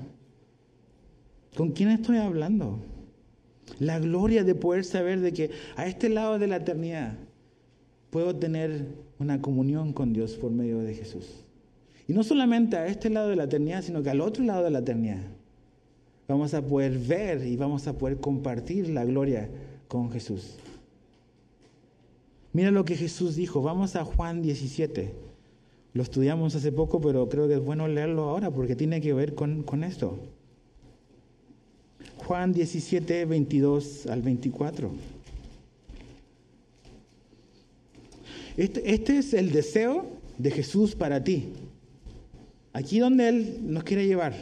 ¿Con 1.56 1.72
quién 1.72 1.90
estoy 1.90 2.18
hablando? 2.18 2.78
La 3.78 3.98
gloria 3.98 4.44
de 4.44 4.54
poder 4.54 4.84
saber 4.84 5.20
de 5.20 5.32
que 5.32 5.50
a 5.74 5.86
este 5.86 6.08
lado 6.08 6.38
de 6.38 6.46
la 6.46 6.56
eternidad 6.56 7.16
puedo 8.10 8.36
tener 8.36 8.86
una 9.18 9.40
comunión 9.42 9.92
con 9.92 10.12
Dios 10.12 10.34
por 10.34 10.50
medio 10.50 10.78
de 10.78 10.94
Jesús. 10.94 11.44
Y 12.08 12.12
no 12.12 12.22
solamente 12.22 12.76
a 12.76 12.86
este 12.86 13.10
lado 13.10 13.30
de 13.30 13.36
la 13.36 13.44
eternidad, 13.44 13.82
sino 13.82 14.02
que 14.02 14.10
al 14.10 14.20
otro 14.20 14.44
lado 14.44 14.64
de 14.64 14.70
la 14.70 14.78
eternidad. 14.78 15.22
Vamos 16.28 16.54
a 16.54 16.62
poder 16.62 16.98
ver 16.98 17.46
y 17.46 17.56
vamos 17.56 17.86
a 17.86 17.96
poder 17.96 18.18
compartir 18.18 18.88
la 18.88 19.04
gloria 19.04 19.48
con 19.88 20.10
Jesús. 20.10 20.56
Mira 22.52 22.70
lo 22.70 22.84
que 22.84 22.96
Jesús 22.96 23.36
dijo. 23.36 23.60
Vamos 23.60 23.96
a 23.96 24.04
Juan 24.04 24.40
17. 24.40 25.12
Lo 25.92 26.02
estudiamos 26.02 26.54
hace 26.54 26.72
poco, 26.72 27.00
pero 27.00 27.28
creo 27.28 27.48
que 27.48 27.54
es 27.54 27.64
bueno 27.64 27.88
leerlo 27.88 28.30
ahora 28.30 28.50
porque 28.50 28.76
tiene 28.76 29.00
que 29.00 29.12
ver 29.12 29.34
con, 29.34 29.84
esto. 29.84 30.18
Juan 32.16 32.52
17, 32.52 33.24
22 33.26 34.06
al 34.06 34.22
24. 34.22 34.90
Este, 38.56 38.94
este, 38.94 39.18
es 39.18 39.34
el 39.34 39.52
deseo 39.52 40.06
de 40.38 40.50
Jesús 40.50 40.94
para 40.94 41.22
ti. 41.22 41.52
Aquí 42.72 42.98
donde 42.98 43.28
Él 43.28 43.58
nos 43.62 43.84
quiere 43.84 44.06
llevar. 44.06 44.34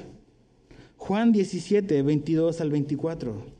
Juan 0.97 1.33
17, 1.33 2.03
22 2.03 2.61
al 2.61 2.71
24. 2.71 3.54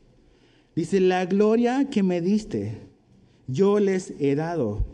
Dice, 0.75 0.99
la 0.99 1.25
gloria 1.25 1.89
que 1.89 2.03
me 2.03 2.21
diste 2.21 2.85
yo 3.47 3.79
les 3.79 4.13
he 4.19 4.35
dado, 4.35 4.85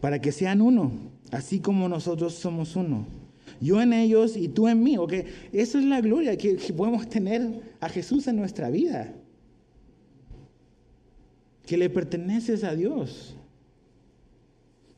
para 0.00 0.20
que 0.20 0.32
sean 0.32 0.60
uno, 0.60 0.92
así 1.30 1.60
como 1.60 1.88
nosotros 1.88 2.34
somos 2.34 2.76
uno. 2.76 3.06
Yo 3.60 3.80
en 3.80 3.92
ellos 3.92 4.36
y 4.36 4.48
tú 4.48 4.66
en 4.66 4.82
mí. 4.82 4.96
Ok, 4.96 5.12
esa 5.52 5.78
es 5.78 5.84
la 5.84 6.00
gloria 6.00 6.36
que, 6.36 6.54
podemos 6.76 7.08
tener 7.08 7.60
a 7.80 7.88
Jesús 7.88 8.26
en 8.26 8.36
nuestra 8.36 8.70
vida. 8.70 9.14
Que 11.66 11.76
le 11.76 11.88
perteneces 11.90 12.64
a 12.64 12.74
Dios. 12.74 13.36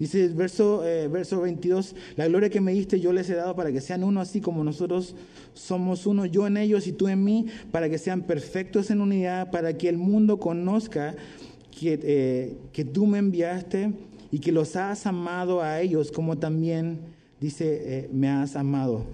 Dice 0.04 0.22
el 0.22 0.34
verso, 0.34 0.86
eh, 0.86 1.08
verso 1.08 1.40
22, 1.40 1.96
la 2.16 2.28
gloria 2.28 2.50
que 2.50 2.60
me 2.60 2.74
diste 2.74 3.00
yo 3.00 3.10
les 3.10 3.30
he 3.30 3.36
dado 3.36 3.56
para 3.56 3.72
que 3.72 3.80
sean 3.80 4.04
uno 4.04 4.20
así 4.20 4.42
como 4.42 4.62
nosotros 4.62 5.16
somos 5.54 6.04
uno, 6.04 6.26
yo 6.26 6.46
en 6.46 6.58
ellos 6.58 6.86
y 6.86 6.92
tú 6.92 7.08
en 7.08 7.24
mí, 7.24 7.46
para 7.72 7.88
que 7.88 7.96
sean 7.96 8.20
perfectos 8.20 8.90
en 8.90 9.00
unidad, 9.00 9.50
para 9.50 9.78
que 9.78 9.88
el 9.88 9.96
mundo 9.96 10.38
conozca 10.38 11.16
que, 11.70 11.98
eh, 12.02 12.58
que 12.70 12.84
tú 12.84 13.06
me 13.06 13.16
enviaste 13.16 13.94
y 14.30 14.40
que 14.40 14.52
los 14.52 14.76
has 14.76 15.06
amado 15.06 15.62
a 15.62 15.80
ellos 15.80 16.12
como 16.12 16.36
también, 16.36 16.98
dice, 17.40 17.64
eh, 17.86 18.10
me 18.12 18.28
has 18.28 18.56
amado. 18.56 19.06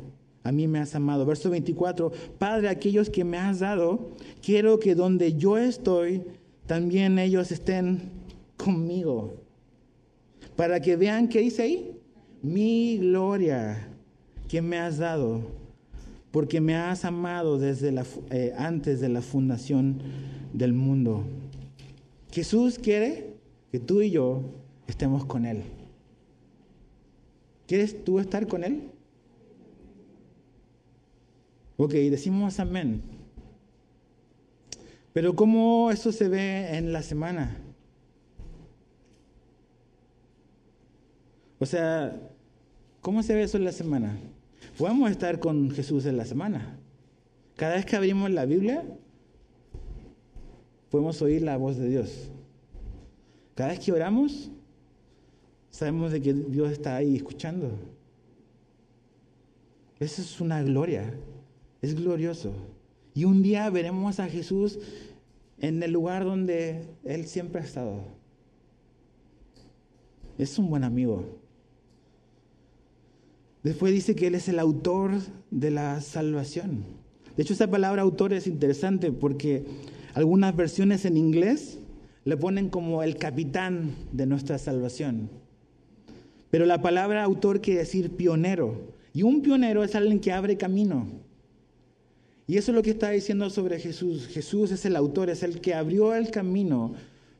A 0.42 0.50
mí 0.50 0.66
me 0.66 0.80
has 0.80 0.96
amado. 0.96 1.24
Verso 1.24 1.50
24, 1.50 2.10
Padre, 2.36 2.68
aquellos 2.68 3.10
que 3.10 3.22
me 3.22 3.38
has 3.38 3.60
dado, 3.60 4.10
quiero 4.42 4.80
que 4.80 4.96
donde 4.96 5.34
yo 5.34 5.56
estoy, 5.56 6.24
también 6.66 7.20
ellos 7.20 7.52
estén 7.52 8.10
conmigo. 8.56 9.49
Para 10.56 10.80
que 10.80 10.96
vean 10.96 11.28
qué 11.28 11.40
dice 11.40 11.62
ahí, 11.62 12.00
mi 12.42 12.98
gloria 12.98 13.88
que 14.48 14.62
me 14.62 14.78
has 14.78 14.98
dado, 14.98 15.42
porque 16.30 16.60
me 16.60 16.74
has 16.74 17.04
amado 17.04 17.58
desde 17.58 17.92
la, 17.92 18.04
eh, 18.30 18.52
antes 18.56 19.00
de 19.00 19.08
la 19.08 19.22
fundación 19.22 20.02
del 20.52 20.72
mundo. 20.72 21.24
Jesús 22.32 22.78
quiere 22.78 23.34
que 23.70 23.78
tú 23.78 24.02
y 24.02 24.10
yo 24.10 24.42
estemos 24.86 25.24
con 25.24 25.46
Él. 25.46 25.62
¿Quieres 27.66 28.04
tú 28.04 28.18
estar 28.18 28.46
con 28.46 28.64
Él? 28.64 28.82
Ok, 31.76 31.92
decimos 31.92 32.58
amén. 32.60 33.02
Pero 35.12 35.34
¿cómo 35.34 35.90
eso 35.90 36.12
se 36.12 36.28
ve 36.28 36.76
en 36.76 36.92
la 36.92 37.02
semana? 37.02 37.56
O 41.60 41.66
sea, 41.66 42.18
¿cómo 43.02 43.22
se 43.22 43.34
ve 43.34 43.42
eso 43.42 43.58
en 43.58 43.64
la 43.64 43.72
semana? 43.72 44.18
Podemos 44.78 45.10
estar 45.10 45.38
con 45.38 45.70
Jesús 45.70 46.06
en 46.06 46.16
la 46.16 46.24
semana. 46.24 46.78
Cada 47.54 47.74
vez 47.74 47.84
que 47.84 47.96
abrimos 47.96 48.30
la 48.30 48.46
Biblia, 48.46 48.82
podemos 50.90 51.20
oír 51.20 51.42
la 51.42 51.58
voz 51.58 51.76
de 51.76 51.90
Dios. 51.90 52.30
Cada 53.54 53.70
vez 53.70 53.80
que 53.80 53.92
oramos, 53.92 54.50
sabemos 55.68 56.12
de 56.12 56.22
que 56.22 56.32
Dios 56.32 56.72
está 56.72 56.96
ahí 56.96 57.14
escuchando. 57.14 57.70
Eso 59.98 60.22
es 60.22 60.40
una 60.40 60.62
gloria, 60.62 61.12
es 61.82 61.94
glorioso. 61.94 62.54
Y 63.12 63.24
un 63.24 63.42
día 63.42 63.68
veremos 63.68 64.18
a 64.18 64.28
Jesús 64.28 64.78
en 65.58 65.82
el 65.82 65.92
lugar 65.92 66.24
donde 66.24 66.86
Él 67.04 67.26
siempre 67.26 67.60
ha 67.60 67.64
estado. 67.64 68.00
Es 70.38 70.58
un 70.58 70.70
buen 70.70 70.84
amigo. 70.84 71.39
Después 73.62 73.92
dice 73.92 74.14
que 74.14 74.26
Él 74.26 74.34
es 74.34 74.48
el 74.48 74.58
autor 74.58 75.12
de 75.50 75.70
la 75.70 76.00
salvación. 76.00 76.84
De 77.36 77.42
hecho, 77.42 77.52
esa 77.52 77.70
palabra 77.70 78.02
autor 78.02 78.32
es 78.32 78.46
interesante 78.46 79.12
porque 79.12 79.64
algunas 80.14 80.56
versiones 80.56 81.04
en 81.04 81.16
inglés 81.16 81.78
le 82.24 82.36
ponen 82.36 82.68
como 82.70 83.02
el 83.02 83.16
capitán 83.16 83.94
de 84.12 84.26
nuestra 84.26 84.58
salvación. 84.58 85.30
Pero 86.50 86.66
la 86.66 86.82
palabra 86.82 87.22
autor 87.22 87.60
quiere 87.60 87.80
decir 87.80 88.16
pionero. 88.16 88.94
Y 89.12 89.22
un 89.22 89.42
pionero 89.42 89.84
es 89.84 89.94
alguien 89.94 90.20
que 90.20 90.32
abre 90.32 90.56
camino. 90.56 91.06
Y 92.46 92.56
eso 92.56 92.72
es 92.72 92.76
lo 92.76 92.82
que 92.82 92.90
está 92.90 93.10
diciendo 93.10 93.48
sobre 93.50 93.78
Jesús. 93.78 94.26
Jesús 94.26 94.72
es 94.72 94.84
el 94.84 94.96
autor, 94.96 95.30
es 95.30 95.42
el 95.42 95.60
que 95.60 95.74
abrió 95.74 96.14
el 96.14 96.30
camino 96.30 96.94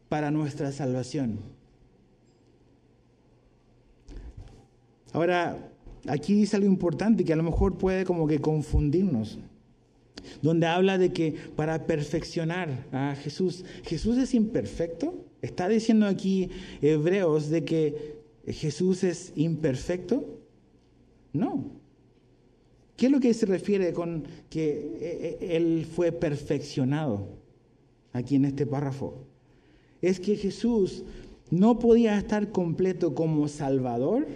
para 0.09 0.31
nuestra 0.31 0.71
salvación. 0.71 1.41
Ahora, 5.13 5.70
aquí 6.07 6.35
dice 6.35 6.57
algo 6.57 6.69
importante 6.69 7.25
que 7.25 7.33
a 7.33 7.37
lo 7.37 7.43
mejor 7.43 7.79
puede 7.79 8.05
como 8.05 8.27
que 8.27 8.41
confundirnos. 8.41 9.39
Donde 10.43 10.67
habla 10.67 10.99
de 10.99 11.13
que 11.13 11.35
para 11.57 11.87
perfeccionar 11.87 12.87
a 12.93 13.15
Jesús, 13.17 13.65
Jesús 13.85 14.19
es 14.19 14.35
imperfecto. 14.35 15.27
Está 15.43 15.69
diciendo 15.69 16.07
aquí 16.07 16.51
Hebreos 16.83 17.49
de 17.49 17.65
que 17.65 18.21
Jesús 18.47 19.05
es 19.05 19.33
imperfecto. 19.37 20.41
No. 21.33 21.65
¿Qué 22.97 23.07
es 23.07 23.13
lo 23.13 23.21
que 23.21 23.33
se 23.33 23.47
refiere 23.47 23.93
con 23.95 24.25
que 24.51 24.73
eh, 24.73 25.39
eh, 25.41 25.57
Él 25.57 25.87
fue 25.91 26.13
perfeccionado 26.13 27.29
aquí 28.13 28.37
en 28.37 28.45
este 28.45 28.67
párrafo? 28.67 29.25
Es 30.03 30.21
que 30.21 30.37
Jesús 30.37 31.05
no 31.51 31.79
podía 31.79 32.19
estar 32.19 32.53
completo 32.53 33.15
como 33.15 33.49
Salvador 33.49 34.27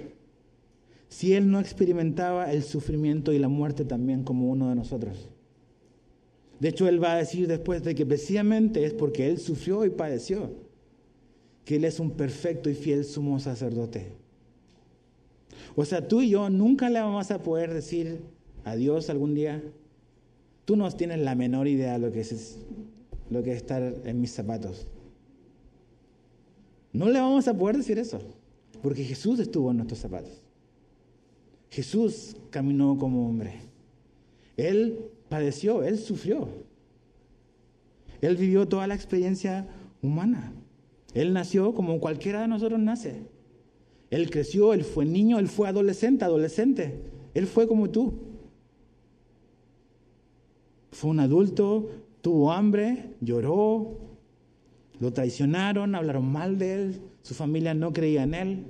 si 1.14 1.32
Él 1.32 1.48
no 1.48 1.60
experimentaba 1.60 2.50
el 2.50 2.64
sufrimiento 2.64 3.32
y 3.32 3.38
la 3.38 3.46
muerte 3.46 3.84
también 3.84 4.24
como 4.24 4.50
uno 4.50 4.68
de 4.68 4.74
nosotros. 4.74 5.30
De 6.58 6.70
hecho, 6.70 6.88
Él 6.88 7.00
va 7.00 7.12
a 7.12 7.18
decir 7.18 7.46
después 7.46 7.84
de 7.84 7.94
que 7.94 8.04
precisamente 8.04 8.84
es 8.84 8.92
porque 8.94 9.28
Él 9.28 9.38
sufrió 9.38 9.84
y 9.84 9.90
padeció, 9.90 10.50
que 11.64 11.76
Él 11.76 11.84
es 11.84 12.00
un 12.00 12.10
perfecto 12.10 12.68
y 12.68 12.74
fiel 12.74 13.04
sumo 13.04 13.38
sacerdote. 13.38 14.08
O 15.76 15.84
sea, 15.84 16.08
tú 16.08 16.20
y 16.20 16.30
yo 16.30 16.50
nunca 16.50 16.90
le 16.90 16.98
vamos 16.98 17.30
a 17.30 17.44
poder 17.44 17.72
decir 17.72 18.18
adiós 18.64 19.08
algún 19.08 19.36
día. 19.36 19.62
Tú 20.64 20.74
no 20.74 20.90
tienes 20.90 21.20
la 21.20 21.36
menor 21.36 21.68
idea 21.68 21.92
de 21.92 22.00
lo 22.00 22.10
que 22.10 22.22
es, 22.22 22.58
lo 23.30 23.40
que 23.44 23.52
es 23.52 23.58
estar 23.58 23.94
en 24.04 24.20
mis 24.20 24.32
zapatos. 24.32 24.88
No 26.92 27.08
le 27.08 27.20
vamos 27.20 27.46
a 27.46 27.56
poder 27.56 27.76
decir 27.76 28.00
eso, 28.00 28.18
porque 28.82 29.04
Jesús 29.04 29.38
estuvo 29.38 29.70
en 29.70 29.76
nuestros 29.76 30.00
zapatos. 30.00 30.43
Jesús 31.74 32.36
caminó 32.50 32.96
como 32.96 33.28
hombre. 33.28 33.62
Él 34.56 35.10
padeció, 35.28 35.82
él 35.82 35.98
sufrió. 35.98 36.46
Él 38.20 38.36
vivió 38.36 38.68
toda 38.68 38.86
la 38.86 38.94
experiencia 38.94 39.66
humana. 40.00 40.52
Él 41.14 41.32
nació 41.32 41.74
como 41.74 41.98
cualquiera 41.98 42.42
de 42.42 42.46
nosotros 42.46 42.78
nace. 42.78 43.26
Él 44.10 44.30
creció, 44.30 44.72
él 44.72 44.84
fue 44.84 45.04
niño, 45.04 45.40
él 45.40 45.48
fue 45.48 45.66
adolescente, 45.66 46.24
adolescente. 46.24 47.02
Él 47.34 47.48
fue 47.48 47.66
como 47.66 47.90
tú. 47.90 48.20
Fue 50.92 51.10
un 51.10 51.18
adulto, 51.18 51.90
tuvo 52.20 52.52
hambre, 52.52 53.16
lloró, 53.20 53.98
lo 55.00 55.12
traicionaron, 55.12 55.96
hablaron 55.96 56.30
mal 56.30 56.56
de 56.56 56.74
él, 56.74 57.00
su 57.22 57.34
familia 57.34 57.74
no 57.74 57.92
creía 57.92 58.22
en 58.22 58.34
él. 58.34 58.64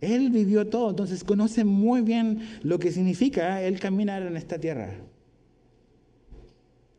Él 0.00 0.30
vivió 0.30 0.68
todo, 0.68 0.90
entonces 0.90 1.24
conoce 1.24 1.64
muy 1.64 2.02
bien 2.02 2.40
lo 2.62 2.78
que 2.78 2.92
significa 2.92 3.62
él 3.62 3.80
caminar 3.80 4.22
en 4.22 4.36
esta 4.36 4.58
tierra. 4.58 4.94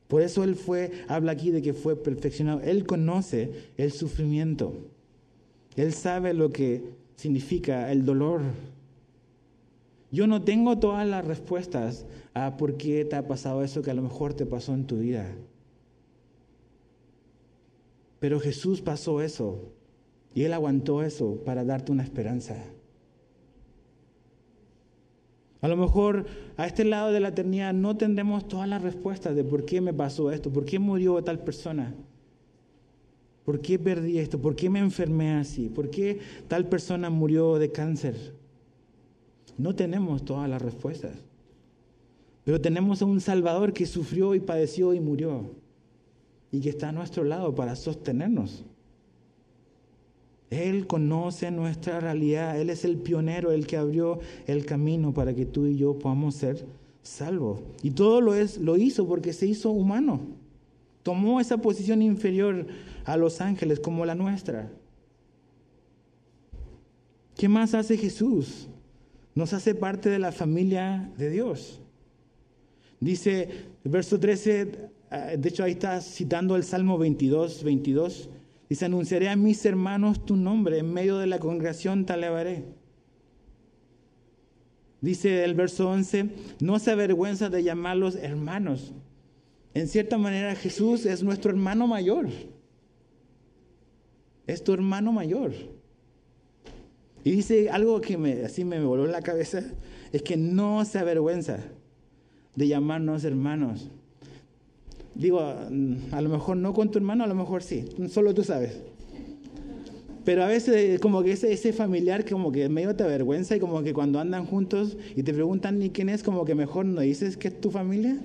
Por 0.08 0.22
eso 0.22 0.44
él 0.44 0.56
fue, 0.56 0.92
habla 1.08 1.34
aquí 1.34 1.52
de 1.52 1.62
que 1.62 1.74
fue 1.74 1.96
perfeccionado. 1.96 2.62
Él 2.62 2.86
conoce 2.86 3.70
el 3.78 3.92
sufrimiento. 3.92 4.74
Él 5.76 5.94
sabe 5.94 6.34
lo 6.34 6.50
que 6.50 6.84
significa 7.16 7.92
el 7.92 8.06
dolor. 8.06 8.42
Yo 10.12 10.26
no 10.26 10.42
tengo 10.42 10.80
todas 10.80 11.08
las 11.08 11.24
respuestas 11.24 12.06
a 12.34 12.58
por 12.58 12.76
qué 12.76 13.06
te 13.06 13.16
ha 13.16 13.28
pasado 13.28 13.64
eso 13.64 13.84
que 13.84 13.92
a 13.92 13.94
lo 13.94 14.02
mejor 14.02 14.34
te 14.34 14.48
pasó 14.48 14.74
en 14.74 14.88
tu 14.88 14.98
vida. 14.98 15.32
Pero 18.20 18.40
Jesús 18.40 18.82
pasó 18.82 19.22
eso 19.22 19.72
y 20.34 20.44
Él 20.44 20.54
aguantó 20.54 21.04
eso 21.04 21.44
para 21.46 21.64
darte 21.64 21.92
una 21.92 22.04
esperanza. 22.04 22.56
A 25.62 25.68
lo 25.68 25.76
mejor 25.76 26.26
a 26.58 26.66
este 26.66 26.86
lado 26.86 27.12
de 27.12 27.20
la 27.20 27.30
eternidad 27.30 27.74
no 27.74 27.98
tendremos 27.98 28.48
todas 28.48 28.68
las 28.68 28.82
respuestas 28.82 29.36
de 29.36 29.44
por 29.44 29.66
qué 29.66 29.82
me 29.82 29.94
pasó 29.94 30.32
esto, 30.32 30.52
por 30.52 30.66
qué 30.66 30.80
murió 30.80 31.22
tal 31.24 31.44
persona. 31.44 31.94
¿Por 33.44 33.62
qué 33.62 33.80
perdí 33.80 34.20
esto? 34.20 34.40
¿Por 34.40 34.56
qué 34.56 34.70
me 34.70 34.80
enfermé 34.80 35.34
así? 35.34 35.70
¿Por 35.70 35.90
qué 35.90 36.20
tal 36.48 36.70
persona 36.70 37.10
murió 37.10 37.58
de 37.58 37.72
cáncer? 37.72 38.36
No 39.58 39.76
tenemos 39.76 40.24
todas 40.24 40.50
las 40.50 40.62
respuestas. 40.62 41.18
Pero 42.44 42.62
tenemos 42.62 43.02
a 43.02 43.06
un 43.06 43.20
Salvador 43.20 43.74
que 43.74 43.86
sufrió 43.86 44.36
y 44.36 44.40
padeció 44.40 44.94
y 44.94 45.00
murió. 45.00 45.52
Y 46.52 46.62
que 46.62 46.70
está 46.70 46.90
a 46.90 46.92
nuestro 46.94 47.24
lado 47.24 47.54
para 47.56 47.76
sostenernos. 47.76 48.64
Él 50.50 50.88
conoce 50.88 51.52
nuestra 51.52 52.00
realidad. 52.00 52.60
Él 52.60 52.70
es 52.70 52.86
el 52.86 52.98
pionero, 52.98 53.52
el 53.52 53.68
que 53.68 53.78
abrió 53.78 54.20
el 54.48 54.66
camino 54.66 55.14
para 55.14 55.34
que 55.34 55.46
tú 55.46 55.68
y 55.68 55.78
yo 55.78 56.00
podamos 56.00 56.36
ser 56.36 56.66
salvos. 57.04 57.62
Y 57.84 57.92
todo 57.92 58.22
lo, 58.22 58.34
es, 58.34 58.58
lo 58.58 58.78
hizo 58.78 59.08
porque 59.08 59.34
se 59.34 59.46
hizo 59.46 59.72
humano. 59.72 60.22
Tomó 61.04 61.40
esa 61.40 61.58
posición 61.58 62.02
inferior 62.02 62.68
a 63.06 63.18
los 63.18 63.42
ángeles 63.42 63.80
como 63.80 64.06
la 64.06 64.16
nuestra. 64.16 64.72
¿Qué 67.36 67.48
más 67.48 67.74
hace 67.74 67.98
Jesús? 67.98 68.68
Nos 69.34 69.54
hace 69.54 69.76
parte 69.76 70.10
de 70.10 70.20
la 70.20 70.32
familia 70.32 71.10
de 71.18 71.30
Dios. 71.30 71.80
Dice 73.00 73.48
verso 73.84 74.20
13, 74.20 74.90
eh, 75.12 75.38
de 75.40 75.50
hecho 75.50 75.64
ahí 75.64 75.72
está 75.72 76.02
citando 76.02 76.56
el 76.58 76.64
Salmo 76.64 76.98
22, 76.98 77.64
22. 77.64 78.30
Dice, 78.70 78.86
anunciaré 78.86 79.30
a 79.30 79.36
mis 79.36 79.66
hermanos 79.66 80.24
tu 80.24 80.36
nombre, 80.36 80.78
en 80.78 80.94
medio 80.94 81.18
de 81.18 81.26
la 81.26 81.40
congregación 81.40 82.06
te 82.06 82.14
alabaré. 82.14 82.66
Dice 85.02 85.44
el 85.44 85.56
verso 85.56 85.90
11, 85.90 86.30
no 86.60 86.78
se 86.78 86.92
avergüenza 86.92 87.50
de 87.50 87.64
llamarlos 87.64 88.16
hermanos. 88.16 88.94
En 89.74 89.88
cierta 89.88 90.18
manera 90.18 90.56
Jesús 90.56 91.06
es 91.06 91.24
nuestro 91.24 91.52
hermano 91.52 91.88
mayor. 91.88 92.28
Es 94.46 94.64
tu 94.64 94.74
hermano 94.74 95.12
mayor. 95.12 95.54
Y 97.24 97.32
dice 97.32 97.70
algo 97.70 98.02
que 98.02 98.18
me, 98.18 98.44
así 98.44 98.66
me 98.66 98.84
voló 98.84 99.06
en 99.06 99.12
la 99.12 99.22
cabeza, 99.22 99.64
es 100.12 100.22
que 100.22 100.38
no 100.38 100.84
se 100.86 101.00
avergüenza 101.00 101.60
de 102.56 102.68
llamarnos 102.68 103.24
hermanos. 103.24 103.90
Digo, 105.16 105.42
mm, 105.70 106.14
a 106.14 106.22
lo 106.22 106.30
mejor 106.30 106.58
no 106.58 106.74
con 106.74 106.92
tu 106.92 106.98
hermano, 106.98 107.24
a 107.24 107.28
lo 107.28 107.36
mejor 107.36 107.64
sí, 107.64 107.86
solo 108.10 108.34
tú 108.34 108.44
sabes. 108.44 108.80
Pero 110.26 110.44
a 110.44 110.48
veces 110.48 111.00
como 111.00 111.24
que 111.24 111.32
ese, 111.32 111.52
ese 111.52 111.74
familiar 111.74 112.24
como 112.30 112.52
que 112.52 112.70
medio 112.70 112.96
te 112.96 113.04
avergüenza 113.04 113.56
y 113.56 113.60
como 113.60 113.82
que 113.82 113.94
cuando 113.94 114.20
andan 114.20 114.46
juntos 114.46 114.98
y 115.16 115.24
te 115.24 115.34
preguntan 115.34 115.80
ni 115.80 115.90
quién 115.90 116.10
es, 116.10 116.24
como 116.24 116.46
que 116.46 116.56
mejor 116.56 116.86
no 116.86 117.02
dices 117.02 117.38
que 117.38 117.48
es 117.48 117.60
tu 117.60 117.72
familia. 117.72 118.18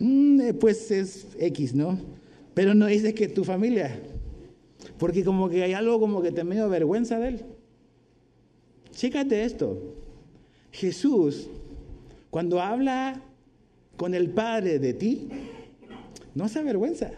Mm, 0.00 0.40
eh, 0.40 0.54
pues 0.54 0.90
es 0.90 1.28
X, 1.38 1.74
¿no? 1.74 1.98
Pero 2.54 2.74
no 2.74 2.86
dices 2.86 3.14
que 3.14 3.24
es 3.24 3.34
tu 3.34 3.44
familia. 3.44 4.00
Porque 4.98 5.24
como 5.24 5.48
que 5.48 5.62
hay 5.62 5.72
algo 5.72 6.00
como 6.00 6.22
que 6.22 6.32
te 6.32 6.44
medio 6.44 6.68
vergüenza 6.68 7.18
de 7.18 7.28
él. 7.28 7.44
Chécate 8.92 9.44
esto. 9.44 9.78
Jesús, 10.72 11.48
cuando 12.30 12.60
habla 12.60 13.22
con 13.96 14.14
el 14.14 14.30
Padre 14.30 14.78
de 14.78 14.94
ti, 14.94 15.28
no 16.34 16.48
se 16.48 16.58
avergüenza. 16.58 17.12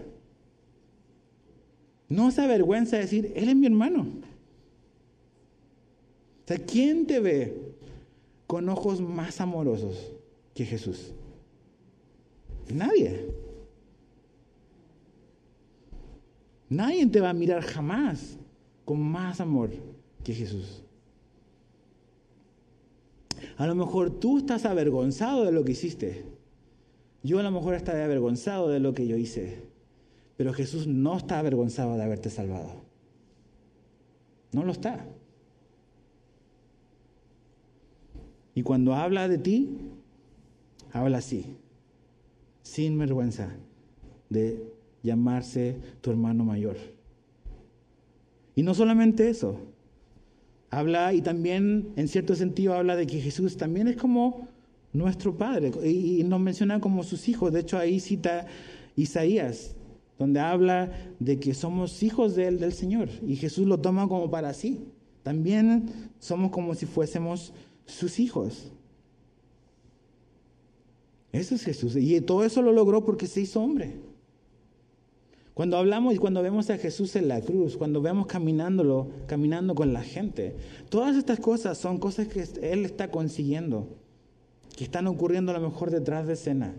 No 2.09 2.31
se 2.31 2.43
avergüenza 2.43 2.97
de 2.97 3.03
decir, 3.03 3.33
Él 3.35 3.49
es 3.49 3.57
mi 3.57 3.66
hermano. 3.66 4.03
O 6.45 6.49
sea, 6.49 6.59
¿quién 6.59 7.07
te 7.07 7.18
ve 7.18 7.74
con 8.47 8.68
ojos 8.68 9.01
más 9.01 9.41
amorosos 9.41 10.12
que 10.55 10.64
Jesús? 10.64 11.12
Nadie. 12.72 13.27
Nadie 16.68 17.07
te 17.07 17.20
va 17.20 17.31
a 17.31 17.35
mirar 17.35 17.62
jamás 17.62 18.37
con 18.85 19.01
más 19.01 19.41
amor 19.41 19.70
que 20.22 20.35
Jesús. 20.35 20.83
A 23.57 23.66
lo 23.66 23.74
mejor 23.74 24.11
tú 24.11 24.39
estás 24.39 24.64
avergonzado 24.64 25.45
de 25.45 25.53
lo 25.53 25.64
que 25.64 25.72
hiciste. 25.72 26.36
Yo 27.27 27.41
a 27.41 27.43
lo 27.43 27.51
mejor 27.51 27.74
estaré 27.74 28.05
avergonzado 28.05 28.68
de 28.68 28.79
lo 28.79 28.95
que 28.95 29.09
yo 29.09 29.16
hice. 29.16 29.59
Pero 30.37 30.53
Jesús 30.53 30.87
no 30.87 31.16
está 31.16 31.41
avergonzado 31.41 31.97
de 31.97 32.05
haberte 32.05 32.31
salvado. 32.31 32.85
No 34.53 34.62
lo 34.62 34.70
está. 34.70 35.05
Y 38.55 38.62
cuando 38.62 38.95
habla 38.95 39.27
de 39.27 39.39
ti, 39.39 39.77
habla 40.93 41.18
así, 41.18 41.57
sin 42.62 42.97
vergüenza 42.97 43.57
de 44.31 44.62
llamarse 45.03 45.81
tu 46.03 46.12
hermano 46.12 46.45
mayor. 46.45 46.77
Y 48.55 48.62
no 48.62 48.72
solamente 48.72 49.29
eso, 49.29 49.59
habla 50.70 51.12
y 51.12 51.22
también 51.22 51.93
en 51.97 52.07
cierto 52.07 52.37
sentido 52.37 52.74
habla 52.74 52.95
de 52.95 53.09
que 53.09 53.20
Jesús 53.20 53.57
también 53.57 53.89
es 53.89 53.97
como 53.97 54.49
nuestro 54.97 55.36
Padre 55.36 55.72
y, 55.84 56.24
nos 56.24 56.40
menciona 56.40 56.80
como 56.80 57.03
sus 57.03 57.28
hijos. 57.28 57.53
De 57.53 57.61
hecho 57.61 57.78
ahí 57.78 58.01
cita 58.01 58.47
Isaías, 58.97 59.76
donde 60.18 60.40
habla 60.40 60.92
de 61.20 61.38
que 61.38 61.55
somos 61.55 62.03
hijos 62.03 62.34
del 62.34 62.72
Señor, 62.72 63.09
y 63.26 63.36
Jesús 63.36 63.66
lo 63.66 63.78
toma 63.78 64.09
como 64.09 64.30
para 64.30 64.55
sí. 64.55 64.86
También 65.22 65.90
somos 66.18 66.51
como 66.51 66.74
si 66.74 66.86
fuésemos 66.86 67.53
sus 67.84 68.20
hijos. 68.20 68.70
Eso 71.32 71.55
es 71.55 71.64
Jesús. 71.64 71.97
Y 71.97 72.20
todo 72.20 72.44
eso 72.44 72.62
lo 72.62 72.72
logró 72.72 73.05
porque 73.05 73.26
se 73.26 73.40
hizo 73.40 73.61
hombre. 73.61 73.97
Cuando 75.53 75.78
hablamos 75.78 76.14
y 76.14 76.18
cuando 76.18 76.42
vemos 76.42 76.68
a 76.68 76.76
Jesús 76.76 77.16
en 77.16 77.28
la 77.28 77.40
cruz, 77.40 77.76
cuando 77.76 78.03
vemos 78.03 78.26
caminándolo, 78.26 79.09
caminando 79.26 79.74
con 79.74 79.92
la 79.92 80.03
gente, 80.03 80.55
todas 80.90 81.16
estas 81.16 81.40
cosas 81.40 81.78
son 81.78 81.99
cosas 81.99 82.28
que 82.28 82.44
Él 82.61 82.84
está 82.84 83.11
consiguiendo, 83.11 83.88
que 84.77 84.85
están 84.85 85.07
ocurriendo 85.07 85.51
a 85.51 85.59
lo 85.59 85.68
mejor 85.68 85.91
detrás 85.91 86.27
de 86.27 86.35
escena. 86.35 86.74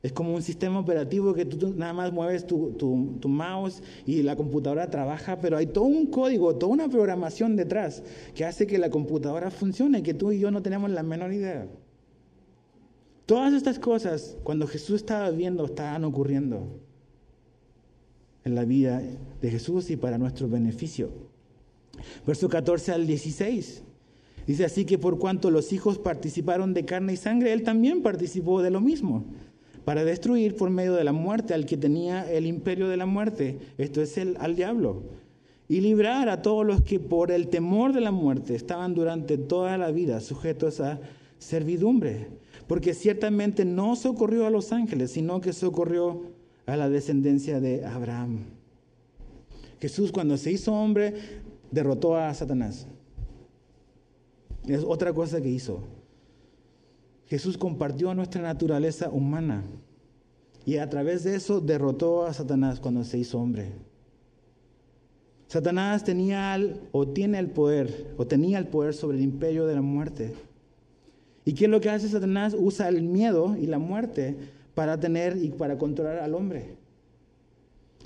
Es 0.00 0.12
como 0.12 0.32
un 0.32 0.42
sistema 0.42 0.78
operativo 0.78 1.34
que 1.34 1.44
tú 1.44 1.74
nada 1.76 1.92
más 1.92 2.12
mueves 2.12 2.46
tu, 2.46 3.18
mouse 3.26 3.82
y 4.06 4.22
la 4.22 4.36
computadora 4.36 4.88
trabaja, 4.88 5.40
pero 5.40 5.56
hay 5.56 5.66
todo 5.66 5.84
un 5.84 6.06
código, 6.06 6.54
toda 6.54 6.72
una 6.72 6.88
programación 6.88 7.56
detrás 7.56 8.04
que 8.34 8.44
hace 8.44 8.68
que 8.68 8.78
la 8.78 8.90
computadora 8.90 9.50
funcione, 9.50 10.04
que 10.04 10.14
tú 10.14 10.30
y 10.30 10.38
yo 10.38 10.52
no 10.52 10.62
tenemos 10.62 10.90
la 10.90 11.02
menor 11.02 11.32
idea. 11.32 11.66
Todas 13.26 13.52
estas 13.52 13.80
cosas, 13.80 14.36
cuando 14.44 14.68
Jesús 14.68 14.96
estaba 14.96 15.30
viendo, 15.30 15.64
estaban 15.64 16.04
ocurriendo 16.04 16.80
en 18.44 18.54
la 18.54 18.64
vida 18.64 19.02
de 19.42 19.50
Jesús 19.50 19.90
y 19.90 19.96
para 19.96 20.16
nuestro 20.16 20.48
beneficio. 20.48 21.10
Verso 22.24 22.48
14 22.48 22.92
al 22.92 23.06
16. 23.06 23.82
Dice 24.48 24.64
así 24.64 24.86
que 24.86 24.96
por 24.96 25.18
cuanto 25.18 25.50
los 25.50 25.74
hijos 25.74 25.98
participaron 25.98 26.72
de 26.72 26.86
carne 26.86 27.12
y 27.12 27.16
sangre, 27.18 27.52
él 27.52 27.64
también 27.64 28.00
participó 28.00 28.62
de 28.62 28.70
lo 28.70 28.80
mismo, 28.80 29.26
para 29.84 30.04
destruir 30.04 30.56
por 30.56 30.70
medio 30.70 30.94
de 30.94 31.04
la 31.04 31.12
muerte 31.12 31.52
al 31.52 31.66
que 31.66 31.76
tenía 31.76 32.24
el 32.32 32.46
imperio 32.46 32.88
de 32.88 32.96
la 32.96 33.04
muerte, 33.04 33.58
esto 33.76 34.00
es 34.00 34.16
el 34.16 34.38
al 34.40 34.56
diablo, 34.56 35.02
y 35.68 35.82
librar 35.82 36.30
a 36.30 36.40
todos 36.40 36.64
los 36.64 36.80
que 36.80 36.98
por 36.98 37.30
el 37.30 37.48
temor 37.48 37.92
de 37.92 38.00
la 38.00 38.10
muerte 38.10 38.54
estaban 38.54 38.94
durante 38.94 39.36
toda 39.36 39.76
la 39.76 39.90
vida 39.90 40.18
sujetos 40.20 40.80
a 40.80 40.98
servidumbre, 41.38 42.28
porque 42.66 42.94
ciertamente 42.94 43.66
no 43.66 43.96
socorrió 43.96 44.46
a 44.46 44.50
los 44.50 44.72
ángeles, 44.72 45.10
sino 45.10 45.42
que 45.42 45.52
socorrió 45.52 46.22
a 46.64 46.74
la 46.74 46.88
descendencia 46.88 47.60
de 47.60 47.84
Abraham. 47.84 48.44
Jesús 49.78 50.10
cuando 50.10 50.38
se 50.38 50.52
hizo 50.52 50.72
hombre 50.72 51.12
derrotó 51.70 52.16
a 52.16 52.32
Satanás. 52.32 52.86
Es 54.68 54.84
otra 54.84 55.12
cosa 55.12 55.40
que 55.40 55.48
hizo. 55.48 55.80
Jesús 57.26 57.58
compartió 57.58 58.14
nuestra 58.14 58.42
naturaleza 58.42 59.10
humana 59.10 59.64
y 60.64 60.76
a 60.76 60.88
través 60.88 61.24
de 61.24 61.34
eso 61.34 61.60
derrotó 61.60 62.26
a 62.26 62.34
Satanás 62.34 62.80
cuando 62.80 63.04
se 63.04 63.18
hizo 63.18 63.38
hombre. 63.38 63.72
Satanás 65.46 66.04
tenía 66.04 66.58
o 66.92 67.08
tiene 67.08 67.38
el 67.38 67.50
poder 67.50 68.14
o 68.18 68.26
tenía 68.26 68.58
el 68.58 68.66
poder 68.66 68.92
sobre 68.92 69.16
el 69.16 69.24
imperio 69.24 69.66
de 69.66 69.74
la 69.74 69.82
muerte. 69.82 70.34
¿Y 71.46 71.54
qué 71.54 71.64
es 71.64 71.70
lo 71.70 71.80
que 71.80 71.88
hace 71.88 72.08
Satanás? 72.08 72.54
Usa 72.58 72.88
el 72.88 73.02
miedo 73.02 73.56
y 73.56 73.66
la 73.66 73.78
muerte 73.78 74.36
para 74.74 75.00
tener 75.00 75.38
y 75.38 75.48
para 75.48 75.78
controlar 75.78 76.18
al 76.18 76.34
hombre. 76.34 76.76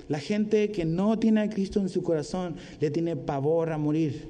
La 0.07 0.19
gente 0.19 0.71
que 0.71 0.85
no 0.85 1.19
tiene 1.19 1.41
a 1.41 1.49
Cristo 1.49 1.79
en 1.79 1.89
su 1.89 2.03
corazón 2.03 2.55
le 2.79 2.91
tiene 2.91 3.15
pavor 3.15 3.71
a 3.71 3.77
morir. 3.77 4.27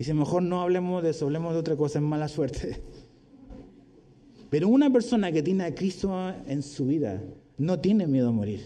Si 0.00 0.14
mejor 0.14 0.42
no 0.42 0.62
hablemos 0.62 1.02
de 1.02 1.10
eso, 1.10 1.26
hablemos 1.26 1.52
de 1.52 1.58
otra 1.58 1.76
cosa, 1.76 1.98
es 1.98 2.04
mala 2.04 2.26
suerte. 2.26 2.80
Pero 4.50 4.68
una 4.68 4.90
persona 4.90 5.30
que 5.30 5.42
tiene 5.42 5.64
a 5.64 5.74
Cristo 5.74 6.32
en 6.46 6.62
su 6.62 6.86
vida 6.86 7.22
no 7.58 7.78
tiene 7.78 8.06
miedo 8.06 8.28
a 8.28 8.32
morir. 8.32 8.62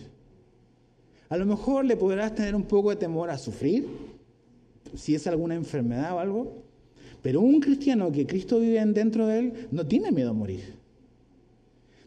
A 1.28 1.37
lo 1.37 1.45
mejor 1.45 1.85
le 1.85 1.97
podrás 1.97 2.37
tener 2.37 2.55
un 2.55 2.62
poco 2.62 2.91
de 2.91 2.97
temor 2.97 3.30
a 3.30 3.39
sufrir, 3.39 3.87
si 4.95 5.16
es 5.16 5.26
alguna 5.26 5.57
enfermedad 5.57 6.14
o 6.14 6.20
algo, 6.20 6.62
pero 7.20 7.41
un 7.41 7.59
cristiano 7.61 8.12
que 8.12 8.26
Cristo 8.26 8.61
vive 8.61 8.85
dentro 8.87 9.26
de 9.26 9.39
él 9.41 9.68
no 9.72 9.85
tiene 9.87 10.12
miedo 10.12 10.30
a 10.30 10.35
morir. 10.35 10.76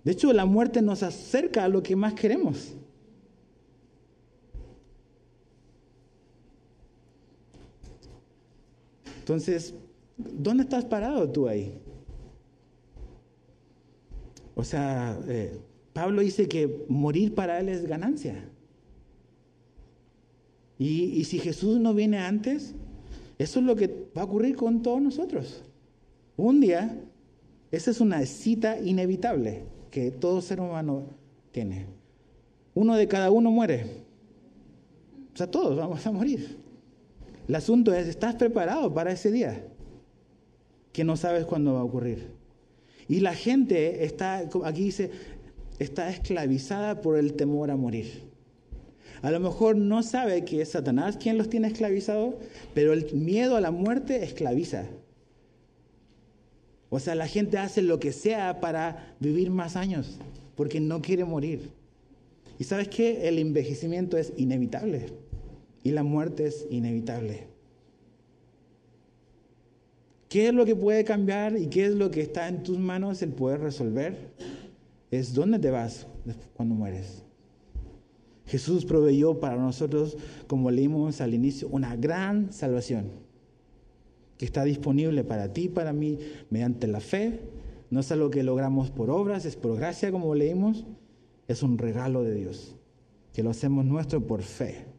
De 0.05 0.13
hecho, 0.13 0.32
la 0.32 0.45
muerte 0.45 0.82
nos 0.82 1.03
acerca 1.03 1.65
a 1.65 1.67
lo 1.67 1.84
que 1.84 1.97
más 1.97 2.13
queremos. 2.13 2.75
Entonces, 9.28 9.75
¿dónde 10.15 10.63
estás 10.63 10.86
parado 10.86 11.30
tú 11.30 11.49
ahí? 11.49 11.78
O 14.55 14.63
sea, 14.63 15.19
eh, 15.28 15.59
Pablo 15.91 16.21
dice 16.21 16.47
que 16.47 16.86
morir 16.88 17.36
para 17.36 17.59
él 17.59 17.67
es 17.67 17.86
ganancia. 17.86 18.49
Y, 20.80 21.11
y, 21.19 21.25
si 21.25 21.39
Jesús 21.39 21.78
no 21.78 21.93
viene 21.93 22.19
antes, 22.19 22.73
eso 23.38 23.59
es 23.59 23.65
lo 23.65 23.75
que 23.75 24.07
va 24.17 24.21
a 24.21 24.25
ocurrir 24.25 24.55
con 24.55 24.82
todos 24.82 25.01
nosotros. 25.01 25.61
Un 26.38 26.61
día, 26.61 26.97
esa 27.69 27.91
es 27.91 27.99
una 27.99 28.25
cita 28.25 28.80
inevitable 28.80 29.65
que 29.91 30.09
todo 30.09 30.39
ser 30.39 30.61
humano 30.61 31.03
tiene. 31.51 31.88
Uno 32.75 32.95
de 32.95 33.09
cada 33.09 33.30
uno 33.30 33.51
muere. 33.51 34.05
O 35.34 35.38
sea, 35.38 35.51
todos 35.51 35.75
vamos 35.75 36.07
a 36.07 36.13
morir. 36.13 36.65
El 37.47 37.55
asunto 37.55 37.93
es, 37.93 38.07
¿estás 38.07 38.35
preparado 38.35 38.93
para 38.93 39.11
ese 39.11 39.31
día? 39.31 39.63
Que 40.91 41.03
no 41.03 41.15
sabes 41.15 41.45
cuándo 41.45 41.73
va 41.73 41.79
a 41.79 41.83
ocurrir. 41.83 42.27
Y 43.07 43.21
la 43.21 43.33
gente 43.33 44.03
está, 44.03 44.43
aquí 44.65 44.83
dice, 44.83 45.11
está 45.79 46.09
esclavizada 46.09 46.99
por 46.99 47.17
el 47.17 47.33
temor 47.33 47.71
a 47.71 47.77
morir. 47.77 48.27
A 49.21 49.31
lo 49.31 49.39
mejor 49.39 49.77
no 49.77 50.03
sabe 50.03 50.43
que 50.43 50.61
es 50.61 50.71
Satanás 50.71 51.17
quien 51.17 51.37
los 51.37 51.49
tiene 51.49 51.69
esclavizados, 51.69 52.35
pero 52.73 52.91
el 52.91 53.11
miedo 53.13 53.55
a 53.55 53.61
la 53.61 53.71
muerte 53.71 54.23
esclaviza. 54.23 54.85
O 56.89 56.99
sea, 56.99 57.15
la 57.15 57.27
gente 57.27 57.57
hace 57.57 57.81
lo 57.81 57.99
que 57.99 58.11
sea 58.11 58.59
para 58.59 59.15
vivir 59.19 59.49
más 59.51 59.75
años, 59.75 60.19
porque 60.55 60.79
no 60.79 61.01
quiere 61.01 61.23
morir. 61.23 61.71
Y 62.59 62.65
sabes 62.65 62.89
qué? 62.89 63.27
El 63.27 63.39
envejecimiento 63.39 64.17
es 64.17 64.33
inevitable 64.35 65.07
y 65.88 65.91
la 65.91 66.03
muerte 66.03 66.47
es 66.47 66.67
inevitable. 66.69 67.47
¿Qué 70.27 70.49
es 70.49 70.53
lo 70.53 70.65
que 70.65 70.75
puede 70.75 71.05
cambiar 71.05 71.57
y 71.57 71.67
qué 71.67 71.85
es 71.85 71.95
lo 71.95 72.11
que 72.11 72.19
está 72.19 72.49
en 72.49 72.61
tus 72.61 72.77
manos 72.77 73.21
el 73.21 73.29
poder 73.29 73.61
resolver? 73.61 74.33
Es 75.11 75.33
dónde 75.33 75.59
te 75.59 75.71
vas 75.71 76.05
cuando 76.57 76.75
mueres. 76.75 77.23
Jesús 78.47 78.83
proveyó 78.83 79.39
para 79.39 79.55
nosotros, 79.55 80.17
como 80.47 80.71
leímos 80.71 81.21
al 81.21 81.33
inicio, 81.33 81.69
una 81.69 81.95
gran 81.95 82.51
salvación 82.51 83.09
que 84.38 84.43
está 84.43 84.65
disponible 84.65 85.23
para 85.23 85.53
ti 85.53 85.69
para 85.69 85.93
mí 85.93 86.19
mediante 86.49 86.88
la 86.88 86.99
fe. 86.99 87.39
No 87.91 88.01
es 88.01 88.11
algo 88.11 88.29
que 88.29 88.43
logramos 88.43 88.91
por 88.91 89.09
obras, 89.09 89.45
es 89.45 89.55
por 89.55 89.77
gracia, 89.77 90.11
como 90.11 90.35
leímos. 90.35 90.85
Es 91.47 91.63
un 91.63 91.77
regalo 91.77 92.23
de 92.23 92.35
Dios, 92.35 92.75
que 93.31 93.41
lo 93.41 93.51
hacemos 93.51 93.85
nuestro 93.85 94.27
por 94.27 94.41
fe, 94.41 94.96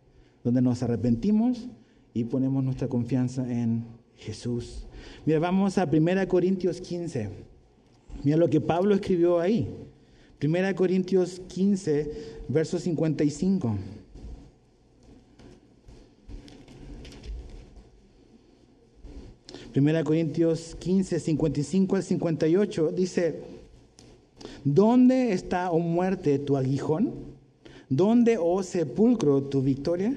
donde 0.48 0.62
nos 0.62 0.82
arrepentimos 0.82 1.68
y 2.14 2.24
ponemos 2.24 2.64
nuestra 2.64 2.88
confianza 2.88 3.46
en 3.52 3.84
Jesús. 4.16 4.86
Mira, 5.26 5.38
vamos 5.40 5.76
a 5.76 5.84
1 5.84 6.26
Corintios 6.26 6.80
15. 6.80 7.28
Mira 8.24 8.38
lo 8.38 8.48
que 8.48 8.58
Pablo 8.58 8.94
escribió 8.94 9.40
ahí. 9.40 9.68
1 10.42 10.74
Corintios 10.74 11.42
15, 11.48 12.12
verso 12.48 12.78
55. 12.78 13.76
1 19.76 20.04
Corintios 20.04 20.76
15, 20.76 21.20
55 21.20 21.96
al 21.96 22.02
58 22.02 22.92
dice, 22.92 23.42
¿dónde 24.64 25.32
está, 25.32 25.70
oh 25.70 25.78
muerte, 25.78 26.38
tu 26.38 26.56
aguijón? 26.56 27.12
¿Dónde, 27.90 28.38
oh 28.40 28.62
sepulcro, 28.62 29.42
tu 29.42 29.60
victoria? 29.60 30.16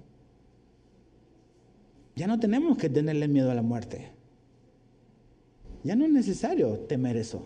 Ya 2.15 2.27
no 2.27 2.39
tenemos 2.39 2.77
que 2.77 2.89
tenerle 2.89 3.27
miedo 3.27 3.51
a 3.51 3.55
la 3.55 3.61
muerte. 3.61 4.11
Ya 5.83 5.95
no 5.95 6.05
es 6.05 6.11
necesario 6.11 6.77
temer 6.79 7.17
eso. 7.17 7.45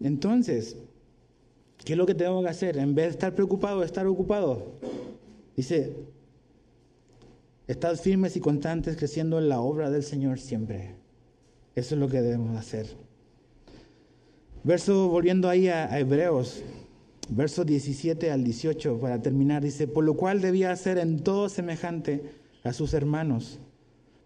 Entonces, 0.00 0.76
¿qué 1.84 1.94
es 1.94 1.98
lo 1.98 2.06
que 2.06 2.14
tenemos 2.14 2.44
que 2.44 2.50
hacer? 2.50 2.76
En 2.76 2.94
vez 2.94 3.06
de 3.06 3.10
estar 3.12 3.34
preocupado, 3.34 3.82
estar 3.82 4.06
ocupado. 4.06 4.72
Dice, 5.56 5.96
estad 7.66 7.96
firmes 7.96 8.36
y 8.36 8.40
constantes 8.40 8.96
creciendo 8.96 9.38
en 9.38 9.48
la 9.48 9.60
obra 9.60 9.90
del 9.90 10.02
Señor 10.02 10.38
siempre. 10.38 10.94
Eso 11.74 11.94
es 11.94 12.00
lo 12.00 12.08
que 12.08 12.20
debemos 12.20 12.56
hacer. 12.56 12.86
Verso, 14.62 15.08
volviendo 15.08 15.48
ahí 15.48 15.68
a, 15.68 15.92
a 15.92 15.98
Hebreos, 15.98 16.62
verso 17.28 17.64
17 17.64 18.30
al 18.30 18.44
18, 18.44 18.98
para 19.00 19.22
terminar, 19.22 19.62
dice, 19.62 19.86
por 19.86 20.04
lo 20.04 20.14
cual 20.14 20.40
debía 20.40 20.74
ser 20.76 20.98
en 20.98 21.20
todo 21.20 21.48
semejante 21.48 22.22
a 22.62 22.72
sus 22.72 22.94
hermanos, 22.94 23.58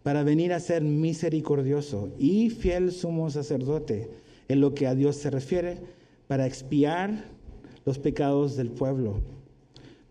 para 0.02 0.22
venir 0.22 0.52
a 0.52 0.60
ser 0.60 0.82
misericordioso 0.82 2.10
y 2.18 2.50
fiel 2.50 2.92
sumo 2.92 3.30
sacerdote 3.30 4.10
en 4.48 4.60
lo 4.60 4.74
que 4.74 4.86
a 4.86 4.94
Dios 4.94 5.16
se 5.16 5.30
refiere, 5.30 5.78
para 6.26 6.46
expiar 6.46 7.24
los 7.84 7.98
pecados 7.98 8.56
del 8.56 8.70
pueblo. 8.70 9.20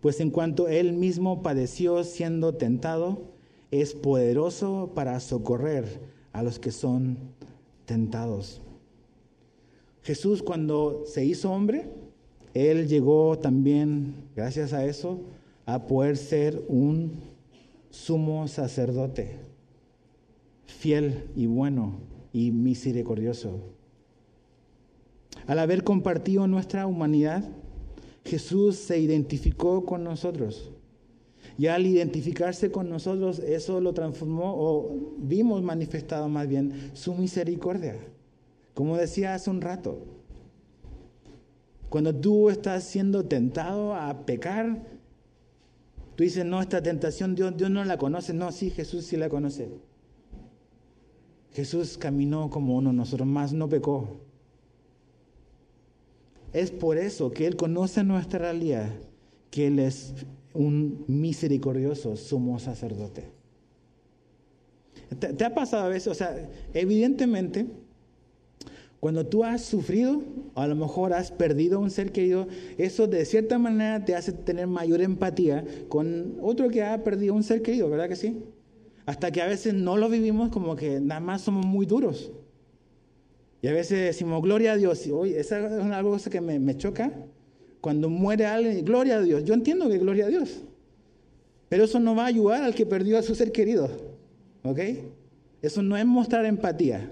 Pues 0.00 0.20
en 0.20 0.30
cuanto 0.30 0.68
él 0.68 0.92
mismo 0.92 1.42
padeció 1.42 2.04
siendo 2.04 2.54
tentado, 2.54 3.22
es 3.70 3.94
poderoso 3.94 4.92
para 4.94 5.18
socorrer 5.20 6.00
a 6.32 6.42
los 6.42 6.58
que 6.58 6.70
son 6.70 7.18
tentados. 7.84 8.60
Jesús 10.02 10.42
cuando 10.42 11.04
se 11.06 11.24
hizo 11.24 11.50
hombre, 11.50 11.90
él 12.54 12.88
llegó 12.88 13.38
también, 13.38 14.14
gracias 14.34 14.72
a 14.72 14.84
eso, 14.84 15.20
a 15.66 15.86
poder 15.86 16.16
ser 16.16 16.62
un 16.68 17.12
sumo 17.90 18.48
sacerdote, 18.48 19.36
fiel 20.66 21.24
y 21.36 21.46
bueno 21.46 22.00
y 22.32 22.50
misericordioso. 22.50 23.60
Al 25.46 25.58
haber 25.58 25.82
compartido 25.84 26.46
nuestra 26.46 26.86
humanidad, 26.86 27.48
Jesús 28.24 28.76
se 28.76 28.98
identificó 28.98 29.84
con 29.84 30.04
nosotros. 30.04 30.70
Y 31.56 31.66
al 31.66 31.86
identificarse 31.86 32.70
con 32.70 32.88
nosotros, 32.88 33.40
eso 33.40 33.80
lo 33.80 33.92
transformó, 33.92 34.54
o 34.56 34.94
vimos 35.18 35.62
manifestado 35.62 36.28
más 36.28 36.46
bien, 36.46 36.90
su 36.92 37.14
misericordia. 37.14 37.96
Como 38.74 38.96
decía 38.96 39.34
hace 39.34 39.50
un 39.50 39.60
rato, 39.60 40.06
cuando 41.88 42.14
tú 42.14 42.50
estás 42.50 42.84
siendo 42.84 43.24
tentado 43.24 43.94
a 43.94 44.26
pecar, 44.26 44.86
tú 46.16 46.24
dices, 46.24 46.44
no, 46.44 46.60
esta 46.60 46.82
tentación 46.82 47.34
Dios, 47.34 47.56
Dios 47.56 47.70
no 47.70 47.84
la 47.84 47.96
conoce. 47.96 48.34
No, 48.34 48.52
sí, 48.52 48.70
Jesús 48.70 49.06
sí 49.06 49.16
la 49.16 49.28
conoce. 49.28 49.70
Jesús 51.52 51.96
caminó 51.98 52.50
como 52.50 52.76
uno, 52.76 52.92
nosotros 52.92 53.26
más 53.26 53.52
no 53.52 53.68
pecó. 53.68 54.20
Es 56.52 56.70
por 56.70 56.98
eso 56.98 57.30
que 57.30 57.46
Él 57.46 57.56
conoce 57.56 58.04
nuestra 58.04 58.38
realidad, 58.38 58.90
que 59.50 59.66
Él 59.66 59.78
es 59.78 60.14
un 60.54 61.04
misericordioso 61.06 62.16
sumo 62.16 62.58
sacerdote. 62.58 63.30
¿Te, 65.18 65.44
ha 65.44 65.54
pasado 65.54 65.84
a 65.84 65.88
veces? 65.88 66.08
O 66.08 66.14
sea, 66.14 66.50
evidentemente, 66.74 67.66
cuando 69.00 69.26
tú 69.26 69.44
has 69.44 69.62
sufrido, 69.62 70.22
a 70.54 70.66
lo 70.66 70.74
mejor 70.74 71.12
has 71.12 71.30
perdido 71.30 71.78
un 71.78 71.90
ser 71.90 72.10
querido, 72.10 72.48
eso 72.78 73.06
de 73.06 73.24
cierta 73.24 73.58
manera 73.58 74.04
te 74.04 74.16
hace 74.16 74.32
tener 74.32 74.66
mayor 74.66 75.00
empatía 75.02 75.64
con 75.88 76.36
otro 76.42 76.68
que 76.68 76.82
ha 76.82 77.04
perdido 77.04 77.34
un 77.34 77.44
ser 77.44 77.62
querido, 77.62 77.88
¿verdad 77.88 78.08
que 78.08 78.16
sí? 78.16 78.42
Hasta 79.06 79.30
que 79.30 79.40
a 79.40 79.46
veces 79.46 79.72
no 79.72 79.96
lo 79.96 80.08
vivimos 80.08 80.50
como 80.50 80.74
que 80.74 81.00
nada 81.00 81.20
más 81.20 81.42
somos 81.42 81.64
muy 81.64 81.86
duros. 81.86 82.32
Y 83.62 83.68
a 83.68 83.72
veces 83.72 84.00
decimos, 84.00 84.42
gloria 84.42 84.72
a 84.72 84.76
Dios. 84.76 85.06
Y 85.06 85.10
hoy, 85.12 85.32
esa 85.32 85.58
es 85.58 85.84
algo 85.92 86.16
que 86.18 86.40
me, 86.40 86.58
me 86.58 86.76
choca. 86.76 87.10
Cuando 87.80 88.08
muere 88.08 88.46
alguien, 88.46 88.84
gloria 88.84 89.16
a 89.16 89.22
Dios. 89.22 89.44
Yo 89.44 89.54
entiendo 89.54 89.88
que 89.88 89.98
gloria 89.98 90.26
a 90.26 90.28
Dios. 90.28 90.62
Pero 91.68 91.84
eso 91.84 91.98
no 92.00 92.14
va 92.14 92.24
a 92.24 92.26
ayudar 92.26 92.62
al 92.62 92.74
que 92.74 92.86
perdió 92.86 93.18
a 93.18 93.22
su 93.22 93.34
ser 93.34 93.50
querido. 93.50 93.88
¿Ok? 94.62 94.78
Eso 95.62 95.82
no 95.82 95.96
es 95.96 96.04
mostrar 96.06 96.44
empatía. 96.44 97.10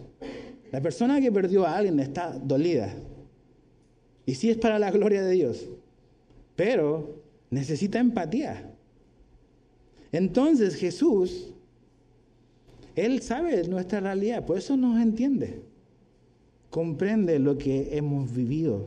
La 0.72 0.80
persona 0.80 1.20
que 1.20 1.32
perdió 1.32 1.66
a 1.66 1.76
alguien 1.76 2.00
está 2.00 2.32
dolida. 2.32 2.94
Y 4.24 4.34
sí 4.34 4.50
es 4.50 4.56
para 4.56 4.78
la 4.78 4.90
gloria 4.90 5.22
de 5.22 5.32
Dios. 5.32 5.68
Pero 6.56 7.22
necesita 7.50 7.98
empatía. 7.98 8.72
Entonces 10.12 10.74
Jesús, 10.74 11.52
Él 12.94 13.22
sabe 13.22 13.66
nuestra 13.68 14.00
realidad, 14.00 14.44
por 14.44 14.58
eso 14.58 14.76
nos 14.76 15.00
entiende 15.00 15.62
comprende 16.76 17.38
lo 17.38 17.56
que 17.56 17.96
hemos 17.96 18.34
vivido. 18.34 18.84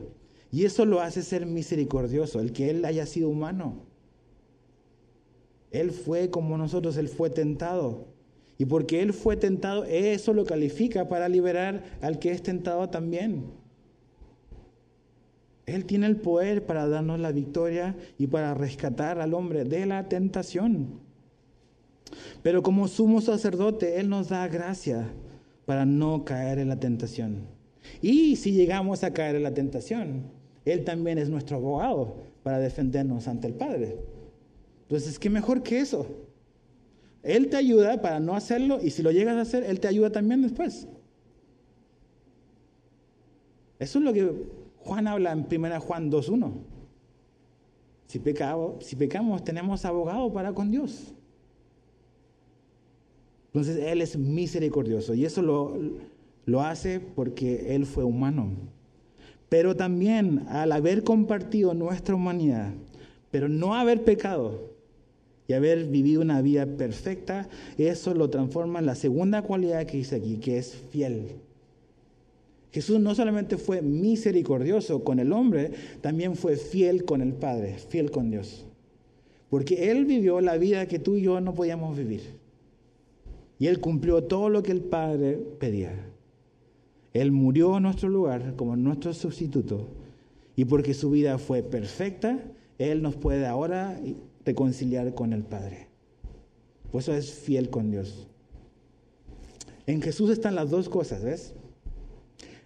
Y 0.52 0.64
eso 0.64 0.84
lo 0.84 1.00
hace 1.00 1.22
ser 1.22 1.44
misericordioso, 1.44 2.38
el 2.38 2.52
que 2.52 2.70
Él 2.70 2.84
haya 2.84 3.04
sido 3.04 3.28
humano. 3.28 3.82
Él 5.72 5.90
fue 5.90 6.30
como 6.30 6.56
nosotros, 6.56 6.96
Él 6.96 7.08
fue 7.08 7.30
tentado. 7.30 8.06
Y 8.60 8.66
porque 8.66 9.00
Él 9.00 9.14
fue 9.14 9.38
tentado, 9.38 9.84
eso 9.84 10.34
lo 10.34 10.44
califica 10.44 11.08
para 11.08 11.30
liberar 11.30 11.82
al 12.02 12.18
que 12.18 12.30
es 12.30 12.42
tentado 12.42 12.90
también. 12.90 13.46
Él 15.64 15.86
tiene 15.86 16.06
el 16.06 16.16
poder 16.16 16.66
para 16.66 16.86
darnos 16.86 17.18
la 17.20 17.32
victoria 17.32 17.96
y 18.18 18.26
para 18.26 18.52
rescatar 18.52 19.18
al 19.18 19.32
hombre 19.32 19.64
de 19.64 19.86
la 19.86 20.10
tentación. 20.10 21.00
Pero 22.42 22.62
como 22.62 22.86
sumo 22.86 23.22
sacerdote, 23.22 23.98
Él 23.98 24.10
nos 24.10 24.28
da 24.28 24.46
gracia 24.46 25.08
para 25.64 25.86
no 25.86 26.26
caer 26.26 26.58
en 26.58 26.68
la 26.68 26.78
tentación. 26.78 27.46
Y 28.02 28.36
si 28.36 28.52
llegamos 28.52 29.04
a 29.04 29.14
caer 29.14 29.36
en 29.36 29.44
la 29.44 29.54
tentación, 29.54 30.24
Él 30.66 30.84
también 30.84 31.16
es 31.16 31.30
nuestro 31.30 31.56
abogado 31.56 32.16
para 32.42 32.58
defendernos 32.58 33.26
ante 33.26 33.46
el 33.46 33.54
Padre. 33.54 33.96
Entonces, 34.82 35.18
¿qué 35.18 35.30
mejor 35.30 35.62
que 35.62 35.80
eso? 35.80 36.28
Él 37.22 37.48
te 37.50 37.56
ayuda 37.56 38.00
para 38.00 38.20
no 38.20 38.34
hacerlo 38.34 38.78
y 38.82 38.90
si 38.90 39.02
lo 39.02 39.10
llegas 39.10 39.36
a 39.36 39.42
hacer, 39.42 39.64
Él 39.64 39.80
te 39.80 39.88
ayuda 39.88 40.10
también 40.10 40.42
después. 40.42 40.88
Eso 43.78 43.98
es 43.98 44.04
lo 44.04 44.12
que 44.12 44.32
Juan 44.78 45.06
habla 45.06 45.32
en 45.32 45.46
1 45.50 45.80
Juan 45.80 46.10
2.1. 46.10 46.52
Si, 48.06 48.20
si 48.86 48.96
pecamos, 48.96 49.44
tenemos 49.44 49.84
abogado 49.84 50.32
para 50.32 50.52
con 50.52 50.70
Dios. 50.70 51.14
Entonces 53.46 53.78
Él 53.78 54.00
es 54.00 54.16
misericordioso 54.16 55.14
y 55.14 55.24
eso 55.24 55.42
lo, 55.42 55.76
lo 56.46 56.62
hace 56.62 57.00
porque 57.00 57.74
Él 57.74 57.84
fue 57.84 58.04
humano. 58.04 58.50
Pero 59.48 59.76
también 59.76 60.46
al 60.48 60.72
haber 60.72 61.02
compartido 61.02 61.74
nuestra 61.74 62.14
humanidad, 62.14 62.72
pero 63.30 63.48
no 63.48 63.74
haber 63.74 64.04
pecado 64.04 64.69
y 65.50 65.52
haber 65.52 65.86
vivido 65.86 66.22
una 66.22 66.42
vida 66.42 66.64
perfecta, 66.64 67.48
eso 67.76 68.14
lo 68.14 68.30
transforma 68.30 68.78
en 68.78 68.86
la 68.86 68.94
segunda 68.94 69.42
cualidad 69.42 69.84
que 69.84 69.96
dice 69.96 70.14
aquí, 70.14 70.36
que 70.36 70.58
es 70.58 70.76
fiel. 70.90 71.26
Jesús 72.70 73.00
no 73.00 73.16
solamente 73.16 73.56
fue 73.56 73.82
misericordioso 73.82 75.02
con 75.02 75.18
el 75.18 75.32
hombre, 75.32 75.72
también 76.02 76.36
fue 76.36 76.54
fiel 76.54 77.04
con 77.04 77.20
el 77.20 77.32
Padre, 77.32 77.78
fiel 77.78 78.12
con 78.12 78.30
Dios. 78.30 78.64
Porque 79.48 79.90
Él 79.90 80.04
vivió 80.04 80.40
la 80.40 80.56
vida 80.56 80.86
que 80.86 81.00
tú 81.00 81.16
y 81.16 81.22
yo 81.22 81.40
no 81.40 81.52
podíamos 81.52 81.98
vivir. 81.98 82.22
Y 83.58 83.66
Él 83.66 83.80
cumplió 83.80 84.22
todo 84.22 84.50
lo 84.50 84.62
que 84.62 84.70
el 84.70 84.82
Padre 84.82 85.36
pedía. 85.58 85.96
Él 87.12 87.32
murió 87.32 87.78
en 87.78 87.82
nuestro 87.82 88.08
lugar 88.08 88.54
como 88.54 88.76
nuestro 88.76 89.12
sustituto 89.12 89.88
y 90.54 90.64
porque 90.64 90.94
su 90.94 91.10
vida 91.10 91.38
fue 91.38 91.64
perfecta, 91.64 92.38
Él 92.78 93.02
nos 93.02 93.16
puede 93.16 93.48
ahora 93.48 94.00
reconciliar 94.50 95.14
con 95.14 95.32
el 95.32 95.44
Padre. 95.44 95.86
Por 96.90 97.00
eso 97.00 97.14
es 97.14 97.32
fiel 97.32 97.70
con 97.70 97.90
Dios. 97.90 98.26
En 99.86 100.02
Jesús 100.02 100.30
están 100.30 100.56
las 100.56 100.70
dos 100.70 100.88
cosas, 100.88 101.22
¿ves? 101.22 101.54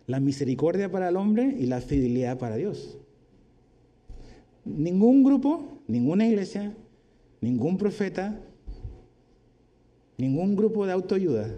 La 0.06 0.18
misericordia 0.18 0.90
para 0.90 1.08
el 1.08 1.16
hombre 1.16 1.54
y 1.58 1.66
la 1.66 1.80
fidelidad 1.80 2.38
para 2.38 2.56
Dios. 2.56 2.96
Ningún 4.64 5.24
grupo, 5.24 5.82
ninguna 5.86 6.26
iglesia, 6.26 6.74
ningún 7.42 7.76
profeta, 7.76 8.40
ningún 10.16 10.56
grupo 10.56 10.86
de 10.86 10.92
autoayuda 10.92 11.54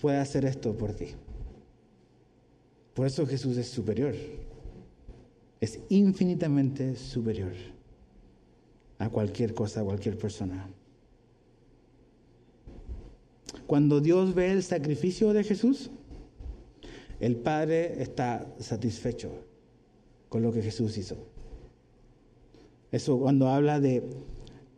puede 0.00 0.18
hacer 0.18 0.44
esto 0.44 0.76
por 0.76 0.92
ti. 0.92 1.06
Por 2.94 3.06
eso 3.06 3.26
Jesús 3.26 3.56
es 3.56 3.68
superior. 3.68 4.14
Es 5.60 5.80
infinitamente 5.88 6.94
superior 6.94 7.77
a 8.98 9.08
cualquier 9.08 9.54
cosa, 9.54 9.80
a 9.80 9.84
cualquier 9.84 10.18
persona. 10.18 10.68
Cuando 13.66 14.00
Dios 14.00 14.34
ve 14.34 14.50
el 14.52 14.62
sacrificio 14.62 15.32
de 15.32 15.44
Jesús, 15.44 15.90
el 17.20 17.36
Padre 17.36 18.02
está 18.02 18.46
satisfecho 18.58 19.30
con 20.28 20.42
lo 20.42 20.52
que 20.52 20.62
Jesús 20.62 20.96
hizo. 20.98 21.16
Eso 22.90 23.18
cuando 23.18 23.48
habla 23.48 23.80
de 23.80 24.02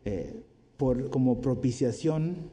eh, 0.04 0.42
por, 0.76 1.10
como 1.10 1.40
propiciación, 1.40 2.50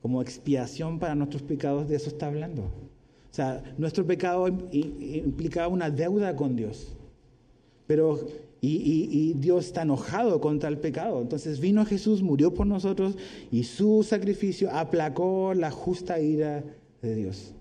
como 0.00 0.22
expiación 0.22 0.98
para 0.98 1.14
nuestros 1.14 1.42
pecados, 1.42 1.88
de 1.88 1.96
eso 1.96 2.08
está 2.08 2.26
hablando. 2.26 2.62
O 2.62 3.34
sea, 3.34 3.62
nuestro 3.76 4.06
pecado 4.06 4.48
implicaba 4.48 5.68
una 5.68 5.90
deuda 5.90 6.34
con 6.34 6.56
Dios. 6.56 6.96
Pero 7.86 8.20
y, 8.60 9.34
Dios 9.34 9.66
está 9.66 9.82
enojado 9.82 10.40
contra 10.40 10.68
el 10.68 10.78
pecado. 10.78 11.20
Entonces 11.20 11.60
vino 11.60 11.84
Jesús, 11.84 12.22
murió 12.22 12.52
por 12.54 12.66
nosotros 12.66 13.16
y 13.50 13.64
su 13.64 14.02
sacrificio 14.02 14.70
aplacó 14.72 15.54
la 15.54 15.70
justa 15.70 16.20
ira 16.20 16.64
de 17.02 17.14
Dios. 17.14 17.54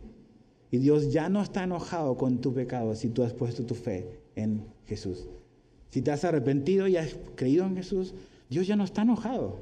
Y 0.71 0.77
Dios 0.79 1.11
ya 1.13 1.29
no 1.29 1.41
está 1.41 1.63
enojado 1.63 2.17
con 2.17 2.39
tu 2.39 2.53
pecado 2.53 2.95
si 2.95 3.09
tú 3.09 3.23
has 3.23 3.33
puesto 3.33 3.63
tu 3.65 3.75
fe 3.75 4.19
en 4.35 4.65
Jesús. 4.85 5.27
Si 5.89 6.01
te 6.01 6.11
has 6.11 6.25
arrepentido 6.25 6.87
y 6.87 6.97
has 6.97 7.15
creído 7.35 7.65
en 7.65 7.75
Jesús, 7.75 8.13
Dios 8.49 8.67
ya 8.67 8.75
no 8.75 8.83
está 8.83 9.03
enojado. 9.03 9.59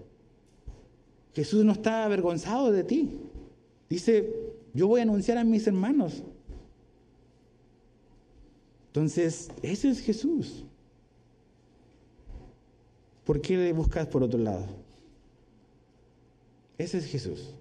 Jesús 1.33 1.65
no 1.65 1.73
está 1.73 2.05
avergonzado 2.05 2.71
de 2.71 2.83
ti. 2.83 3.19
Dice, 3.89 4.33
yo 4.73 4.88
voy 4.88 5.01
a 5.01 5.03
anunciar 5.03 5.38
a 5.38 5.43
mis 5.43 5.67
hermanos. 5.67 6.23
Entonces, 8.88 9.49
ese 9.61 9.89
es 9.89 9.99
Jesús. 9.99 10.65
¿Por 13.26 13.41
qué 13.41 13.57
le 13.57 13.73
buscas 13.73 14.07
por 14.07 14.23
otro 14.23 14.39
lado? 14.39 14.65
Ese 16.78 16.99
es 16.99 17.05
Jesús. 17.07 17.53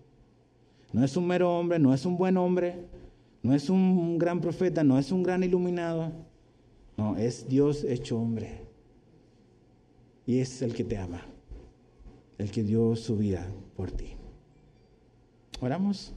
No 0.92 1.04
es 1.04 1.16
un 1.16 1.26
mero 1.26 1.58
hombre, 1.58 1.78
no 1.78 1.92
es 1.94 2.04
un 2.04 2.16
buen 2.16 2.36
hombre, 2.36 2.84
no 3.42 3.54
es 3.54 3.68
un 3.70 4.18
gran 4.18 4.40
profeta, 4.40 4.84
no 4.84 4.98
es 4.98 5.10
un 5.10 5.22
gran 5.22 5.42
iluminado. 5.42 6.12
No, 6.96 7.16
es 7.16 7.48
Dios 7.48 7.82
hecho 7.84 8.18
hombre. 8.18 8.60
Y 10.26 10.38
es 10.38 10.62
el 10.62 10.74
que 10.74 10.84
te 10.84 10.96
ama, 10.96 11.22
el 12.38 12.50
que 12.50 12.62
dio 12.62 12.94
su 12.96 13.16
vida 13.16 13.46
por 13.76 13.90
ti. 13.90 14.14
Oramos. 15.60 16.12